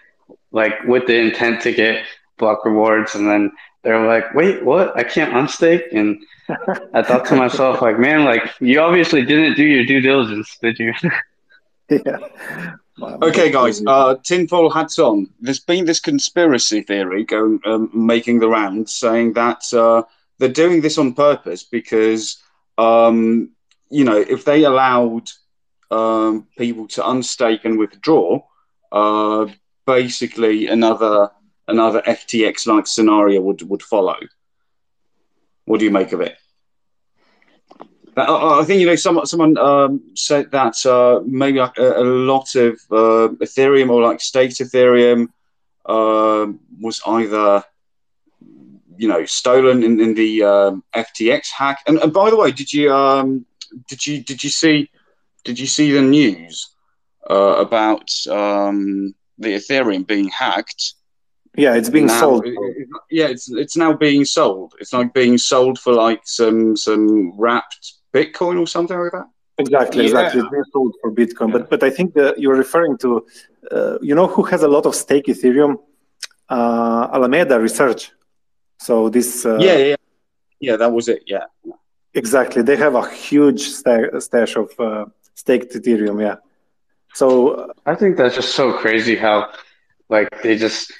like 0.53 0.75
with 0.85 1.07
the 1.07 1.17
intent 1.17 1.61
to 1.63 1.73
get 1.73 2.05
block 2.39 2.65
rewards, 2.65 3.15
and 3.15 3.29
then 3.29 3.53
they're 3.83 4.07
like, 4.07 4.35
"Wait, 4.35 4.65
what? 4.65 4.97
I 4.97 5.05
can't 5.05 5.35
unstake." 5.35 5.93
And 5.93 6.19
I 6.95 7.03
thought 7.03 7.27
to 7.27 7.37
myself, 7.37 7.83
like, 7.83 7.99
"Man, 7.99 8.25
like 8.25 8.43
you 8.61 8.81
obviously 8.81 9.25
didn't 9.25 9.55
do 9.55 9.65
your 9.65 9.85
due 9.85 10.01
diligence, 10.01 10.57
did 10.61 10.79
you?" 10.79 10.93
yeah. 11.91 12.19
Okay, 13.01 13.51
guys. 13.51 13.83
Uh, 13.87 14.17
tinfoil 14.23 14.71
hats 14.71 14.99
on. 14.99 15.29
There's 15.41 15.61
been 15.61 15.85
this 15.87 16.01
conspiracy 16.01 16.83
theory 16.83 17.25
going, 17.25 17.61
um, 17.65 17.91
making 17.95 18.41
the 18.41 18.49
rounds, 18.49 18.93
saying 18.93 19.35
that 19.35 19.63
uh, 19.73 20.03
they're 20.41 20.49
doing 20.49 20.81
this 20.81 20.97
on 20.97 21.13
purpose 21.13 21.63
because, 21.63 22.43
um, 22.79 23.51
you 23.91 24.05
know, 24.05 24.17
if 24.17 24.45
they 24.47 24.65
allowed 24.65 25.31
um, 25.91 26.49
people 26.57 26.89
to 26.89 27.03
unstake 27.03 27.65
and 27.65 27.79
withdraw, 27.79 28.41
uh, 28.91 29.47
basically 29.87 30.67
another 30.67 31.31
another 31.69 32.01
FTX 32.03 32.67
like 32.67 32.87
scenario 32.87 33.41
would 33.43 33.63
would 33.69 33.83
follow. 33.83 34.17
What 35.67 35.79
do 35.79 35.85
you 35.85 35.91
make 35.91 36.13
of 36.13 36.23
it? 36.23 36.37
Uh, 38.17 38.23
uh, 38.23 38.61
I 38.61 38.65
think 38.65 38.81
you 38.81 38.87
know 38.87 38.97
someone 38.97 39.27
someone 39.27 39.59
um, 39.59 40.01
said 40.15 40.51
that 40.53 40.85
uh, 40.87 41.21
maybe 41.27 41.59
a, 41.59 41.71
a 41.77 42.03
lot 42.03 42.55
of 42.55 42.73
uh, 42.91 43.29
Ethereum 43.45 43.91
or 43.91 44.03
like 44.03 44.21
state 44.21 44.53
Ethereum 44.53 45.29
um, 45.85 46.61
was 46.81 47.03
either 47.07 47.63
you 49.03 49.09
know 49.13 49.23
stolen 49.41 49.79
in, 49.87 49.95
in 50.05 50.13
the 50.23 50.31
um, 50.53 50.73
FTX 51.05 51.43
hack. 51.61 51.79
And, 51.87 51.97
and 52.03 52.13
by 52.13 52.27
the 52.31 52.37
way, 52.43 52.51
did 52.61 52.71
you 52.77 52.85
um, 53.03 53.29
did 53.91 54.01
you 54.07 54.15
did 54.31 54.39
you 54.45 54.51
see 54.61 54.77
did 55.47 55.57
you 55.63 55.67
see 55.77 55.89
the 55.99 56.03
news 56.19 56.55
uh, 57.35 57.55
about 57.67 58.09
um, 58.41 59.15
the 59.45 59.51
Ethereum 59.59 60.03
being 60.15 60.29
hacked? 60.29 60.83
Yeah, 61.65 61.75
it's 61.79 61.91
being 61.97 62.07
now, 62.07 62.21
sold. 62.21 62.47
it- 62.47 62.55
it- 62.81 62.89
yeah, 63.19 63.29
it's 63.35 63.47
it's 63.63 63.77
now 63.85 63.93
being 64.07 64.25
sold. 64.39 64.69
It's 64.81 64.93
like 64.99 65.11
being 65.23 65.37
sold 65.53 65.77
for 65.85 65.93
like 66.07 66.21
some 66.41 66.61
some 66.87 67.05
wrapped 67.43 67.85
Bitcoin 68.17 68.57
or 68.63 68.67
something 68.77 68.99
like 69.05 69.13
that. 69.19 69.29
Exactly, 69.65 70.01
Yeah. 70.03 70.09
exactly. 70.11 70.41
It's 70.41 70.51
being 70.57 70.69
sold 70.75 70.93
for 71.01 71.11
Bitcoin. 71.21 71.49
But 71.55 71.65
but 71.73 71.81
I 71.89 71.91
think 71.97 72.09
that 72.19 72.33
you're 72.41 72.61
referring 72.67 72.95
to, 73.05 73.09
uh, 73.77 73.97
you 74.09 74.15
know, 74.19 74.27
who 74.35 74.43
has 74.53 74.61
a 74.69 74.71
lot 74.77 74.85
of 74.91 74.95
stake 75.05 75.27
Ethereum? 75.35 75.73
Uh, 76.57 77.05
Alameda 77.17 77.57
Research. 77.69 78.03
So 78.81 79.11
this. 79.11 79.45
Uh, 79.45 79.59
yeah, 79.61 79.77
yeah, 79.77 79.97
yeah. 80.59 80.77
That 80.77 80.93
was 80.93 81.09
it. 81.09 81.23
Yeah. 81.27 81.45
Exactly. 82.15 82.63
They 82.63 82.77
have 82.77 82.95
a 82.95 83.09
huge 83.09 83.61
sta- 83.69 84.19
stash 84.19 84.57
of 84.57 84.69
uh, 84.81 85.05
staked 85.35 85.75
Ethereum. 85.75 86.21
Yeah. 86.21 86.37
So 87.15 87.51
uh, 87.51 87.73
I 87.87 87.95
think 87.95 88.17
that's 88.17 88.35
just 88.37 88.55
so 88.55 88.73
crazy 88.73 89.17
how, 89.17 89.51
like, 90.09 90.29
they 90.43 90.57
just 90.57 90.93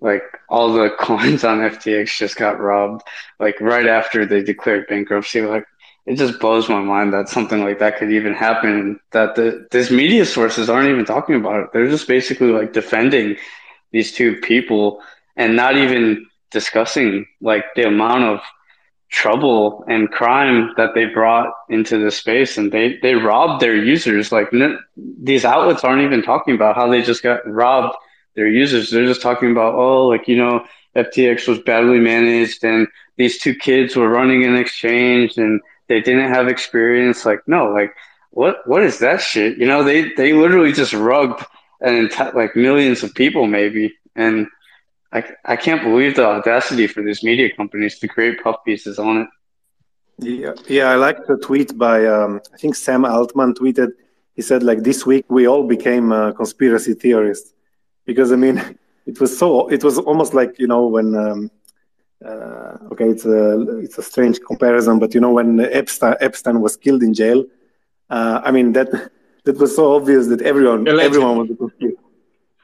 like 0.00 0.22
all 0.48 0.72
the 0.72 0.90
coins 0.98 1.44
on 1.44 1.58
FTX 1.58 2.18
just 2.18 2.36
got 2.36 2.60
robbed, 2.60 3.02
like 3.38 3.60
right 3.60 3.86
after 3.86 4.26
they 4.26 4.42
declared 4.42 4.86
bankruptcy. 4.88 5.40
Like, 5.40 5.64
it 6.06 6.16
just 6.16 6.40
blows 6.40 6.68
my 6.68 6.80
mind 6.80 7.12
that 7.12 7.28
something 7.28 7.62
like 7.62 7.78
that 7.78 7.98
could 7.98 8.10
even 8.10 8.34
happen. 8.34 8.98
That 9.12 9.36
the 9.36 9.68
these 9.70 9.90
media 9.90 10.26
sources 10.26 10.68
aren't 10.68 10.88
even 10.88 11.04
talking 11.04 11.36
about 11.36 11.60
it. 11.60 11.68
They're 11.72 11.88
just 11.88 12.08
basically 12.08 12.50
like 12.50 12.72
defending 12.72 13.36
these 13.92 14.12
two 14.12 14.36
people 14.40 15.00
and 15.36 15.54
not 15.54 15.76
even 15.76 16.26
discussing 16.50 17.26
like 17.40 17.64
the 17.74 17.86
amount 17.86 18.24
of 18.24 18.40
trouble 19.10 19.84
and 19.88 20.10
crime 20.10 20.72
that 20.76 20.94
they 20.94 21.06
brought 21.06 21.52
into 21.70 21.98
the 21.98 22.10
space 22.10 22.58
and 22.58 22.70
they 22.72 22.98
they 23.02 23.14
robbed 23.14 23.60
their 23.62 23.76
users. 23.76 24.30
Like 24.32 24.52
n- 24.52 24.78
these 24.96 25.44
outlets 25.44 25.84
aren't 25.84 26.02
even 26.02 26.22
talking 26.22 26.54
about 26.54 26.76
how 26.76 26.88
they 26.88 27.02
just 27.02 27.22
got 27.22 27.46
robbed 27.48 27.96
their 28.34 28.48
users. 28.48 28.90
They're 28.90 29.06
just 29.06 29.22
talking 29.22 29.50
about 29.50 29.74
oh 29.74 30.06
like 30.06 30.28
you 30.28 30.36
know 30.36 30.64
FTX 30.94 31.48
was 31.48 31.58
badly 31.60 31.98
managed 31.98 32.64
and 32.64 32.86
these 33.16 33.38
two 33.38 33.54
kids 33.54 33.96
were 33.96 34.08
running 34.08 34.44
an 34.44 34.56
exchange 34.56 35.38
and 35.38 35.60
they 35.88 36.00
didn't 36.00 36.32
have 36.32 36.48
experience. 36.48 37.24
Like 37.24 37.40
no 37.46 37.72
like 37.72 37.94
what 38.30 38.56
what 38.68 38.82
is 38.82 38.98
that 38.98 39.20
shit? 39.20 39.56
You 39.58 39.66
know 39.66 39.82
they 39.82 40.12
they 40.14 40.34
literally 40.34 40.72
just 40.72 40.92
rugged 40.92 41.44
an 41.80 42.08
enti- 42.08 42.34
like 42.34 42.54
millions 42.56 43.02
of 43.02 43.14
people 43.14 43.46
maybe. 43.46 43.94
And 44.14 44.48
I, 45.12 45.24
I 45.44 45.56
can't 45.56 45.82
believe 45.82 46.16
the 46.16 46.26
audacity 46.26 46.86
for 46.86 47.02
these 47.02 47.22
media 47.22 47.50
companies 47.54 47.98
to 48.00 48.08
create 48.08 48.42
puff 48.42 48.56
pieces 48.64 48.98
on 48.98 49.22
it. 49.22 49.28
Yeah, 50.18 50.54
yeah, 50.68 50.90
I 50.90 50.96
like 50.96 51.26
the 51.26 51.36
tweet 51.38 51.78
by 51.78 52.04
um, 52.06 52.40
I 52.52 52.56
think 52.58 52.74
Sam 52.74 53.04
Altman 53.04 53.54
tweeted. 53.54 53.92
He 54.34 54.42
said 54.42 54.62
like 54.62 54.82
this 54.82 55.06
week 55.06 55.24
we 55.28 55.46
all 55.46 55.66
became 55.66 56.12
uh, 56.12 56.32
conspiracy 56.32 56.94
theorists 56.94 57.54
because 58.04 58.32
I 58.32 58.36
mean 58.36 58.58
it 59.06 59.20
was 59.20 59.36
so 59.38 59.68
it 59.68 59.82
was 59.84 59.98
almost 59.98 60.34
like 60.34 60.58
you 60.58 60.66
know 60.66 60.86
when 60.86 61.14
um, 61.14 61.50
uh, 62.24 62.76
okay 62.92 63.08
it's 63.08 63.24
a 63.24 63.78
it's 63.78 63.98
a 63.98 64.02
strange 64.02 64.40
comparison 64.40 64.98
but 64.98 65.14
you 65.14 65.20
know 65.20 65.30
when 65.30 65.60
Epstein 65.60 66.16
Epstein 66.20 66.60
was 66.60 66.76
killed 66.76 67.02
in 67.02 67.14
jail 67.14 67.44
uh, 68.10 68.40
I 68.44 68.50
mean 68.50 68.72
that 68.72 68.90
that 69.44 69.56
was 69.56 69.74
so 69.74 69.94
obvious 69.94 70.26
that 70.26 70.42
everyone 70.42 70.80
Allegedly. 70.80 71.04
everyone 71.04 71.38
was 71.38 71.50
a 71.50 71.54
conspiracy. 71.54 71.96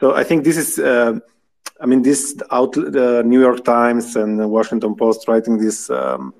So 0.00 0.14
I 0.14 0.24
think 0.24 0.44
this 0.44 0.56
is. 0.56 0.78
Uh, 1.85 1.86
I 1.86 1.90
mean, 1.90 2.02
this 2.02 2.35
out 2.51 2.73
the 2.73 3.23
New 3.24 3.40
York 3.40 3.65
Times 3.65 4.16
and 4.16 4.39
the 4.39 4.48
Washington 4.48 4.94
Post 4.94 5.28
writing 5.28 5.59
these 5.59 5.90
um, 5.90 6.35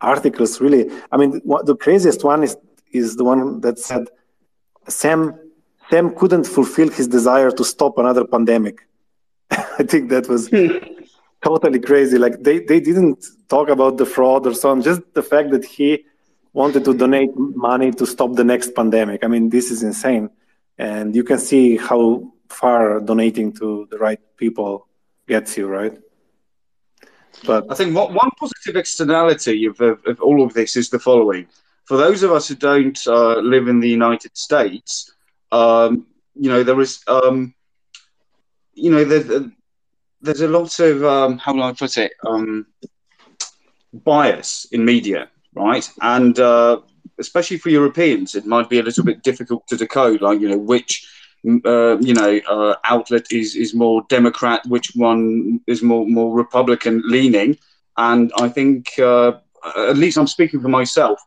articles 0.00 0.60
really. 0.60 0.90
I 1.10 1.16
mean, 1.16 1.40
what, 1.44 1.66
the 1.66 1.76
craziest 1.76 2.24
one 2.24 2.42
is 2.42 2.56
is 2.92 3.16
the 3.16 3.24
one 3.24 3.60
that 3.60 3.78
said 3.78 4.08
Sam 4.88 5.34
Sam 5.90 6.14
couldn't 6.14 6.46
fulfill 6.46 6.88
his 6.88 7.08
desire 7.08 7.50
to 7.50 7.64
stop 7.64 7.98
another 7.98 8.24
pandemic. 8.24 8.76
I 9.50 9.84
think 9.84 10.10
that 10.10 10.28
was 10.28 10.50
totally 11.44 11.80
crazy. 11.80 12.18
Like 12.18 12.42
they 12.42 12.60
they 12.60 12.80
didn't 12.80 13.24
talk 13.48 13.68
about 13.68 13.96
the 13.96 14.06
fraud 14.06 14.46
or 14.46 14.54
so 14.54 14.70
on, 14.70 14.82
just 14.82 15.02
the 15.14 15.22
fact 15.22 15.50
that 15.50 15.64
he 15.64 16.04
wanted 16.52 16.84
to 16.84 16.92
donate 16.94 17.30
money 17.36 17.90
to 17.92 18.06
stop 18.06 18.34
the 18.34 18.44
next 18.44 18.74
pandemic. 18.74 19.24
I 19.24 19.28
mean, 19.28 19.48
this 19.48 19.70
is 19.70 19.82
insane, 19.82 20.28
and 20.76 21.16
you 21.16 21.24
can 21.24 21.38
see 21.38 21.78
how 21.78 22.32
far 22.52 23.00
donating 23.00 23.52
to 23.54 23.88
the 23.90 23.98
right 23.98 24.20
people 24.36 24.86
gets 25.28 25.56
you, 25.56 25.66
right? 25.66 25.96
But 27.46 27.70
I 27.70 27.74
think 27.74 27.94
what, 27.96 28.12
one 28.12 28.30
positive 28.38 28.76
externality 28.76 29.66
of, 29.66 29.80
of, 29.80 30.04
of 30.06 30.20
all 30.20 30.44
of 30.44 30.54
this 30.54 30.76
is 30.76 30.90
the 30.90 30.98
following. 30.98 31.46
For 31.84 31.96
those 31.96 32.22
of 32.22 32.30
us 32.30 32.48
who 32.48 32.54
don't 32.54 32.98
uh, 33.06 33.38
live 33.38 33.68
in 33.68 33.80
the 33.80 33.88
United 33.88 34.36
States, 34.36 35.12
um, 35.50 36.06
you 36.34 36.48
know, 36.48 36.62
there 36.62 36.80
is, 36.80 37.02
um, 37.08 37.54
you 38.74 38.90
know, 38.90 39.04
there, 39.04 39.50
there's 40.20 40.40
a 40.40 40.48
lot 40.48 40.78
of, 40.78 41.04
um, 41.04 41.38
how 41.38 41.52
will 41.54 41.64
I 41.64 41.72
put 41.72 41.96
it, 41.98 42.12
um, 42.26 42.66
bias 43.92 44.66
in 44.72 44.84
media, 44.84 45.28
right? 45.54 45.88
And 46.00 46.38
uh, 46.38 46.80
especially 47.18 47.58
for 47.58 47.70
Europeans, 47.70 48.34
it 48.34 48.46
might 48.46 48.70
be 48.70 48.78
a 48.78 48.82
little 48.82 49.04
bit 49.04 49.22
difficult 49.22 49.66
to 49.68 49.76
decode, 49.76 50.22
like, 50.22 50.40
you 50.40 50.48
know, 50.48 50.58
which 50.58 51.06
uh, 51.64 51.98
you 51.98 52.14
know, 52.14 52.40
uh, 52.48 52.76
outlet 52.84 53.26
is 53.30 53.56
is 53.56 53.74
more 53.74 54.04
Democrat, 54.08 54.64
which 54.66 54.92
one 54.94 55.60
is 55.66 55.82
more 55.82 56.06
more 56.06 56.34
Republican 56.34 57.02
leaning, 57.04 57.58
and 57.96 58.32
I 58.38 58.48
think 58.48 58.98
uh, 58.98 59.32
at 59.76 59.96
least 59.96 60.18
I'm 60.18 60.26
speaking 60.26 60.60
for 60.60 60.68
myself 60.68 61.20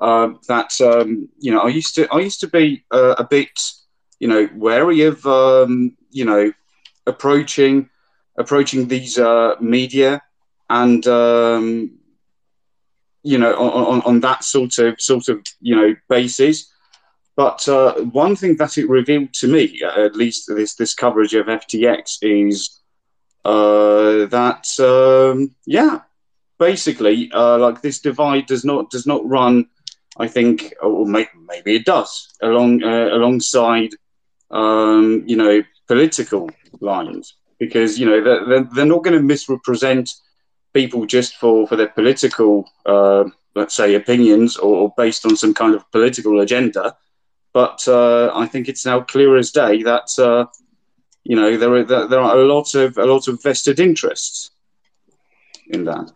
uh, 0.00 0.30
that 0.48 0.80
um, 0.80 1.28
you 1.38 1.52
know 1.52 1.60
I 1.60 1.68
used 1.68 1.94
to 1.96 2.08
I 2.12 2.20
used 2.20 2.40
to 2.40 2.48
be 2.48 2.84
uh, 2.90 3.14
a 3.18 3.24
bit 3.24 3.50
you 4.18 4.28
know 4.28 4.48
wary 4.54 5.02
of 5.02 5.24
um, 5.26 5.96
you 6.10 6.24
know 6.24 6.52
approaching 7.06 7.88
approaching 8.38 8.88
these 8.88 9.18
uh, 9.18 9.56
media 9.60 10.22
and 10.68 11.06
um, 11.06 11.98
you 13.22 13.38
know 13.38 13.54
on, 13.56 13.84
on, 13.86 14.02
on 14.02 14.20
that 14.20 14.44
sort 14.44 14.78
of 14.78 15.00
sort 15.00 15.28
of 15.28 15.40
you 15.60 15.76
know 15.76 15.94
basis. 16.08 16.72
But 17.36 17.66
uh, 17.68 17.94
one 17.94 18.36
thing 18.36 18.56
that 18.56 18.76
it 18.76 18.88
revealed 18.88 19.32
to 19.34 19.48
me, 19.48 19.82
at 19.82 20.16
least 20.16 20.44
this 20.48 20.74
this 20.74 20.94
coverage 20.94 21.34
of 21.34 21.46
FTX, 21.46 22.18
is 22.22 22.80
uh, 23.44 24.26
that 24.26 24.66
um, 24.78 25.54
yeah, 25.64 26.00
basically, 26.58 27.30
uh, 27.32 27.58
like 27.58 27.80
this 27.80 28.00
divide 28.00 28.46
does 28.46 28.64
not 28.64 28.90
does 28.90 29.06
not 29.06 29.26
run. 29.28 29.66
I 30.18 30.28
think, 30.28 30.74
or 30.82 31.06
may, 31.06 31.28
maybe 31.48 31.76
it 31.76 31.86
does 31.86 32.28
along 32.42 32.82
uh, 32.82 33.08
alongside, 33.12 33.90
um, 34.50 35.22
you 35.26 35.36
know, 35.36 35.62
political 35.86 36.50
lines, 36.80 37.34
because 37.58 37.98
you 37.98 38.06
know 38.06 38.22
they're, 38.22 38.64
they're, 38.64 38.84
not 38.84 39.02
going 39.04 39.16
to 39.16 39.22
misrepresent 39.22 40.10
people 40.74 41.06
just 41.06 41.36
for 41.36 41.66
for 41.66 41.76
their 41.76 41.88
political, 41.88 42.68
uh, 42.86 43.24
let's 43.54 43.74
say, 43.74 43.94
opinions 43.94 44.56
or, 44.56 44.92
based 44.96 45.24
on 45.24 45.36
some 45.36 45.54
kind 45.54 45.74
of 45.74 45.90
political 45.90 46.40
agenda. 46.40 46.96
But 47.52 47.86
uh, 47.88 48.30
I 48.34 48.46
think 48.46 48.68
it's 48.68 48.86
now 48.86 49.00
clear 49.00 49.36
as 49.36 49.50
day 49.50 49.82
that 49.82 50.08
uh, 50.18 50.46
you 51.24 51.36
know 51.36 51.56
there 51.56 51.74
are 51.74 51.84
there 51.84 52.20
are 52.20 52.38
a 52.38 52.44
lot 52.44 52.74
of 52.74 52.96
a 52.96 53.04
lot 53.04 53.28
of 53.28 53.42
vested 53.42 53.80
interests 53.80 54.50
in 55.68 55.84
that. 55.84 56.12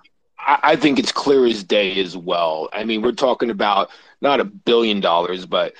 I 0.46 0.76
think 0.76 0.98
it's 0.98 1.12
clear 1.12 1.46
as 1.46 1.64
day 1.64 1.98
as 2.00 2.18
well. 2.18 2.68
I 2.74 2.84
mean, 2.84 3.00
we're 3.00 3.12
talking 3.12 3.48
about 3.48 3.88
not 4.20 4.40
a 4.40 4.44
billion 4.44 5.00
dollars, 5.00 5.46
but 5.46 5.72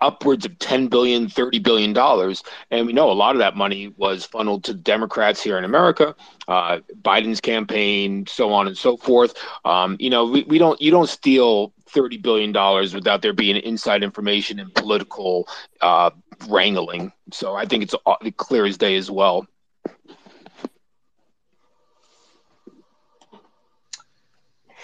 upwards 0.00 0.44
of 0.44 0.58
10 0.58 0.88
billion 0.88 1.28
30 1.28 1.58
billion 1.58 1.92
dollars. 1.92 2.42
And 2.70 2.86
we 2.86 2.92
know 2.92 3.10
a 3.10 3.12
lot 3.12 3.34
of 3.34 3.38
that 3.38 3.56
money 3.56 3.92
was 3.96 4.24
funneled 4.24 4.64
to 4.64 4.74
democrats 4.74 5.42
here 5.42 5.58
in 5.58 5.64
america 5.64 6.14
uh, 6.48 6.78
biden's 7.02 7.40
campaign 7.40 8.26
so 8.26 8.52
on 8.52 8.66
and 8.66 8.76
so 8.76 8.96
forth. 8.96 9.34
Um, 9.64 9.96
you 10.00 10.10
know 10.10 10.24
we, 10.24 10.42
we 10.44 10.58
don't 10.58 10.80
you 10.80 10.90
don't 10.90 11.08
steal 11.08 11.72
30 11.88 12.18
billion 12.18 12.52
dollars 12.52 12.94
without 12.94 13.22
there 13.22 13.32
being 13.32 13.56
inside 13.56 14.02
information 14.02 14.58
and 14.58 14.74
political 14.74 15.48
uh, 15.80 16.10
wrangling. 16.48 17.12
So 17.32 17.54
i 17.54 17.66
think 17.66 17.82
it's 17.82 17.94
clear 18.36 18.64
as 18.66 18.78
day 18.78 18.96
as 18.96 19.10
well. 19.10 19.46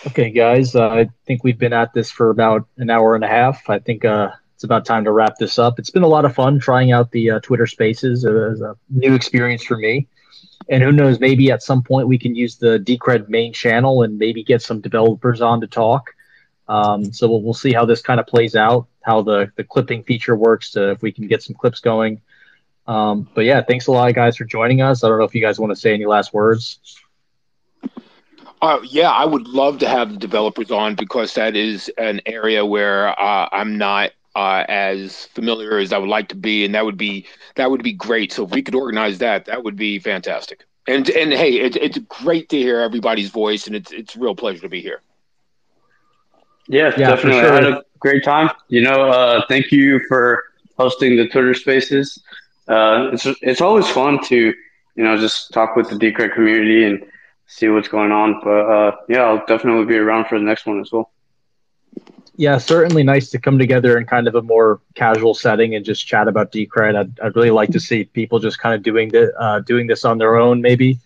Okay, 0.07 0.31
guys, 0.31 0.75
uh, 0.75 0.89
I 0.89 1.09
think 1.27 1.45
we've 1.45 1.59
been 1.59 1.73
at 1.73 1.95
this 1.95 2.11
for 2.11 2.29
about 2.29 2.67
an 2.77 2.91
hour 2.91 3.15
and 3.15 3.25
a 3.25 3.29
half. 3.29 3.71
I 3.71 3.79
think 3.79 4.05
uh, 4.05 4.33
it's 4.55 4.65
about 4.65 4.85
time 4.85 5.05
to 5.05 5.13
wrap 5.13 5.37
this 5.37 5.59
up. 5.59 5.79
It's 5.79 5.91
been 5.91 6.05
a 6.05 6.09
lot 6.09 6.25
of 6.25 6.35
fun 6.35 6.59
trying 6.59 6.93
out 6.93 7.11
the 7.11 7.33
uh, 7.33 7.41
Twitter 7.41 7.67
Spaces 7.67 8.25
as 8.25 8.61
a 8.61 8.77
new 8.89 9.15
experience 9.15 9.65
for 9.65 9.77
me. 9.77 10.07
And 10.69 10.83
who 10.83 10.93
knows, 10.93 11.21
maybe 11.21 11.51
at 11.51 11.63
some 11.63 11.83
point 11.83 12.09
we 12.09 12.19
can 12.19 12.35
use 12.35 12.57
the 12.57 12.79
Decred 12.79 13.29
main 13.29 13.53
channel 13.53 14.03
and 14.03 14.17
maybe 14.17 14.43
get 14.43 14.63
some 14.63 14.81
developers 14.81 15.41
on 15.41 15.61
to 15.61 15.67
talk. 15.67 16.11
Um, 16.69 17.13
so 17.13 17.29
we'll, 17.29 17.43
we'll 17.43 17.53
see 17.53 17.73
how 17.73 17.85
this 17.85 18.01
kind 18.01 18.19
of 18.19 18.27
plays 18.27 18.57
out, 18.57 18.87
how 19.03 19.21
the, 19.23 19.53
the 19.57 19.65
clipping 19.65 20.03
feature 20.05 20.37
works, 20.37 20.71
to, 20.71 20.93
if 20.93 21.03
we 21.03 21.13
can 21.13 21.27
get 21.27 21.43
some 21.43 21.55
clips 21.55 21.81
going. 21.81 22.23
Um, 22.87 23.29
but 23.35 23.45
yeah, 23.45 23.63
thanks 23.63 23.87
a 23.89 23.93
lot, 23.93 24.15
guys, 24.15 24.37
for 24.37 24.45
joining 24.45 24.81
us. 24.81 25.05
I 25.05 25.09
don't 25.09 25.19
know 25.19 25.25
if 25.25 25.35
you 25.35 25.43
guys 25.43 25.59
want 25.59 25.73
to 25.73 25.77
say 25.77 25.93
any 25.93 26.07
last 26.07 26.33
words. 26.33 26.79
Uh, 28.63 28.79
yeah, 28.85 29.11
I 29.11 29.27
would 29.27 29.47
love 29.47 29.79
to 29.81 29.89
have 29.89 30.13
the 30.13 30.17
developers 30.17 30.71
on 30.71 30.95
because 30.95 31.35
that 31.35 31.55
is 31.57 31.91
an 31.99 32.23
area 32.25 32.65
where 32.65 33.09
uh, 33.09 33.49
I'm 33.53 33.77
not 33.77 34.13
uh, 34.35 34.65
as 34.69 35.27
familiar 35.27 35.79
as 35.79 35.93
I 35.93 35.99
would 35.99 36.09
like 36.09 36.29
to 36.29 36.35
be, 36.35 36.65
and 36.65 36.75
that 36.75 36.85
would 36.85 36.97
be 36.97 37.27
that 37.55 37.71
would 37.71 37.83
be 37.83 37.93
great. 37.93 38.33
So 38.33 38.45
if 38.45 38.51
we 38.51 38.63
could 38.63 38.75
organize 38.75 39.19
that, 39.19 39.45
that 39.47 39.65
would 39.65 39.77
be 39.77 39.99
fantastic. 39.99 40.65
And 40.87 41.09
and 41.11 41.33
hey, 41.33 41.61
it, 41.61 41.77
it's 41.77 41.99
great 42.09 42.49
to 42.51 42.57
hear 42.59 42.81
everybody's 42.81 43.31
voice, 43.31 43.67
and 43.67 43.77
it's 43.77 43.93
it's 43.93 44.17
a 44.17 44.19
real 44.19 44.35
pleasure 44.35 44.63
to 44.63 44.69
be 44.69 44.81
here. 44.81 45.01
Yeah, 46.67 46.93
yeah 46.97 47.11
definitely. 47.11 47.41
Sure. 47.41 47.53
I 47.53 47.55
had 47.55 47.65
a 47.65 47.85
great 48.01 48.25
time. 48.25 48.51
You 48.69 48.83
know, 48.83 49.11
uh, 49.11 49.43
thank 49.49 49.71
you 49.71 50.01
for 50.09 50.43
hosting 50.77 51.17
the 51.17 51.29
Twitter 51.29 51.55
Spaces. 51.55 52.23
Uh, 52.67 53.11
it's 53.13 53.27
it's 53.41 53.61
always 53.61 53.89
fun 53.89 54.23
to 54.25 54.37
you 54.37 55.05
know 55.05 55.17
just 55.17 55.53
talk 55.53 55.77
with 55.77 55.89
the 55.89 55.97
Decred 55.97 56.35
community 56.35 56.85
and 56.85 57.05
see 57.47 57.69
what's 57.69 57.89
going 57.89 58.11
on. 58.11 58.41
But 58.43 58.67
uh, 58.67 58.97
yeah, 59.09 59.23
I'll 59.23 59.47
definitely 59.47 59.85
be 59.87 59.97
around 59.97 60.27
for 60.27 60.39
the 60.39 60.45
next 60.45 60.67
one 60.67 60.81
as 60.81 60.91
well 60.91 61.11
yeah, 62.37 62.59
certainly 62.59 63.03
nice 63.05 63.31
to 63.31 63.39
come 63.39 63.59
together 63.59 63.97
in 63.97 64.07
kind 64.07 64.27
of 64.27 64.35
a 64.35 64.43
more 64.43 64.81
casual 64.95 65.35
setting 65.35 65.75
and 65.75 65.85
just 65.85 66.07
chat 66.07 66.27
about 66.27 66.51
Decred. 66.51 66.97
I'd, 66.97 67.21
I'd 67.21 67.37
really 67.37 67.51
like 67.51 67.71
to 67.71 67.81
see 67.81 68.05
people 68.05 68.41
just 68.41 68.59
kind 68.59 68.75
of 68.75 68.83
doing 68.83 69.11
the 69.11 69.33
uh, 69.39 69.61
doing 69.61 69.87
this 69.87 70.05
on 70.05 70.19
their 70.19 70.37
own, 70.37 70.61
maybe. 70.61 70.99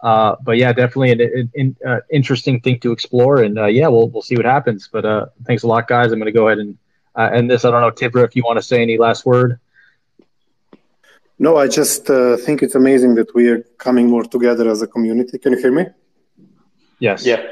Uh, 0.00 0.36
but 0.42 0.56
yeah, 0.56 0.72
definitely 0.72 1.12
an, 1.12 1.20
an, 1.20 1.52
an 1.54 1.76
uh, 1.86 2.00
interesting 2.10 2.60
thing 2.60 2.80
to 2.80 2.92
explore, 2.92 3.42
and 3.42 3.58
uh, 3.58 3.66
yeah, 3.66 3.86
we'll 3.86 4.08
we'll 4.08 4.22
see 4.22 4.36
what 4.36 4.44
happens. 4.44 4.88
But 4.90 5.04
uh, 5.04 5.26
thanks 5.46 5.62
a 5.62 5.66
lot, 5.68 5.86
guys. 5.86 6.12
I'm 6.12 6.18
going 6.18 6.26
to 6.26 6.32
go 6.32 6.48
ahead 6.48 6.58
and 6.58 6.76
uh, 7.14 7.30
end 7.32 7.50
this. 7.50 7.64
I 7.64 7.70
don't 7.70 7.80
know, 7.80 7.90
Tibra, 7.90 8.24
if 8.24 8.34
you 8.34 8.42
want 8.44 8.58
to 8.58 8.62
say 8.62 8.82
any 8.82 8.98
last 8.98 9.24
word. 9.24 9.60
No, 11.38 11.56
I 11.56 11.68
just 11.68 12.06
think 12.06 12.62
it's 12.62 12.74
amazing 12.74 13.14
that 13.16 13.34
we 13.34 13.48
are 13.48 13.62
coming 13.78 14.08
more 14.08 14.24
together 14.24 14.68
as 14.70 14.82
a 14.82 14.86
community. 14.86 15.38
Can 15.38 15.52
you 15.52 15.58
hear 15.58 15.72
me? 15.72 15.86
Yes. 17.00 17.26
Yeah. 17.26 17.44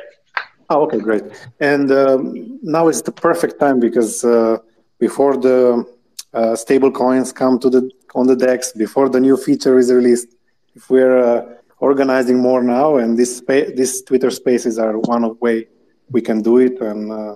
Oh, 0.72 0.84
okay, 0.84 0.98
great. 0.98 1.24
And 1.60 1.92
um, 1.92 2.58
now 2.62 2.88
is 2.88 3.02
the 3.02 3.12
perfect 3.12 3.60
time 3.60 3.78
because 3.78 4.24
uh, 4.24 4.56
before 4.98 5.36
the 5.36 5.84
uh, 6.32 6.56
stable 6.56 6.90
coins 6.90 7.30
come 7.30 7.58
to 7.58 7.68
the 7.68 7.90
on 8.14 8.26
the 8.26 8.36
DEX, 8.36 8.72
before 8.72 9.10
the 9.10 9.20
new 9.20 9.36
feature 9.36 9.78
is 9.78 9.92
released, 9.92 10.28
if 10.74 10.88
we're 10.88 11.18
uh, 11.18 11.40
organizing 11.78 12.38
more 12.38 12.62
now, 12.62 12.96
and 12.96 13.18
this 13.18 13.36
spa- 13.36 13.70
this 13.80 14.00
Twitter 14.08 14.30
Spaces 14.30 14.78
are 14.78 14.96
one 15.14 15.24
of 15.24 15.38
way 15.42 15.66
we 16.10 16.22
can 16.22 16.40
do 16.40 16.56
it, 16.56 16.80
and 16.80 17.12
uh, 17.12 17.34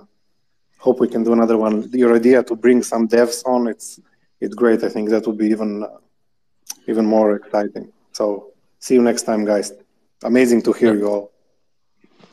hope 0.79 0.99
we 0.99 1.07
can 1.07 1.23
do 1.23 1.33
another 1.33 1.57
one. 1.57 1.75
Your 1.93 2.15
idea 2.15 2.41
to 2.41 2.55
bring 2.55 2.81
some 2.81 3.07
devs 3.07 3.45
on, 3.45 3.67
it's 3.67 3.99
it's 4.41 4.55
great. 4.55 4.83
I 4.83 4.89
think 4.89 5.09
that 5.11 5.27
would 5.27 5.37
be 5.37 5.49
even 5.55 5.83
uh, 5.83 5.99
even 6.87 7.05
more 7.05 7.35
exciting. 7.35 7.85
So 8.13 8.25
see 8.79 8.95
you 8.95 9.03
next 9.03 9.23
time, 9.29 9.45
guys. 9.45 9.73
Amazing 10.23 10.63
to 10.63 10.73
hear 10.73 10.95
you 10.95 11.07
all. 11.07 11.36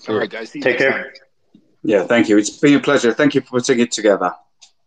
All 0.09 0.17
right, 0.17 0.31
guys. 0.31 0.51
Take 0.51 0.79
care. 0.79 0.91
Time. 0.91 1.13
Yeah, 1.83 2.05
thank 2.05 2.29
you. 2.29 2.39
It's 2.39 2.51
been 2.51 2.75
a 2.75 2.81
pleasure. 2.81 3.13
Thank 3.13 3.35
you 3.35 3.41
for 3.43 3.61
putting 3.61 3.81
it 3.81 3.93
together. 3.93 4.33